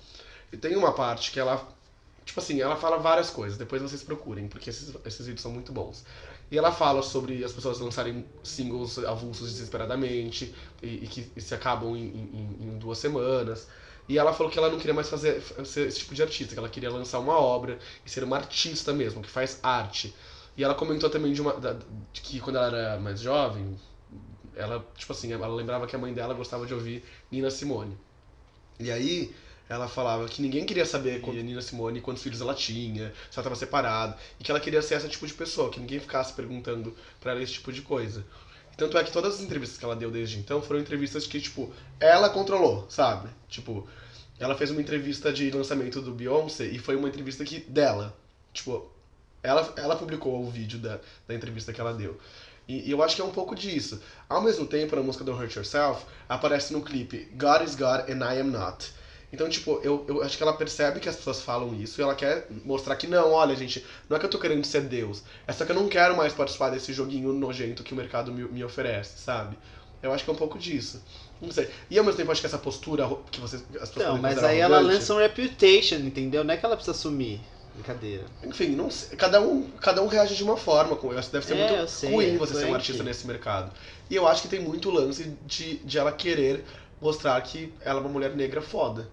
E 0.53 0.57
tem 0.57 0.76
uma 0.76 0.93
parte 0.93 1.31
que 1.31 1.41
ela, 1.41 1.66
tipo 2.31 2.41
assim, 2.41 2.61
ela 2.61 2.76
fala 2.76 2.97
várias 2.99 3.31
coisas, 3.31 3.59
depois 3.59 3.83
vocês 3.83 4.03
procurem, 4.03 4.49
porque 4.49 4.70
esses, 4.70 4.95
esses 5.05 5.26
vídeos 5.26 5.43
são 5.43 5.53
muito 5.53 5.72
bons. 5.72 6.05
E 6.51 6.59
ela 6.59 6.72
fala 6.72 7.03
sobre 7.03 7.45
as 7.45 7.53
pessoas 7.53 7.78
lançarem 7.81 8.26
singles 8.43 8.99
avulsos 8.99 9.53
desesperadamente 9.53 10.55
e, 10.83 11.05
e 11.05 11.07
que 11.07 11.41
se 11.41 11.55
acabam 11.55 11.97
em, 11.97 12.07
em- 12.09 12.57
em 12.61 12.78
duas 12.78 12.99
semanas. 12.99 13.68
E 14.09 14.18
ela 14.18 14.33
falou 14.33 14.51
que 14.51 14.59
ela 14.59 14.68
não 14.70 14.78
queria 14.78 14.95
mais 14.95 15.09
fazer 15.09 15.41
ser 15.64 15.87
esse 15.87 16.01
tipo 16.01 16.14
de 16.14 16.22
artista, 16.22 16.55
que 16.55 16.59
ela 16.59 16.68
queria 16.68 16.91
lançar 16.91 17.18
uma 17.20 17.39
obra 17.39 17.78
e 18.05 18.11
ser 18.11 18.24
uma 18.24 18.37
artista 18.37 18.93
mesmo, 18.93 19.22
que 19.22 19.31
faz 19.31 19.59
arte. 19.62 20.14
E 20.57 20.64
ela 20.64 20.74
comentou 20.74 21.09
também 21.11 21.33
de 21.33 21.41
uma 21.41 21.55
da- 21.55 21.74
de 22.12 22.20
que 22.20 22.41
quando 22.41 22.57
ela 22.57 22.66
era 22.76 23.01
mais 23.01 23.20
jovem, 23.20 23.76
ela, 24.55 24.85
tipo 24.97 25.12
assim, 25.12 25.33
ela 25.33 25.47
lembrava 25.49 25.87
que 25.87 25.95
a 25.97 25.99
mãe 25.99 26.12
dela 26.12 26.35
gostava 26.35 26.66
de 26.66 26.74
ouvir 26.74 27.05
Nina 27.31 27.51
Simone. 27.51 27.97
E 28.78 28.91
aí 28.91 29.35
ela 29.71 29.87
falava 29.87 30.27
que 30.27 30.43
ninguém 30.43 30.64
queria 30.66 30.85
saber 30.85 31.21
quando 31.21 31.37
Nina 31.37 31.62
Simone 31.62 32.01
quantos 32.01 32.25
filhos 32.25 32.41
ela 32.41 32.55
tinha, 32.55 33.11
se 33.31 33.39
ela 33.39 33.43
estava 33.43 33.55
separada, 33.55 34.18
e 34.41 34.43
que 34.43 34.51
ela 34.51 34.59
queria 34.59 34.83
ser 34.83 34.97
esse 34.97 35.09
tipo 35.09 35.25
de 35.25 35.33
pessoa, 35.33 35.71
que 35.71 35.79
ninguém 35.79 36.01
ficasse 36.01 36.33
perguntando 36.33 36.93
pra 37.21 37.31
ela 37.31 37.41
esse 37.41 37.53
tipo 37.53 37.73
de 37.73 37.81
coisa. 37.81 38.27
Tanto 38.77 38.99
é 38.99 39.05
que 39.05 39.12
todas 39.12 39.37
as 39.37 39.41
entrevistas 39.41 39.79
que 39.79 39.85
ela 39.85 39.95
deu 39.95 40.11
desde 40.11 40.41
então 40.41 40.61
foram 40.61 40.81
entrevistas 40.81 41.25
que, 41.25 41.41
tipo, 41.41 41.73
ela 42.01 42.29
controlou, 42.31 42.85
sabe? 42.91 43.29
Tipo, 43.49 43.87
ela 44.41 44.57
fez 44.57 44.73
uma 44.73 44.81
entrevista 44.81 45.33
de 45.33 45.49
lançamento 45.53 46.03
do 46.03 46.11
Beyoncé 46.11 46.64
e 46.64 46.81
foi 46.81 46.97
uma 46.97 47.07
entrevista 47.07 47.45
que 47.45 47.61
dela. 47.61 48.12
Tipo, 48.53 48.91
ela, 49.41 49.73
ela 49.77 49.95
publicou 49.95 50.43
o 50.43 50.51
vídeo 50.51 50.81
da, 50.81 50.99
da 51.29 51.35
entrevista 51.35 51.73
que 51.73 51.81
ela 51.81 51.95
deu. 51.95 52.18
E, 52.66 52.89
e 52.89 52.91
eu 52.91 53.01
acho 53.05 53.14
que 53.14 53.23
é 53.23 53.25
um 53.25 53.31
pouco 53.31 53.55
disso. 53.55 54.03
Ao 54.29 54.43
mesmo 54.43 54.66
tempo, 54.66 54.97
na 54.97 55.03
música 55.03 55.23
Don't 55.23 55.41
Hurt 55.41 55.55
Yourself, 55.55 56.05
aparece 56.29 56.73
no 56.73 56.83
clipe 56.83 57.29
God 57.37 57.62
is 57.62 57.77
God 57.77 58.11
and 58.11 58.25
I 58.25 58.41
am 58.41 58.51
not. 58.51 58.99
Então, 59.33 59.49
tipo, 59.49 59.81
eu, 59.85 60.05
eu 60.09 60.22
acho 60.22 60.37
que 60.37 60.43
ela 60.43 60.53
percebe 60.53 60.99
que 60.99 61.09
as 61.09 61.16
pessoas 61.16 61.41
falam 61.41 61.74
isso 61.74 62.01
e 62.01 62.03
ela 62.03 62.14
quer 62.14 62.47
mostrar 62.64 62.97
que 62.97 63.07
não, 63.07 63.31
olha, 63.33 63.55
gente, 63.55 63.85
não 64.09 64.16
é 64.16 64.20
que 64.20 64.26
eu 64.26 64.31
tô 64.31 64.39
querendo 64.39 64.64
ser 64.64 64.83
Deus, 64.83 65.22
é 65.47 65.53
só 65.53 65.64
que 65.64 65.70
eu 65.70 65.76
não 65.76 65.89
quero 65.89 66.16
mais 66.16 66.33
participar 66.33 66.70
desse 66.70 66.93
joguinho 66.93 67.33
nojento 67.33 67.85
que 67.85 67.93
o 67.93 67.97
mercado 67.97 68.33
me, 68.33 68.43
me 68.45 68.64
oferece, 68.64 69.18
sabe? 69.18 69.57
Eu 70.03 70.12
acho 70.12 70.24
que 70.24 70.31
é 70.31 70.33
um 70.33 70.37
pouco 70.37 70.59
disso. 70.59 71.03
Não 71.41 71.51
sei. 71.53 71.68
E 71.91 71.99
ao 71.99 72.05
mesmo 72.05 72.16
tempo, 72.16 72.33
acho 72.33 72.41
que 72.41 72.47
essa 72.47 72.59
postura 72.59 73.09
que 73.31 73.41
vocês, 73.41 73.62
as 73.81 73.91
pessoas 73.91 74.14
Não, 74.14 74.18
mas 74.18 74.43
aí 74.43 74.59
ela 74.59 74.81
lança 74.81 75.14
um 75.14 75.18
reputation, 75.18 75.97
entendeu? 75.97 76.43
Não 76.43 76.55
é 76.55 76.57
que 76.57 76.64
ela 76.64 76.76
precisa 76.76 76.97
sumir. 76.97 77.41
Brincadeira. 77.74 78.24
Enfim, 78.43 78.70
não 78.70 78.91
sei, 78.91 79.16
cada 79.16 79.41
um, 79.41 79.70
cada 79.72 80.03
um 80.03 80.07
reage 80.07 80.35
de 80.35 80.43
uma 80.43 80.57
forma. 80.57 80.99
eu 81.03 81.18
acho 81.18 81.28
que 81.28 81.33
Deve 81.35 81.47
ser 81.47 81.57
É, 81.57 81.76
muito 81.76 81.91
sei, 81.91 82.11
ruim 82.11 82.37
você 82.37 82.55
ser 82.55 82.66
um 82.66 82.74
artista 82.74 83.03
nesse 83.05 83.26
mercado. 83.26 83.72
E 84.09 84.16
eu 84.16 84.26
acho 84.26 84.43
que 84.43 84.49
tem 84.49 84.61
muito 84.61 84.91
lance 84.91 85.37
de, 85.47 85.76
de 85.78 85.99
ela 85.99 86.12
querer 86.12 86.64
mostrar 87.01 87.41
que 87.43 87.72
ela 87.81 88.01
é 88.01 88.03
uma 88.03 88.11
mulher 88.11 88.35
negra 88.35 88.61
foda. 88.61 89.09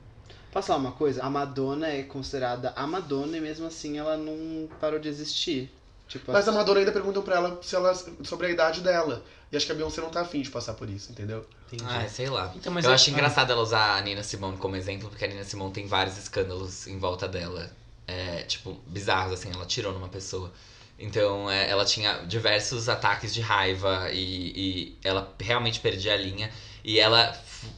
Posso 0.58 0.70
falar 0.70 0.80
uma 0.80 0.92
coisa? 0.92 1.24
A 1.24 1.30
Madonna 1.30 1.88
é 1.88 2.02
considerada 2.02 2.74
a 2.76 2.88
Madonna 2.88 3.38
e 3.38 3.40
mesmo 3.40 3.68
assim 3.68 4.00
ela 4.00 4.18
não 4.18 4.68
parou 4.82 4.98
de 4.98 5.08
existir. 5.08 5.72
Tipo, 6.08 6.32
Mas 6.32 6.48
a 6.48 6.52
Madonna 6.52 6.80
ainda 6.80 6.92
perguntam 6.92 7.22
pra 7.22 7.36
ela, 7.36 7.60
se 7.62 7.76
ela 7.76 7.94
sobre 8.24 8.48
a 8.48 8.50
idade 8.50 8.82
dela. 8.82 9.24
E 9.52 9.56
acho 9.56 9.68
que 9.68 9.72
a 9.72 9.76
Beyoncé 9.76 10.02
não 10.02 10.10
tá 10.10 10.22
afim 10.22 10.42
de 10.42 10.50
passar 10.50 10.74
por 10.74 10.90
isso, 10.90 11.12
entendeu? 11.12 11.46
entendi. 11.68 11.84
Ai, 11.88 12.10
sei 12.10 12.28
lá. 12.28 12.52
Então, 12.56 12.74
mas 12.74 12.86
eu 12.86 12.90
é- 12.90 12.96
acho 12.96 13.08
ah. 13.08 13.14
engraçado 13.14 13.52
ela 13.52 13.62
usar 13.62 13.98
a 13.98 14.02
Nina 14.02 14.24
Simone 14.24 14.58
como 14.58 14.76
exemplo, 14.76 15.10
porque 15.10 15.26
a 15.26 15.28
Nina 15.28 15.44
Simone 15.44 15.72
tem 15.72 15.86
vários 15.86 16.18
escândalos 16.18 16.88
em 16.88 16.98
volta 16.98 17.28
dela. 17.28 17.70
É, 18.08 18.42
tipo, 18.42 18.82
bizarros, 18.88 19.34
assim, 19.34 19.52
ela 19.54 19.66
tirou 19.68 19.94
numa 19.94 20.10
pessoa. 20.10 20.52
Então, 20.98 21.52
é, 21.52 21.70
ela 21.70 21.86
tinha 21.86 22.26
diversos 22.26 22.90
ataques 22.90 23.32
de 23.32 23.42
raiva 23.42 24.10
e, 24.12 24.54
e 24.56 24.98
ela 25.04 25.32
realmente 25.40 25.80
perdia 25.80 26.16
a 26.16 26.18
linha. 26.18 26.52
E 26.84 27.00
ela 27.00 27.32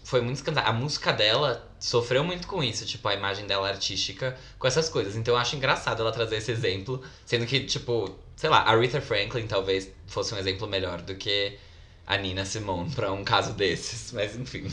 foi 0.05 0.21
muito 0.21 0.37
escandalosa. 0.37 0.71
A 0.71 0.73
música 0.73 1.11
dela 1.11 1.68
sofreu 1.79 2.23
muito 2.23 2.47
com 2.47 2.63
isso, 2.63 2.85
tipo, 2.85 3.07
a 3.07 3.13
imagem 3.13 3.47
dela 3.47 3.67
artística 3.67 4.37
com 4.57 4.67
essas 4.67 4.89
coisas. 4.89 5.15
Então, 5.15 5.33
eu 5.33 5.39
acho 5.39 5.55
engraçado 5.55 6.01
ela 6.01 6.11
trazer 6.11 6.37
esse 6.37 6.51
exemplo, 6.51 7.01
sendo 7.25 7.45
que, 7.45 7.61
tipo, 7.61 8.17
sei 8.35 8.49
lá, 8.49 8.59
a 8.59 8.71
Aretha 8.71 9.01
Franklin 9.01 9.47
talvez 9.47 9.89
fosse 10.07 10.33
um 10.33 10.37
exemplo 10.37 10.67
melhor 10.67 11.01
do 11.01 11.15
que 11.15 11.57
a 12.05 12.17
Nina 12.17 12.43
Simone 12.43 12.89
pra 12.89 13.11
um 13.11 13.23
caso 13.23 13.53
desses, 13.53 14.11
mas 14.11 14.35
enfim. 14.35 14.69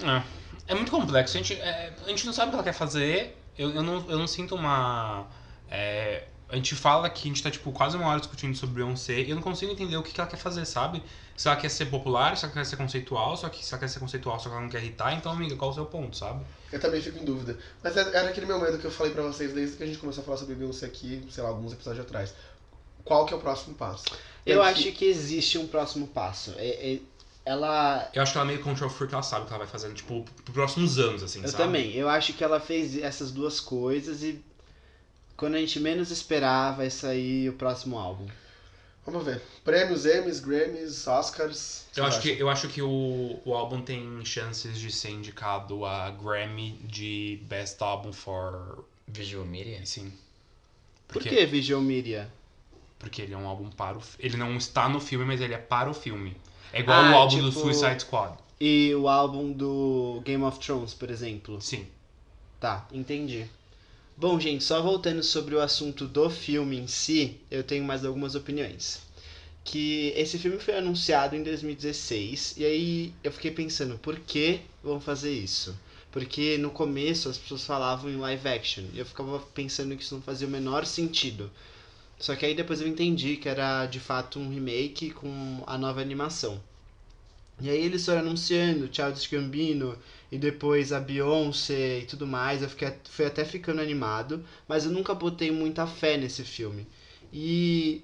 É, 0.00 0.22
é 0.68 0.74
muito 0.74 0.90
complexo. 0.90 1.36
A 1.36 1.40
gente, 1.40 1.54
é, 1.54 1.92
a 2.04 2.08
gente 2.08 2.24
não 2.24 2.32
sabe 2.32 2.48
o 2.48 2.50
que 2.50 2.56
ela 2.56 2.64
quer 2.64 2.72
fazer. 2.72 3.36
Eu, 3.58 3.70
eu, 3.70 3.82
não, 3.82 4.08
eu 4.08 4.18
não 4.18 4.26
sinto 4.26 4.54
uma. 4.54 5.26
é, 5.68 6.24
a 6.48 6.56
gente 6.56 6.74
fala 6.74 7.10
que 7.10 7.28
a 7.28 7.28
gente 7.28 7.42
tá, 7.42 7.50
tipo, 7.50 7.70
quase 7.72 7.96
uma 7.96 8.06
hora 8.08 8.20
discutindo 8.20 8.56
sobre 8.56 8.76
Beyoncé 8.76 9.20
e 9.20 9.30
eu 9.30 9.36
não 9.36 9.42
consigo 9.42 9.70
entender 9.72 9.96
o 9.96 10.02
que, 10.02 10.12
que 10.12 10.20
ela 10.20 10.28
quer 10.30 10.38
fazer, 10.38 10.64
sabe? 10.64 11.02
Se 11.36 11.46
ela 11.46 11.56
quer 11.56 11.68
ser 11.68 11.86
popular, 11.86 12.36
se 12.36 12.44
ela 12.44 12.54
quer 12.54 12.64
ser 12.64 12.76
conceitual, 12.76 13.36
só 13.36 13.48
que 13.48 13.64
se 13.64 13.72
ela 13.72 13.80
quer 13.80 13.88
ser 13.88 14.00
conceitual, 14.00 14.38
só 14.40 14.48
que 14.48 14.54
ela 14.54 14.62
não 14.62 14.70
quer 14.70 14.82
irritar, 14.82 15.12
então, 15.14 15.30
amiga, 15.30 15.54
qual 15.56 15.70
é 15.70 15.72
o 15.72 15.74
seu 15.74 15.86
ponto, 15.86 16.16
sabe? 16.16 16.42
Eu 16.72 16.80
também 16.80 17.00
fico 17.02 17.18
em 17.18 17.24
dúvida. 17.24 17.58
Mas 17.82 17.96
é- 17.96 18.16
era 18.16 18.30
aquele 18.30 18.46
meu 18.46 18.58
medo 18.60 18.78
que 18.78 18.84
eu 18.86 18.90
falei 18.90 19.12
pra 19.12 19.22
vocês 19.22 19.52
desde 19.52 19.76
que 19.76 19.82
a 19.82 19.86
gente 19.86 19.98
começou 19.98 20.22
a 20.22 20.24
falar 20.24 20.38
sobre 20.38 20.54
Beyoncé 20.54 20.86
aqui, 20.86 21.22
sei 21.30 21.42
lá, 21.42 21.50
alguns 21.50 21.72
episódios 21.72 22.04
atrás. 22.04 22.34
Qual 23.04 23.24
que 23.26 23.32
é 23.32 23.36
o 23.36 23.40
próximo 23.40 23.74
passo? 23.74 24.04
Eu 24.44 24.62
É 24.62 24.70
acho 24.70 24.82
que- 24.84 24.92
que 24.92 25.04
existe 25.04 25.58
um 25.58 25.66
próximo 25.66 26.06
passo. 26.08 26.54
É- 26.56 26.94
é- 26.94 27.00
ela. 27.44 28.10
Eu 28.14 28.22
acho 28.22 28.32
que 28.32 28.38
ela 28.38 28.46
é 28.46 28.52
meio 28.52 28.62
control 28.62 28.90
freak, 28.90 29.12
ela 29.14 29.22
sabe 29.22 29.44
o 29.44 29.46
que 29.46 29.52
ela 29.52 29.64
vai 29.64 29.68
fazer, 29.68 29.92
tipo, 29.94 30.24
pros 30.44 30.54
próximos 30.54 30.98
anos, 30.98 31.22
assim, 31.22 31.40
Eu 31.42 31.48
sabe? 31.48 31.62
também. 31.64 31.92
Eu 31.94 32.08
acho 32.08 32.32
que 32.34 32.44
ela 32.44 32.60
fez 32.60 32.98
essas 32.98 33.30
duas 33.30 33.60
coisas 33.60 34.22
e 34.22 34.42
quando 35.38 35.54
a 35.54 35.58
gente 35.58 35.80
menos 35.80 36.10
esperar 36.10 36.76
vai 36.76 36.90
sair 36.90 37.48
o 37.48 37.54
próximo 37.54 37.96
álbum. 37.96 38.26
Vamos 39.06 39.24
ver. 39.24 39.40
Prêmios, 39.64 40.04
Emmys, 40.04 40.38
Grammys, 40.38 41.06
Oscars. 41.06 41.86
Eu 41.96 42.04
acho, 42.04 42.20
que, 42.20 42.28
eu 42.28 42.50
acho 42.50 42.68
que 42.68 42.82
o, 42.82 43.40
o 43.42 43.54
álbum 43.54 43.80
tem 43.80 44.22
chances 44.26 44.78
de 44.78 44.92
ser 44.92 45.08
indicado 45.12 45.86
a 45.86 46.10
Grammy 46.10 46.72
de 46.84 47.40
Best 47.44 47.80
Album 47.82 48.12
for. 48.12 48.84
Visual 49.06 49.46
Media? 49.46 49.80
Sim. 49.86 50.12
Por 51.06 51.14
Porque, 51.22 51.30
que 51.30 51.46
Visual 51.46 51.80
Media? 51.80 52.30
porque 52.98 53.22
ele 53.22 53.32
é 53.32 53.36
um 53.38 53.46
álbum 53.46 53.70
para 53.70 53.96
o. 53.96 54.02
Ele 54.18 54.36
não 54.36 54.56
está 54.56 54.88
no 54.88 55.00
filme, 55.00 55.24
mas 55.24 55.40
ele 55.40 55.54
é 55.54 55.58
para 55.58 55.88
o 55.88 55.94
filme. 55.94 56.36
É 56.72 56.80
igual 56.80 56.98
Ah, 57.00 57.10
o 57.12 57.14
álbum 57.14 57.38
do 57.40 57.48
tipo- 57.48 57.60
Suicide 57.62 58.00
Squad. 58.02 58.36
E 58.60 58.92
o 58.94 59.08
álbum 59.08 59.52
do 59.52 60.20
Game 60.24 60.42
of 60.42 60.58
Thrones, 60.58 60.92
por 60.92 61.08
exemplo. 61.08 61.62
Sim. 61.62 61.86
Tá, 62.60 62.86
entendi. 62.92 63.46
Bom, 64.20 64.40
gente, 64.40 64.64
só 64.64 64.82
voltando 64.82 65.22
sobre 65.22 65.54
o 65.54 65.60
assunto 65.60 66.04
do 66.04 66.28
filme 66.28 66.76
em 66.76 66.88
si, 66.88 67.36
eu 67.48 67.62
tenho 67.62 67.84
mais 67.84 68.04
algumas 68.04 68.34
opiniões. 68.34 69.00
Que 69.62 70.12
esse 70.16 70.40
filme 70.40 70.58
foi 70.58 70.76
anunciado 70.76 71.36
em 71.36 71.42
2016, 71.44 72.56
e 72.56 72.64
aí 72.64 73.14
eu 73.22 73.30
fiquei 73.30 73.52
pensando, 73.52 73.96
por 73.96 74.18
que 74.18 74.58
vão 74.82 75.00
fazer 75.00 75.32
isso? 75.32 75.78
Porque 76.10 76.58
no 76.58 76.68
começo 76.68 77.28
as 77.28 77.38
pessoas 77.38 77.64
falavam 77.64 78.10
em 78.10 78.16
live 78.16 78.48
action, 78.48 78.86
e 78.92 78.98
eu 78.98 79.06
ficava 79.06 79.38
pensando 79.54 79.96
que 79.96 80.02
isso 80.02 80.16
não 80.16 80.22
fazia 80.22 80.48
o 80.48 80.50
menor 80.50 80.84
sentido. 80.84 81.48
Só 82.18 82.34
que 82.34 82.44
aí 82.44 82.56
depois 82.56 82.80
eu 82.80 82.88
entendi 82.88 83.36
que 83.36 83.48
era 83.48 83.86
de 83.86 84.00
fato 84.00 84.40
um 84.40 84.52
remake 84.52 85.12
com 85.12 85.62
a 85.64 85.78
nova 85.78 86.00
animação. 86.00 86.60
E 87.60 87.68
aí 87.68 87.84
eles 87.84 88.04
foram 88.04 88.20
anunciando 88.20 88.88
Childish 88.92 89.26
Gambino, 89.26 89.98
e 90.30 90.38
depois 90.38 90.92
a 90.92 91.00
Beyoncé 91.00 92.00
e 92.00 92.06
tudo 92.06 92.26
mais, 92.26 92.62
eu 92.62 92.68
fiquei, 92.68 92.92
fui 93.04 93.24
até 93.24 93.44
ficando 93.44 93.80
animado, 93.80 94.44
mas 94.66 94.84
eu 94.84 94.92
nunca 94.92 95.14
botei 95.14 95.50
muita 95.50 95.86
fé 95.86 96.16
nesse 96.16 96.44
filme. 96.44 96.86
E 97.32 98.02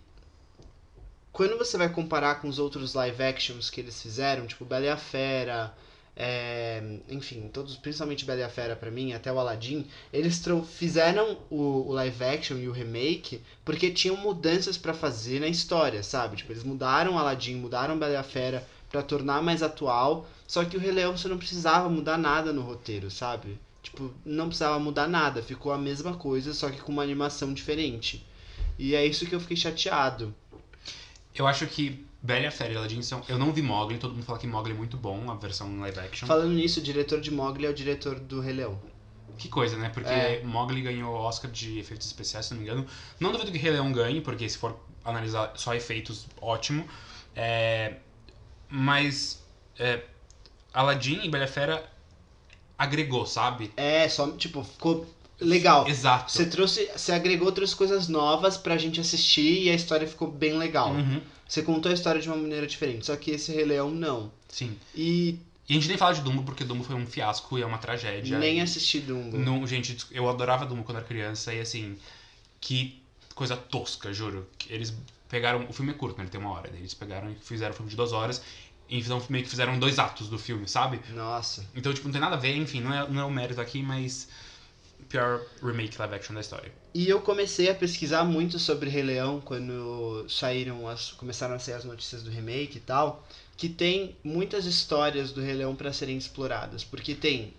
quando 1.33 1.59
você 1.59 1.77
vai 1.77 1.89
comparar 1.89 2.41
com 2.41 2.49
os 2.49 2.59
outros 2.59 2.95
live 2.95 3.23
actions 3.23 3.69
que 3.69 3.81
eles 3.81 4.01
fizeram, 4.01 4.47
tipo 4.47 4.65
Bela 4.65 4.87
e 4.87 4.89
a 4.89 4.97
Fera, 4.97 5.75
é, 6.17 6.83
enfim, 7.09 7.51
todos, 7.53 7.77
principalmente 7.77 8.25
Bela 8.25 8.41
e 8.41 8.45
a 8.45 8.49
Fera 8.49 8.75
pra 8.75 8.91
mim, 8.91 9.13
até 9.13 9.31
o 9.31 9.39
Aladdin, 9.39 9.87
eles 10.13 10.43
fizeram 10.79 11.39
o, 11.51 11.89
o 11.89 11.93
live 11.93 12.25
action 12.25 12.57
e 12.57 12.69
o 12.69 12.73
remake 12.73 13.43
porque 13.65 13.91
tinham 13.91 14.17
mudanças 14.17 14.79
pra 14.79 14.95
fazer 14.95 15.41
na 15.41 15.49
história, 15.49 16.03
sabe? 16.03 16.37
Tipo, 16.37 16.53
eles 16.53 16.65
mudaram 16.65 17.19
Aladdin, 17.19 17.57
mudaram 17.57 17.99
Bela 17.99 18.15
e 18.15 18.17
a 18.17 18.23
Fera 18.23 18.67
pra 18.95 19.03
tornar 19.03 19.43
mais 19.43 19.61
atual, 19.61 20.25
só 20.47 20.65
que 20.65 20.77
o 20.77 20.81
Rei 20.81 20.93
Leão 20.93 21.17
você 21.17 21.27
não 21.27 21.37
precisava 21.37 21.89
mudar 21.89 22.17
nada 22.17 22.53
no 22.53 22.63
roteiro, 22.63 23.11
sabe? 23.11 23.59
Tipo, 23.83 24.15
não 24.25 24.47
precisava 24.47 24.79
mudar 24.79 25.09
nada, 25.09 25.43
ficou 25.43 25.73
a 25.73 25.79
mesma 25.79 26.15
coisa, 26.15 26.55
só 26.55 26.71
que 26.71 26.81
com 26.81 26.93
uma 26.93 27.03
animação 27.03 27.53
diferente. 27.53 28.25
E 28.79 28.95
é 28.95 29.05
isso 29.05 29.27
que 29.27 29.35
eu 29.35 29.41
fiquei 29.41 29.57
chateado. 29.57 30.33
Eu 31.35 31.45
acho 31.49 31.67
que 31.67 32.07
Bela 32.23 32.45
e 32.45 32.47
a 32.47 32.53
Fera 32.53 32.73
e. 32.73 33.01
Eu 33.29 33.37
não 33.37 33.53
vi 33.53 33.63
Mogli, 33.63 33.99
todo 33.99 34.15
mundo 34.15 34.25
fala 34.25 34.39
que 34.39 34.47
Mogli 34.47 34.71
é 34.71 34.77
muito 34.77 34.97
bom, 34.97 35.29
a 35.29 35.35
versão 35.35 35.81
live 35.81 35.99
action. 35.99 36.29
Falando 36.29 36.53
nisso, 36.53 36.79
o 36.79 36.83
diretor 36.83 37.21
de 37.21 37.33
Mowgli 37.33 37.67
é 37.67 37.71
o 37.71 37.75
diretor 37.75 38.21
do 38.21 38.41
Rei 38.41 38.55
Leão. 38.55 38.81
Que 39.37 39.49
coisa, 39.49 39.77
né? 39.77 39.89
Porque 39.93 40.09
É. 40.09 40.41
Mogli 40.45 40.81
ganhou 40.83 41.13
o 41.13 41.17
Oscar 41.17 41.51
de 41.51 41.81
efeitos 41.81 42.07
especiais, 42.07 42.47
se 42.47 42.55
não 42.55 42.61
me 42.61 42.65
engano. 42.69 42.87
Não 43.19 43.33
duvido 43.33 43.51
que 43.51 43.59
Rei 43.59 43.73
Leão 43.73 43.93
ganhe, 43.93 44.21
porque 44.21 44.49
se 44.49 44.57
for 44.57 44.79
analisar 45.05 45.53
só 45.57 45.75
efeitos, 45.75 46.29
ótimo. 46.41 46.87
É, 47.35 47.97
Mas 48.77 49.41
é, 49.79 50.03
Aladdin 50.73 51.21
e 51.23 51.29
Bela 51.31 51.47
Fera 51.47 51.89
agregou, 52.77 53.25
sabe? 53.25 53.71
É, 53.77 54.09
só, 54.09 54.31
tipo, 54.33 54.65
ficou 54.65 55.07
legal. 55.41 55.87
Exato. 55.87 56.33
Você 56.33 56.47
trouxe, 56.47 56.91
você 56.97 57.13
agregou 57.13 57.47
outras 57.47 57.73
coisas 57.73 58.09
novas 58.09 58.57
pra 58.57 58.77
gente 58.77 59.01
assistir 59.01 59.63
e 59.63 59.71
a 59.71 59.75
história 59.75 60.07
ficou 60.09 60.29
bem 60.29 60.59
legal. 60.59 60.91
Uhum, 60.91 61.21
Você 61.49 61.63
contou 61.63 61.91
a 61.91 61.95
história 61.95 62.21
de 62.21 62.29
uma 62.29 62.37
maneira 62.37 62.67
diferente, 62.67 63.07
só 63.07 63.15
que 63.17 63.31
esse 63.31 63.53
Rei 63.53 63.65
Leão 63.65 63.91
não. 63.91 64.33
sim. 64.49 64.77
E 64.95 65.39
E 65.69 65.73
a 65.73 65.75
gente 65.77 65.89
nem 65.89 65.97
fala 65.97 66.13
de 66.15 66.21
Dumbo, 66.21 66.43
porque 66.43 66.65
Dumbo 66.65 66.83
foi 66.83 66.97
um 66.97 67.07
fiasco 67.07 67.57
e 67.59 67.63
é 67.63 67.67
uma 67.67 67.79
tragédia. 67.79 68.39
nem 68.39 68.59
E- 68.59 68.61
assisti 68.61 68.99
Dumbo. 69.01 69.39
Não, 69.39 69.65
gente, 69.67 69.97
eu 70.11 70.29
adorava 70.29 70.67
Dumbo 70.67 70.83
quando 70.83 70.99
era 70.99 71.07
criança 71.07 71.55
e 71.55 71.61
assim, 71.61 71.97
que 72.61 73.01
coisa 73.37 73.57
tosca, 73.57 74.13
juro. 74.13 74.47
Eles 74.69 74.93
pegaram. 75.35 75.67
O 75.69 75.73
filme 75.73 75.91
é 75.91 75.95
curto, 75.95 76.17
né? 76.17 76.25
Ele 76.25 76.31
tem 76.31 76.41
uma 76.41 76.51
hora. 76.51 76.71
daí 76.71 76.81
Eles 76.81 76.95
pegaram 76.95 77.31
e 77.31 77.35
fizeram 77.35 77.73
um 77.73 77.77
filme 77.77 77.91
de 77.91 77.97
duas 77.97 78.13
horas. 78.13 78.41
E 78.89 79.01
então 79.01 79.21
meio 79.29 79.43
que 79.43 79.51
fizeram 79.51 79.79
dois 79.79 79.99
atos 79.99 80.29
do 80.29 80.39
filme, 80.39 80.69
sabe? 80.69 81.01
Nossa. 81.13 81.67
Então, 81.75 81.93
tipo, 81.93 82.07
não 82.07 82.13
tem 82.13 82.21
nada 82.21 82.37
a 82.37 82.39
ver, 82.39 82.55
enfim, 82.57 82.81
não 82.81 82.95
é, 82.95 83.09
não 83.09 83.23
é 83.23 83.25
o 83.25 83.31
mérito 83.31 83.61
aqui, 83.61 83.83
mas. 83.83 84.29
Pior 85.09 85.43
remake 85.63 85.99
live 85.99 86.15
action 86.15 86.35
da 86.35 86.41
história. 86.41 86.73
E 86.95 87.09
eu 87.09 87.21
comecei 87.21 87.69
a 87.69 87.75
pesquisar 87.75 88.25
muito 88.25 88.59
sobre 88.59 88.89
Rei 88.89 89.03
Leão 89.03 89.41
quando 89.41 90.25
saíram 90.29 90.89
as, 90.89 91.13
começaram 91.13 91.55
a 91.55 91.59
sair 91.59 91.75
as 91.75 91.85
notícias 91.85 92.23
do 92.23 92.31
remake 92.31 92.79
e 92.79 92.81
tal, 92.81 93.27
que 93.57 93.69
tem 93.69 94.17
muitas 94.25 94.65
histórias 94.65 95.31
do 95.31 95.43
Rei 95.43 95.55
Leão 95.55 95.77
para 95.77 95.93
serem 95.93 96.17
exploradas, 96.17 96.83
porque 96.83 97.15
tem 97.15 97.53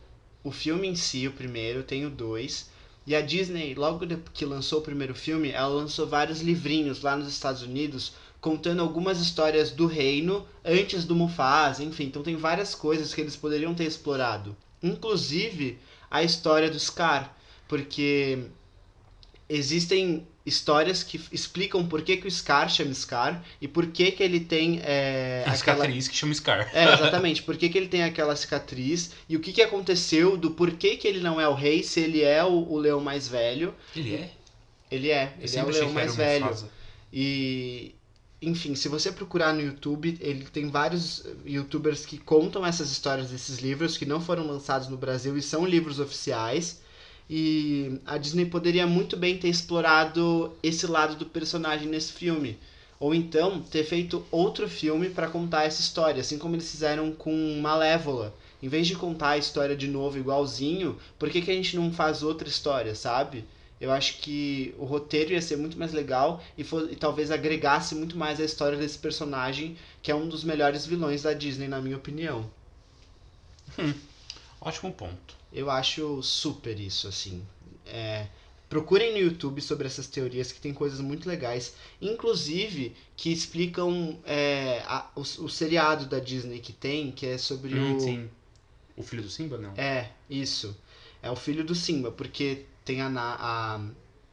o 0.43 0.51
filme 0.51 0.87
em 0.87 0.95
si, 0.95 1.27
o 1.27 1.31
primeiro, 1.31 1.83
tem 1.83 2.05
o 2.05 2.09
dois, 2.09 2.69
e 3.07 3.15
a 3.15 3.21
Disney, 3.21 3.75
logo 3.75 4.05
que 4.33 4.45
lançou 4.45 4.79
o 4.79 4.83
primeiro 4.83 5.13
filme, 5.13 5.51
ela 5.51 5.67
lançou 5.67 6.07
vários 6.07 6.41
livrinhos 6.41 7.01
lá 7.01 7.15
nos 7.15 7.27
Estados 7.27 7.61
Unidos 7.61 8.13
contando 8.41 8.81
algumas 8.81 9.19
histórias 9.19 9.71
do 9.71 9.87
reino 9.87 10.45
antes 10.63 11.05
do 11.05 11.15
Mufasa, 11.15 11.83
enfim, 11.83 12.05
então 12.05 12.23
tem 12.23 12.35
várias 12.35 12.75
coisas 12.75 13.13
que 13.13 13.21
eles 13.21 13.35
poderiam 13.35 13.73
ter 13.73 13.85
explorado, 13.85 14.55
inclusive 14.81 15.79
a 16.09 16.23
história 16.23 16.69
do 16.69 16.79
Scar, 16.79 17.35
porque 17.67 18.45
existem 19.49 20.27
histórias 20.45 21.01
que 21.01 21.19
explicam 21.31 21.85
por 21.85 22.01
que, 22.03 22.17
que 22.17 22.27
o 22.27 22.31
Scar 22.31 22.69
chama 22.69 22.93
Scar 22.93 23.43
e 23.59 23.67
por 23.67 23.87
que, 23.87 24.11
que 24.11 24.21
ele 24.21 24.39
tem 24.39 24.79
é, 24.83 25.43
A 25.45 25.51
aquela... 25.51 25.77
cicatriz 25.77 26.07
que 26.07 26.15
chama 26.15 26.33
Scar. 26.33 26.69
É, 26.73 26.93
exatamente. 26.93 27.41
Por 27.41 27.57
que, 27.57 27.67
que 27.67 27.77
ele 27.77 27.87
tem 27.87 28.03
aquela 28.03 28.35
cicatriz 28.35 29.11
e 29.27 29.35
o 29.35 29.39
que, 29.39 29.51
que 29.51 29.61
aconteceu 29.61 30.37
do 30.37 30.51
porquê 30.51 30.97
que 30.97 31.07
ele 31.07 31.19
não 31.19 31.41
é 31.41 31.47
o 31.47 31.53
rei 31.53 31.81
se 31.81 31.99
ele 31.99 32.21
é 32.21 32.43
o, 32.43 32.51
o 32.51 32.77
leão 32.77 33.01
mais 33.01 33.27
velho. 33.27 33.73
Ele 33.95 34.13
é? 34.13 34.31
Ele 34.91 35.09
é, 35.09 35.33
Eu 35.39 35.47
ele 35.47 35.57
é 35.57 35.63
o 35.63 35.69
leão 35.69 35.87
que 35.87 35.93
mais 35.93 36.15
velho. 36.15 36.45
Mufasa. 36.45 36.69
E 37.11 37.95
enfim, 38.41 38.75
se 38.75 38.87
você 38.87 39.11
procurar 39.11 39.53
no 39.53 39.61
YouTube, 39.61 40.17
ele 40.21 40.45
tem 40.45 40.69
vários 40.69 41.25
youtubers 41.45 42.05
que 42.05 42.17
contam 42.17 42.65
essas 42.65 42.91
histórias 42.91 43.31
desses 43.31 43.59
livros 43.59 43.97
que 43.97 44.05
não 44.05 44.21
foram 44.21 44.45
lançados 44.45 44.87
no 44.87 44.97
Brasil 44.97 45.35
e 45.37 45.41
são 45.41 45.65
livros 45.65 45.99
oficiais. 45.99 46.81
E 47.29 47.99
a 48.05 48.17
Disney 48.17 48.45
poderia 48.45 48.85
muito 48.87 49.15
bem 49.17 49.37
ter 49.37 49.47
explorado 49.49 50.55
esse 50.63 50.85
lado 50.87 51.15
do 51.15 51.25
personagem 51.25 51.87
nesse 51.87 52.13
filme. 52.13 52.57
Ou 52.99 53.13
então 53.13 53.61
ter 53.61 53.83
feito 53.83 54.25
outro 54.31 54.67
filme 54.69 55.09
para 55.09 55.27
contar 55.29 55.63
essa 55.65 55.81
história, 55.81 56.21
assim 56.21 56.37
como 56.37 56.55
eles 56.55 56.69
fizeram 56.71 57.11
com 57.11 57.59
Malévola. 57.61 58.33
Em 58.61 58.67
vez 58.67 58.87
de 58.87 58.95
contar 58.95 59.29
a 59.31 59.37
história 59.37 59.75
de 59.75 59.87
novo 59.87 60.17
igualzinho, 60.17 60.97
por 61.19 61.29
que, 61.29 61.41
que 61.41 61.51
a 61.51 61.53
gente 61.53 61.75
não 61.75 61.91
faz 61.91 62.23
outra 62.23 62.47
história, 62.47 62.95
sabe? 62.95 63.45
Eu 63.79 63.91
acho 63.91 64.17
que 64.19 64.73
o 64.77 64.85
roteiro 64.85 65.33
ia 65.33 65.41
ser 65.41 65.57
muito 65.57 65.77
mais 65.77 65.91
legal 65.93 66.41
e, 66.57 66.63
fo- 66.63 66.87
e 66.89 66.95
talvez 66.95 67.29
agregasse 67.31 67.93
muito 67.95 68.17
mais 68.17 68.39
a 68.39 68.45
história 68.45 68.77
desse 68.77 68.97
personagem, 68.97 69.77
que 70.01 70.09
é 70.11 70.15
um 70.15 70.27
dos 70.29 70.43
melhores 70.43 70.85
vilões 70.85 71.23
da 71.23 71.33
Disney, 71.33 71.67
na 71.67 71.81
minha 71.81 71.97
opinião. 71.97 72.49
Ótimo 74.65 74.91
ponto. 74.91 75.35
Eu 75.53 75.69
acho 75.69 76.21
super 76.23 76.77
isso, 76.79 77.07
assim. 77.07 77.45
É, 77.85 78.27
procurem 78.67 79.13
no 79.13 79.19
YouTube 79.19 79.61
sobre 79.61 79.87
essas 79.87 80.07
teorias 80.07 80.51
que 80.51 80.59
tem 80.59 80.73
coisas 80.73 80.99
muito 80.99 81.29
legais, 81.29 81.75
inclusive 82.01 82.95
que 83.15 83.31
explicam 83.31 84.19
é, 84.25 84.81
a- 84.85 85.09
o, 85.15 85.21
o 85.21 85.49
seriado 85.49 86.07
da 86.07 86.19
Disney 86.19 86.59
que 86.59 86.73
tem, 86.73 87.11
que 87.11 87.25
é 87.27 87.37
sobre 87.37 87.75
Hum, 87.79 87.95
o. 87.95 87.99
sim. 87.99 88.29
O 88.97 89.03
filho 89.03 89.21
do 89.23 89.29
Simba, 89.29 89.57
não? 89.57 89.73
É, 89.77 90.09
isso. 90.29 90.75
É 91.21 91.29
o 91.29 91.35
filho 91.35 91.63
do 91.63 91.75
Simba, 91.75 92.11
porque 92.11 92.65
tem 92.85 93.01
a, 93.01 93.07
a 93.17 93.81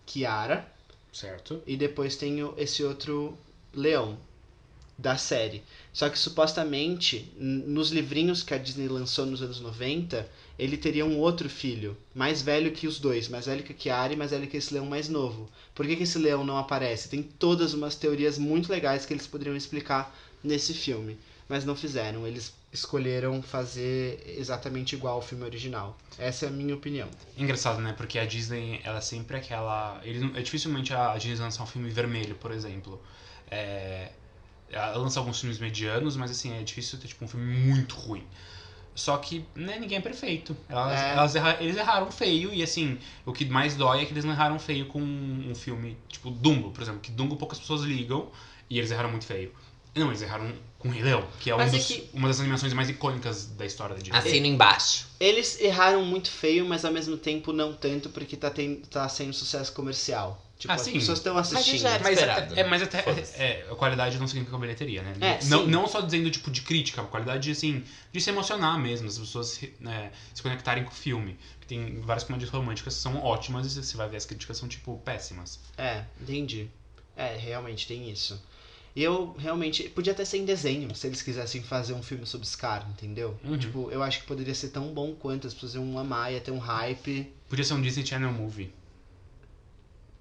Kiara 0.06 0.66
Certo. 1.12 1.62
e 1.66 1.76
depois 1.76 2.16
tem 2.16 2.38
esse 2.56 2.82
outro 2.84 3.36
leão. 3.74 4.18
Da 5.02 5.16
série. 5.18 5.62
Só 5.92 6.08
que 6.08 6.18
supostamente, 6.18 7.30
nos 7.36 7.90
livrinhos 7.90 8.42
que 8.42 8.54
a 8.54 8.58
Disney 8.58 8.88
lançou 8.88 9.26
nos 9.26 9.42
anos 9.42 9.60
90, 9.60 10.26
ele 10.58 10.76
teria 10.76 11.04
um 11.04 11.18
outro 11.18 11.48
filho, 11.50 11.96
mais 12.14 12.40
velho 12.40 12.72
que 12.72 12.86
os 12.86 12.98
dois, 12.98 13.28
mais 13.28 13.46
velho 13.46 13.62
que 13.62 13.72
a 13.72 13.76
Kiara 13.76 14.12
e 14.12 14.16
mais 14.16 14.30
velho 14.30 14.46
que 14.46 14.56
esse 14.56 14.72
leão 14.72 14.86
mais 14.86 15.08
novo. 15.08 15.50
Por 15.74 15.86
que, 15.86 15.96
que 15.96 16.04
esse 16.04 16.18
leão 16.18 16.44
não 16.44 16.56
aparece? 16.56 17.08
Tem 17.08 17.22
todas 17.22 17.74
umas 17.74 17.94
teorias 17.96 18.38
muito 18.38 18.70
legais 18.70 19.04
que 19.04 19.12
eles 19.12 19.26
poderiam 19.26 19.56
explicar 19.56 20.14
nesse 20.42 20.72
filme, 20.72 21.18
mas 21.48 21.64
não 21.64 21.74
fizeram. 21.76 22.26
Eles 22.26 22.54
escolheram 22.72 23.42
fazer 23.42 24.22
exatamente 24.38 24.94
igual 24.94 25.16
ao 25.16 25.22
filme 25.22 25.44
original. 25.44 25.98
Essa 26.18 26.46
é 26.46 26.48
a 26.48 26.52
minha 26.52 26.74
opinião. 26.74 27.08
Engraçado, 27.36 27.80
né? 27.82 27.92
Porque 27.94 28.18
a 28.18 28.24
Disney, 28.24 28.80
ela 28.84 28.98
é 28.98 29.02
sempre 29.02 29.36
aquela. 29.36 30.00
Ele, 30.04 30.20
não- 30.20 30.36
é 30.36 30.40
dificilmente 30.42 30.94
a 30.94 31.16
Disney 31.18 31.36
lançar 31.44 31.64
um 31.64 31.66
filme 31.66 31.90
vermelho, 31.90 32.34
por 32.36 32.50
exemplo. 32.52 32.98
É, 33.50 34.10
ela 34.72 34.96
lança 34.96 35.20
alguns 35.20 35.38
filmes 35.40 35.58
medianos, 35.58 36.16
mas 36.16 36.30
assim, 36.30 36.52
é 36.58 36.62
difícil 36.62 36.98
ter 36.98 37.08
tipo, 37.08 37.24
um 37.24 37.28
filme 37.28 37.46
muito 37.56 37.94
ruim. 37.94 38.24
Só 38.94 39.16
que 39.16 39.44
né, 39.54 39.78
ninguém 39.78 39.98
é 39.98 40.00
perfeito. 40.00 40.54
Elas, 40.68 41.00
É. 41.00 41.10
elas 41.12 41.34
erra- 41.36 41.56
eles 41.60 41.76
erraram 41.76 42.10
feio, 42.12 42.52
e 42.52 42.62
assim, 42.62 42.98
o 43.24 43.32
que 43.32 43.44
mais 43.46 43.74
dói 43.74 44.02
é 44.02 44.04
que 44.04 44.12
eles 44.12 44.24
não 44.24 44.32
erraram 44.32 44.58
feio 44.58 44.86
com 44.86 45.00
um 45.00 45.54
filme, 45.54 45.96
tipo 46.08 46.30
Dumbo, 46.30 46.70
por 46.72 46.82
exemplo, 46.82 47.00
que 47.00 47.10
Dumbo 47.10 47.36
poucas 47.36 47.58
pessoas 47.58 47.82
ligam, 47.82 48.30
e 48.68 48.78
eles 48.78 48.90
erraram 48.90 49.10
muito 49.10 49.24
feio. 49.24 49.52
Não, 49.94 50.08
eles 50.08 50.22
erraram 50.22 50.50
com 50.78 50.88
Rei 50.88 51.02
Leão, 51.02 51.26
que 51.40 51.50
é, 51.50 51.54
um 51.56 51.60
é 51.60 51.68
dos- 51.70 51.86
que- 51.86 52.08
uma 52.14 52.26
das 52.28 52.40
animações 52.40 52.72
mais 52.72 52.88
icônicas 52.88 53.46
da 53.46 53.64
história 53.66 53.94
da 53.94 54.00
Disney. 54.02 54.18
Assino 54.18 54.46
embaixo. 54.46 55.06
Eles 55.20 55.60
erraram 55.60 56.04
muito 56.04 56.30
feio, 56.30 56.66
mas 56.66 56.84
ao 56.84 56.92
mesmo 56.92 57.16
tempo 57.16 57.52
não 57.52 57.74
tanto, 57.74 58.08
porque 58.10 58.36
tá, 58.36 58.50
ten- 58.50 58.76
tá 58.90 59.06
sendo 59.08 59.32
sucesso 59.34 59.72
comercial. 59.72 60.41
Tipo, 60.62 60.72
Ah, 60.74 60.76
as 60.76 60.82
sim. 60.82 60.92
pessoas 60.92 61.18
estão 61.18 61.36
assistindo. 61.36 61.84
era 61.88 62.00
Mas, 62.04 62.12
esperado. 62.12 62.56
é, 62.60 62.62
mas 62.62 62.82
até 62.82 63.02
Foda-se. 63.02 63.34
é, 63.36 63.66
a 63.68 63.74
qualidade 63.74 64.16
não 64.16 64.28
significa 64.28 64.56
bilheteria, 64.56 65.02
né? 65.02 65.12
É, 65.20 65.44
não, 65.46 65.64
sim. 65.64 65.66
não 65.66 65.88
só 65.88 66.00
dizendo 66.00 66.30
tipo 66.30 66.52
de 66.52 66.62
crítica, 66.62 67.02
a 67.02 67.04
qualidade 67.04 67.50
assim, 67.50 67.82
de 68.12 68.20
se 68.20 68.30
emocionar 68.30 68.78
mesmo, 68.78 69.08
as 69.08 69.18
pessoas 69.18 69.48
se, 69.48 69.74
né, 69.80 70.12
se 70.32 70.40
conectarem 70.40 70.84
com 70.84 70.92
o 70.92 70.94
filme. 70.94 71.36
Tem 71.66 72.00
várias 72.02 72.22
comédias 72.22 72.48
românticas 72.48 72.94
que 72.94 73.00
são 73.00 73.20
ótimas 73.24 73.74
e 73.74 73.82
você 73.82 73.96
vai 73.96 74.08
ver 74.08 74.18
as 74.18 74.24
críticas 74.24 74.56
são 74.56 74.68
tipo 74.68 74.96
péssimas. 74.98 75.58
É, 75.76 76.04
entendi. 76.20 76.68
É, 77.16 77.36
realmente 77.36 77.88
tem 77.88 78.08
isso. 78.08 78.40
E 78.94 79.02
eu 79.02 79.34
realmente. 79.40 79.88
Podia 79.88 80.12
até 80.12 80.24
ser 80.24 80.38
em 80.38 80.44
desenho, 80.44 80.94
se 80.94 81.08
eles 81.08 81.22
quisessem 81.22 81.60
fazer 81.60 81.92
um 81.94 82.02
filme 82.04 82.24
sobre 82.24 82.46
Scar, 82.46 82.86
entendeu? 82.88 83.36
Uhum. 83.42 83.58
Tipo, 83.58 83.90
eu 83.90 84.00
acho 84.00 84.20
que 84.20 84.26
poderia 84.26 84.54
ser 84.54 84.68
tão 84.68 84.94
bom 84.94 85.12
quanto, 85.14 85.48
as 85.48 85.54
pessoas 85.54 85.74
iam 85.74 85.98
amar, 85.98 86.32
ia 86.32 86.40
ter 86.40 86.52
um 86.52 86.58
hype. 86.58 87.32
Podia 87.48 87.64
ser 87.64 87.74
um 87.74 87.82
Disney 87.82 88.06
Channel 88.06 88.30
movie. 88.32 88.72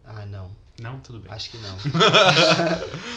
Ah, 0.06 0.26
não. 0.26 0.52
Não, 0.80 1.00
tudo 1.00 1.20
bem. 1.20 1.32
Acho 1.32 1.52
que 1.52 1.58
não. 1.60 1.78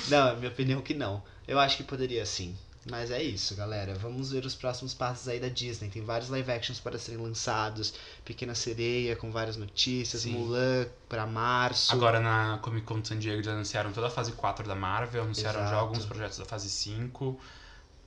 não, 0.08 0.28
é 0.28 0.36
minha 0.36 0.48
opinião 0.50 0.80
que 0.82 0.94
não. 0.94 1.22
Eu 1.46 1.58
acho 1.58 1.76
que 1.76 1.82
poderia 1.82 2.24
sim. 2.26 2.56
Mas 2.90 3.10
é 3.10 3.22
isso, 3.22 3.54
galera. 3.56 3.94
Vamos 3.94 4.30
ver 4.32 4.44
os 4.44 4.54
próximos 4.54 4.92
passos 4.92 5.26
aí 5.26 5.40
da 5.40 5.48
Disney. 5.48 5.88
Tem 5.88 6.02
vários 6.04 6.28
live 6.28 6.52
actions 6.52 6.78
para 6.78 6.98
serem 6.98 7.18
lançados. 7.20 7.94
Pequena 8.24 8.54
Sereia, 8.54 9.16
com 9.16 9.30
várias 9.30 9.56
notícias. 9.56 10.22
Sim. 10.22 10.32
Mulan 10.32 10.86
para 11.08 11.26
março. 11.26 11.92
Agora 11.94 12.20
na 12.20 12.58
Comic 12.58 12.84
Con 12.86 13.00
de 13.00 13.08
San 13.08 13.18
Diego 13.18 13.36
eles 13.38 13.48
anunciaram 13.48 13.90
toda 13.90 14.08
a 14.08 14.10
fase 14.10 14.32
4 14.32 14.68
da 14.68 14.74
Marvel, 14.74 15.22
anunciaram 15.22 15.60
já 15.60 15.66
Exato. 15.68 15.80
alguns 15.80 16.04
projetos 16.04 16.36
da 16.36 16.44
fase 16.44 16.68
5. 16.68 17.40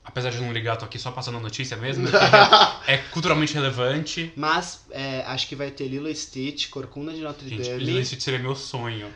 Apesar 0.08 0.30
de 0.32 0.39
não 0.39 0.51
ligar, 0.53 0.78
tô 0.78 0.86
aqui 0.86 0.97
só 0.97 1.12
passando 1.12 1.38
a 1.38 1.41
notícia 1.41 1.76
mesmo, 1.78 2.08
porque 2.10 2.18
é 2.89 2.97
culturalmente 3.12 3.53
relevante. 3.53 4.32
Mas 4.36 4.86
é, 4.89 5.22
acho 5.28 5.47
que 5.47 5.55
vai 5.55 5.70
ter 5.70 5.88
Lilo 5.88 6.08
e 6.10 6.16
Stitch, 6.16 6.70
Corcunda 6.70 7.12
de 7.14 7.20
Notre 7.22 7.47
Gente, 7.49 7.68
Dame. 7.70 7.84
Lilo 7.84 7.99
e 7.99 8.05
Stitch 8.05 8.22
seria 8.22 8.39
meu 8.39 8.55
sonho. 8.55 9.08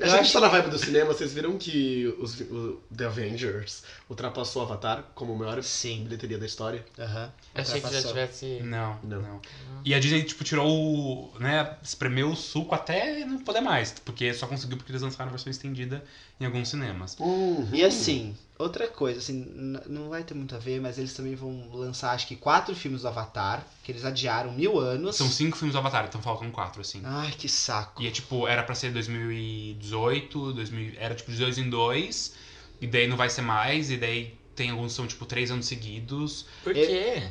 A 0.00 0.04
Eu 0.04 0.10
gente 0.10 0.20
acho- 0.20 0.32
tá 0.34 0.40
na 0.40 0.48
vibe 0.48 0.70
do 0.70 0.78
cinema, 0.78 1.06
vocês 1.12 1.34
viram 1.34 1.58
que 1.58 2.06
os, 2.20 2.38
o 2.40 2.80
The 2.96 3.06
Avengers 3.06 3.82
ultrapassou 4.08 4.62
Avatar 4.62 5.04
como 5.12 5.32
a 5.34 5.36
maior 5.36 5.60
Sim. 5.62 6.04
bilheteria 6.04 6.38
da 6.38 6.46
história? 6.46 6.86
Aham. 6.96 7.32
Achei 7.54 7.80
que 7.80 7.92
já 7.92 8.00
tivesse. 8.02 8.60
Não, 8.62 8.96
Não. 9.02 9.20
não. 9.20 9.40
E 9.84 9.92
a 9.94 9.98
Disney, 9.98 10.22
tipo, 10.22 10.44
tirou 10.44 10.68
o. 10.70 11.32
né, 11.40 11.76
espremeu 11.82 12.30
o 12.30 12.36
suco 12.36 12.76
até 12.76 13.24
não 13.24 13.38
poder 13.40 13.60
mais. 13.60 13.92
Porque 14.04 14.32
só 14.32 14.46
conseguiu 14.46 14.76
porque 14.76 14.92
eles 14.92 15.02
lançaram 15.02 15.26
a 15.30 15.32
versão 15.32 15.50
estendida 15.50 16.04
em 16.40 16.44
alguns 16.44 16.68
cinemas. 16.68 17.16
Uhum. 17.18 17.68
E 17.72 17.82
assim, 17.84 18.36
outra 18.58 18.86
coisa, 18.86 19.18
assim, 19.18 19.44
não 19.86 20.08
vai 20.08 20.22
ter 20.22 20.34
muito 20.34 20.54
a 20.54 20.58
ver, 20.58 20.80
mas 20.80 20.98
eles 20.98 21.12
também 21.14 21.34
vão 21.34 21.68
lançar, 21.72 22.12
acho 22.12 22.26
que 22.26 22.36
quatro 22.36 22.74
filmes 22.74 23.02
do 23.02 23.08
Avatar, 23.08 23.66
que 23.82 23.90
eles 23.90 24.04
adiaram 24.04 24.52
mil 24.52 24.78
anos. 24.78 25.16
São 25.16 25.28
cinco 25.28 25.56
filmes 25.56 25.74
do 25.74 25.78
Avatar, 25.78 26.06
então 26.06 26.22
faltam 26.22 26.50
quatro, 26.50 26.80
assim. 26.80 27.00
Ai, 27.04 27.32
que 27.32 27.48
saco. 27.48 28.02
E 28.02 28.06
é 28.06 28.10
tipo, 28.10 28.46
era 28.46 28.62
pra 28.62 28.74
ser 28.74 28.92
2018, 28.92 30.52
2000, 30.52 30.92
era 30.98 31.14
tipo 31.14 31.30
de 31.30 31.38
dois 31.38 31.58
em 31.58 31.68
dois. 31.68 32.34
E 32.80 32.86
daí 32.86 33.08
não 33.08 33.16
vai 33.16 33.28
ser 33.28 33.42
mais, 33.42 33.90
e 33.90 33.96
daí 33.96 34.38
tem 34.54 34.70
alguns 34.70 34.92
que 34.92 34.96
são 34.96 35.06
tipo 35.06 35.26
três 35.26 35.50
anos 35.50 35.66
seguidos. 35.66 36.46
Por 36.62 36.72
quê? 36.72 37.22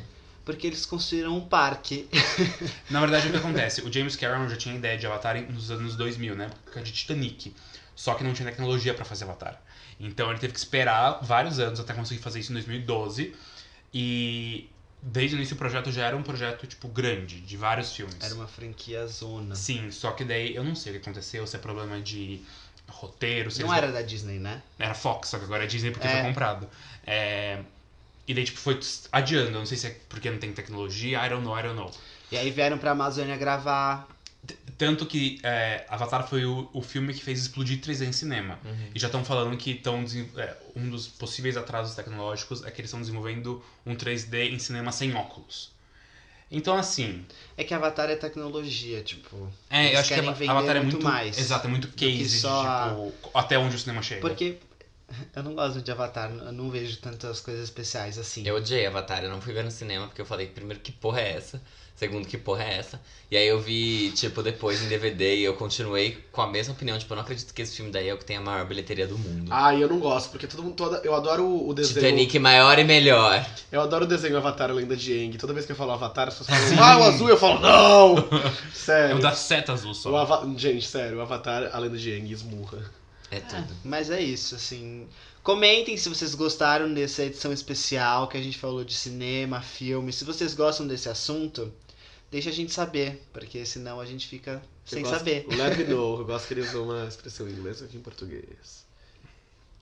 Porque 0.44 0.66
eles 0.66 0.86
construíram 0.86 1.36
um 1.36 1.46
parque. 1.46 2.08
Na 2.88 3.00
verdade, 3.00 3.28
o 3.28 3.30
que 3.30 3.36
acontece? 3.36 3.82
O 3.82 3.92
James 3.92 4.16
Cameron 4.16 4.48
já 4.48 4.56
tinha 4.56 4.74
ideia 4.74 4.96
de 4.96 5.06
Avatar 5.06 5.38
nos 5.50 5.70
anos 5.70 5.94
2000, 5.94 6.34
né? 6.34 6.50
Por 6.64 6.72
causa 6.72 6.86
de 6.86 6.92
Titanic. 6.92 7.54
Só 7.98 8.14
que 8.14 8.22
não 8.22 8.32
tinha 8.32 8.48
tecnologia 8.48 8.94
pra 8.94 9.04
fazer 9.04 9.24
Avatar. 9.24 9.60
Então 9.98 10.30
ele 10.30 10.38
teve 10.38 10.52
que 10.52 10.58
esperar 10.60 11.18
vários 11.20 11.58
anos 11.58 11.80
até 11.80 11.92
conseguir 11.92 12.22
fazer 12.22 12.38
isso 12.38 12.52
em 12.52 12.54
2012. 12.54 13.34
E 13.92 14.70
desde 15.02 15.34
o 15.34 15.36
início 15.36 15.56
o 15.56 15.58
projeto 15.58 15.90
já 15.90 16.06
era 16.06 16.16
um 16.16 16.22
projeto, 16.22 16.64
tipo, 16.64 16.86
grande, 16.86 17.40
de 17.40 17.56
vários 17.56 17.92
filmes. 17.92 18.14
Era 18.20 18.36
uma 18.36 18.46
franquia 18.46 19.04
zona. 19.08 19.56
Sim, 19.56 19.90
só 19.90 20.12
que 20.12 20.22
daí 20.22 20.54
eu 20.54 20.62
não 20.62 20.76
sei 20.76 20.92
o 20.92 20.94
que 20.94 21.00
aconteceu, 21.02 21.44
se 21.44 21.56
é 21.56 21.58
problema 21.58 22.00
de 22.00 22.40
roteiro, 22.86 23.50
se 23.50 23.64
Não 23.64 23.74
era 23.74 23.90
da 23.90 24.00
Disney, 24.00 24.38
né? 24.38 24.62
Era 24.78 24.94
Fox, 24.94 25.30
só 25.30 25.38
que 25.38 25.44
agora 25.44 25.64
é 25.64 25.66
Disney 25.66 25.90
porque 25.90 26.06
É. 26.06 26.12
foi 26.12 26.22
comprado. 26.22 26.68
É, 27.04 27.58
E 28.28 28.34
daí, 28.34 28.44
tipo, 28.44 28.58
foi 28.60 28.78
adiando. 29.10 29.48
Eu 29.48 29.58
não 29.58 29.66
sei 29.66 29.76
se 29.76 29.86
é 29.88 29.96
porque 30.08 30.30
não 30.30 30.38
tem 30.38 30.52
tecnologia, 30.52 31.26
I 31.26 31.30
don't 31.30 31.42
know, 31.42 31.58
I 31.58 31.62
don't 31.62 31.74
know. 31.74 31.90
E 32.30 32.36
aí 32.36 32.50
vieram 32.50 32.76
pra 32.76 32.90
Amazônia 32.90 33.36
gravar. 33.38 34.06
Tanto 34.78 35.06
que 35.06 35.40
é, 35.42 35.84
Avatar 35.88 36.26
foi 36.28 36.44
o, 36.46 36.70
o 36.72 36.80
filme 36.80 37.12
que 37.12 37.22
fez 37.22 37.40
explodir 37.40 37.80
3D 37.80 38.06
em 38.06 38.12
cinema. 38.12 38.60
Uhum. 38.64 38.90
E 38.94 38.98
já 38.98 39.08
estão 39.08 39.24
falando 39.24 39.56
que 39.56 39.72
estão 39.72 40.04
um 40.76 40.88
dos 40.88 41.08
possíveis 41.08 41.56
atrasos 41.56 41.96
tecnológicos 41.96 42.64
é 42.64 42.70
que 42.70 42.80
eles 42.80 42.88
estão 42.88 43.00
desenvolvendo 43.00 43.62
um 43.84 43.96
3D 43.96 44.50
em 44.50 44.58
cinema 44.58 44.92
sem 44.92 45.14
óculos. 45.14 45.72
Então, 46.50 46.76
assim, 46.76 47.26
É 47.56 47.64
que 47.64 47.74
Avatar 47.74 48.08
é 48.08 48.16
tecnologia, 48.16 49.02
tipo. 49.02 49.52
é, 49.68 49.80
Eles 49.80 49.94
eu 49.94 50.00
acho 50.00 50.08
que 50.14 50.48
Avatar 50.48 50.76
é 50.76 50.80
muito 50.80 50.92
muito 50.94 51.04
mais 51.04 51.36
Exato, 51.38 51.66
é 51.66 51.70
muito 51.70 51.88
case 51.88 52.40
só- 52.40 52.62
de 52.62 53.12
tipo, 53.12 53.28
até 53.36 53.58
onde 53.58 53.76
o 53.76 53.78
cinema 53.78 54.00
chega. 54.00 54.20
Porque 54.22 54.56
eu 55.34 55.42
não 55.42 55.54
gosto 55.54 55.82
de 55.82 55.90
Avatar, 55.90 56.30
eu 56.30 56.52
não 56.52 56.70
vejo 56.70 56.96
tantas 56.98 57.40
coisas 57.40 57.64
especiais 57.64 58.16
assim. 58.16 58.46
Eu 58.46 58.56
odiei 58.56 58.86
Avatar, 58.86 59.24
eu 59.24 59.30
não 59.30 59.40
fui 59.42 59.52
ver 59.52 59.64
no 59.64 59.70
cinema 59.70 60.06
porque 60.06 60.20
eu 60.22 60.26
falei, 60.26 60.46
primeiro, 60.46 60.80
que 60.80 60.92
porra 60.92 61.20
é 61.20 61.32
essa? 61.36 61.60
Segundo, 61.98 62.28
que 62.28 62.38
porra 62.38 62.62
é 62.62 62.78
essa? 62.78 63.00
E 63.28 63.36
aí 63.36 63.48
eu 63.48 63.58
vi, 63.60 64.12
tipo, 64.12 64.40
depois 64.40 64.80
em 64.80 64.86
DVD 64.88 65.34
e 65.36 65.42
eu 65.42 65.54
continuei 65.54 66.16
com 66.30 66.40
a 66.40 66.46
mesma 66.46 66.72
opinião. 66.72 66.96
Tipo, 66.96 67.12
eu 67.12 67.16
não 67.16 67.22
acredito 67.24 67.52
que 67.52 67.60
esse 67.60 67.74
filme 67.74 67.90
daí 67.90 68.08
é 68.08 68.14
o 68.14 68.16
que 68.18 68.24
tem 68.24 68.36
a 68.36 68.40
maior 68.40 68.64
bilheteria 68.66 69.04
do 69.04 69.18
mundo. 69.18 69.48
Ah, 69.52 69.74
eu 69.74 69.88
não 69.88 69.98
gosto, 69.98 70.30
porque 70.30 70.46
todo 70.46 70.62
mundo. 70.62 70.76
Toda, 70.76 70.98
eu 71.04 71.12
adoro 71.12 71.44
o 71.68 71.74
desenho. 71.74 71.96
Titanic 71.96 72.38
maior 72.38 72.78
e 72.78 72.84
melhor. 72.84 73.44
Eu 73.72 73.80
adoro 73.80 74.04
o 74.04 74.06
desenho 74.08 74.36
Avatar, 74.36 74.70
a 74.70 74.72
lenda 74.74 74.94
de 74.96 75.12
Aang. 75.12 75.36
Toda 75.38 75.52
vez 75.52 75.66
que 75.66 75.72
eu 75.72 75.76
falo 75.76 75.90
Avatar, 75.90 76.28
as 76.28 76.38
pessoas 76.38 76.56
falam, 76.56 76.84
ah, 76.84 76.98
o 76.98 77.02
azul, 77.02 77.28
eu 77.28 77.36
falo, 77.36 77.58
não! 77.58 78.14
É 78.38 78.52
Sério. 78.72 79.16
o 79.16 79.20
da 79.20 79.32
seta 79.32 79.72
azul 79.72 79.92
só. 79.92 80.10
O 80.12 80.16
Ava- 80.16 80.48
Gente, 80.56 80.86
sério, 80.86 81.18
o 81.18 81.20
Avatar, 81.20 81.68
a 81.72 81.78
lenda 81.80 81.98
de 81.98 82.12
Aang 82.12 82.32
esmurra. 82.32 82.78
É 83.30 83.40
tudo. 83.40 83.74
Mas 83.84 84.08
é 84.08 84.20
isso, 84.22 84.54
assim. 84.54 85.06
Comentem 85.42 85.96
se 85.96 86.08
vocês 86.08 86.34
gostaram 86.34 86.92
dessa 86.94 87.24
edição 87.24 87.52
especial 87.52 88.28
que 88.28 88.36
a 88.38 88.42
gente 88.42 88.56
falou 88.56 88.84
de 88.84 88.94
cinema, 88.94 89.60
filme. 89.60 90.12
Se 90.12 90.24
vocês 90.24 90.54
gostam 90.54 90.86
desse 90.86 91.08
assunto, 91.08 91.70
deixa 92.30 92.50
a 92.50 92.52
gente 92.52 92.72
saber, 92.72 93.22
porque 93.32 93.64
senão 93.66 94.00
a 94.00 94.06
gente 94.06 94.26
fica 94.26 94.62
sem 94.84 95.02
gosto- 95.02 95.18
saber. 95.18 95.46
Let 95.50 95.76
me 95.78 95.84
know. 95.84 96.18
Eu 96.20 96.24
gosto 96.26 96.48
que 96.48 96.54
eles 96.54 96.68
usam 96.70 96.84
uma 96.84 97.06
expressão 97.06 97.48
em 97.48 97.52
inglês 97.52 97.82
aqui 97.82 97.96
em 97.96 98.00
português. 98.00 98.86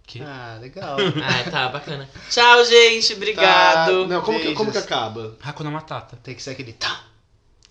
Que? 0.07 0.23
Ah, 0.23 0.59
legal. 0.61 0.97
Ah, 1.23 1.51
tá, 1.51 1.69
bacana. 1.69 2.09
Tchau, 2.31 2.65
gente. 2.65 3.13
Obrigado. 3.15 4.03
Tá, 4.03 4.09
Não, 4.09 4.23
como 4.23 4.39
que, 4.41 4.55
como 4.55 4.71
que 4.73 4.79
acaba? 4.79 5.37
Hakuna 5.43 5.71
Matata. 5.71 6.17
Tem 6.23 6.35
que 6.35 6.43
ser 6.43 6.51
aquele 6.51 6.73
tá. 6.73 7.05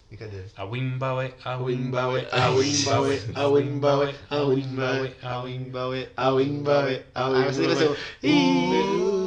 Brincadeira. 0.10 0.46
A 0.56 0.64
Wimbawe, 0.66 1.34
a 1.44 1.58
Wimbawe, 1.58 2.22
Wimbawe, 2.22 2.28
a 2.32 2.50
Wimbawe, 2.50 3.24
a 3.34 3.48
Wimbawe, 3.48 4.16
a 4.30 4.38
Wimbawe, 4.44 5.16
A 5.24 5.40
Wimbawe, 5.40 6.10
a 6.16 6.30
Wimbawe, 6.30 7.04
a 7.16 7.24
Ah, 7.26 7.30
Wimbawe. 7.30 7.86
É. 8.22 8.22
a 8.22 9.25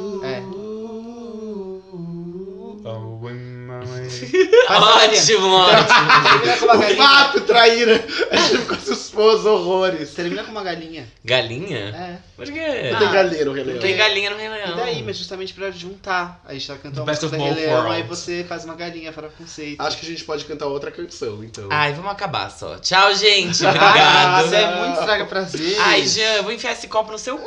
Ótimo, 4.69 5.47
ótimo. 5.53 5.87
Termina 6.23 6.57
com 6.57 6.65
uma 6.65 6.75
O 6.75 6.79
galinha. 6.79 7.07
fato, 7.07 7.41
traíra! 7.41 8.05
A 8.31 8.35
gente 8.37 8.57
ficou 8.59 8.77
expôs 8.93 9.45
horrores. 9.45 10.11
Termina 10.13 10.43
com 10.43 10.51
uma 10.51 10.63
galinha. 10.63 11.07
Galinha? 11.25 11.77
É. 11.89 12.17
Por 12.35 12.45
quê? 12.45 12.89
Não 12.91 12.99
tem 12.99 13.07
Ah, 13.07 13.11
galinha 13.11 13.45
no 13.45 13.51
Rei 13.53 13.63
Não 13.63 13.71
Leão. 13.71 13.81
tem 13.81 13.97
galinha 13.97 14.29
no 14.29 14.37
Rei 14.37 14.49
Leão. 14.49 14.71
E 14.71 14.75
daí, 14.75 15.03
mas 15.03 15.17
justamente 15.17 15.53
pra 15.53 15.71
juntar. 15.71 16.41
A 16.45 16.53
gente 16.53 16.67
tá 16.67 16.75
cantando 16.75 17.01
uma 17.03 17.11
música 17.13 17.37
Rei 17.37 17.53
Leão, 17.53 17.91
aí 17.91 18.03
você 18.03 18.45
faz 18.47 18.65
uma 18.65 18.75
galinha 18.75 19.11
para 19.11 19.29
conceito. 19.29 19.81
Acho 19.81 19.97
que 19.97 20.05
a 20.05 20.09
gente 20.09 20.23
pode 20.23 20.45
cantar 20.45 20.67
outra 20.67 20.91
canção, 20.91 21.43
então. 21.43 21.67
Ai, 21.71 21.93
vamos 21.93 22.11
acabar 22.11 22.49
só. 22.51 22.77
Tchau, 22.77 23.13
gente. 23.15 23.65
Ah, 23.65 23.69
Obrigado. 24.39 24.47
você 24.49 24.55
é 24.55 24.75
muito 24.75 24.99
estraga 24.99 25.25
prazer. 25.25 25.77
Ai, 25.79 26.05
Jean, 26.07 26.33
eu 26.35 26.43
vou 26.43 26.51
enfiar 26.51 26.73
esse 26.73 26.87
copo 26.87 27.11
no 27.11 27.17
seu 27.19 27.37
cu. 27.37 27.45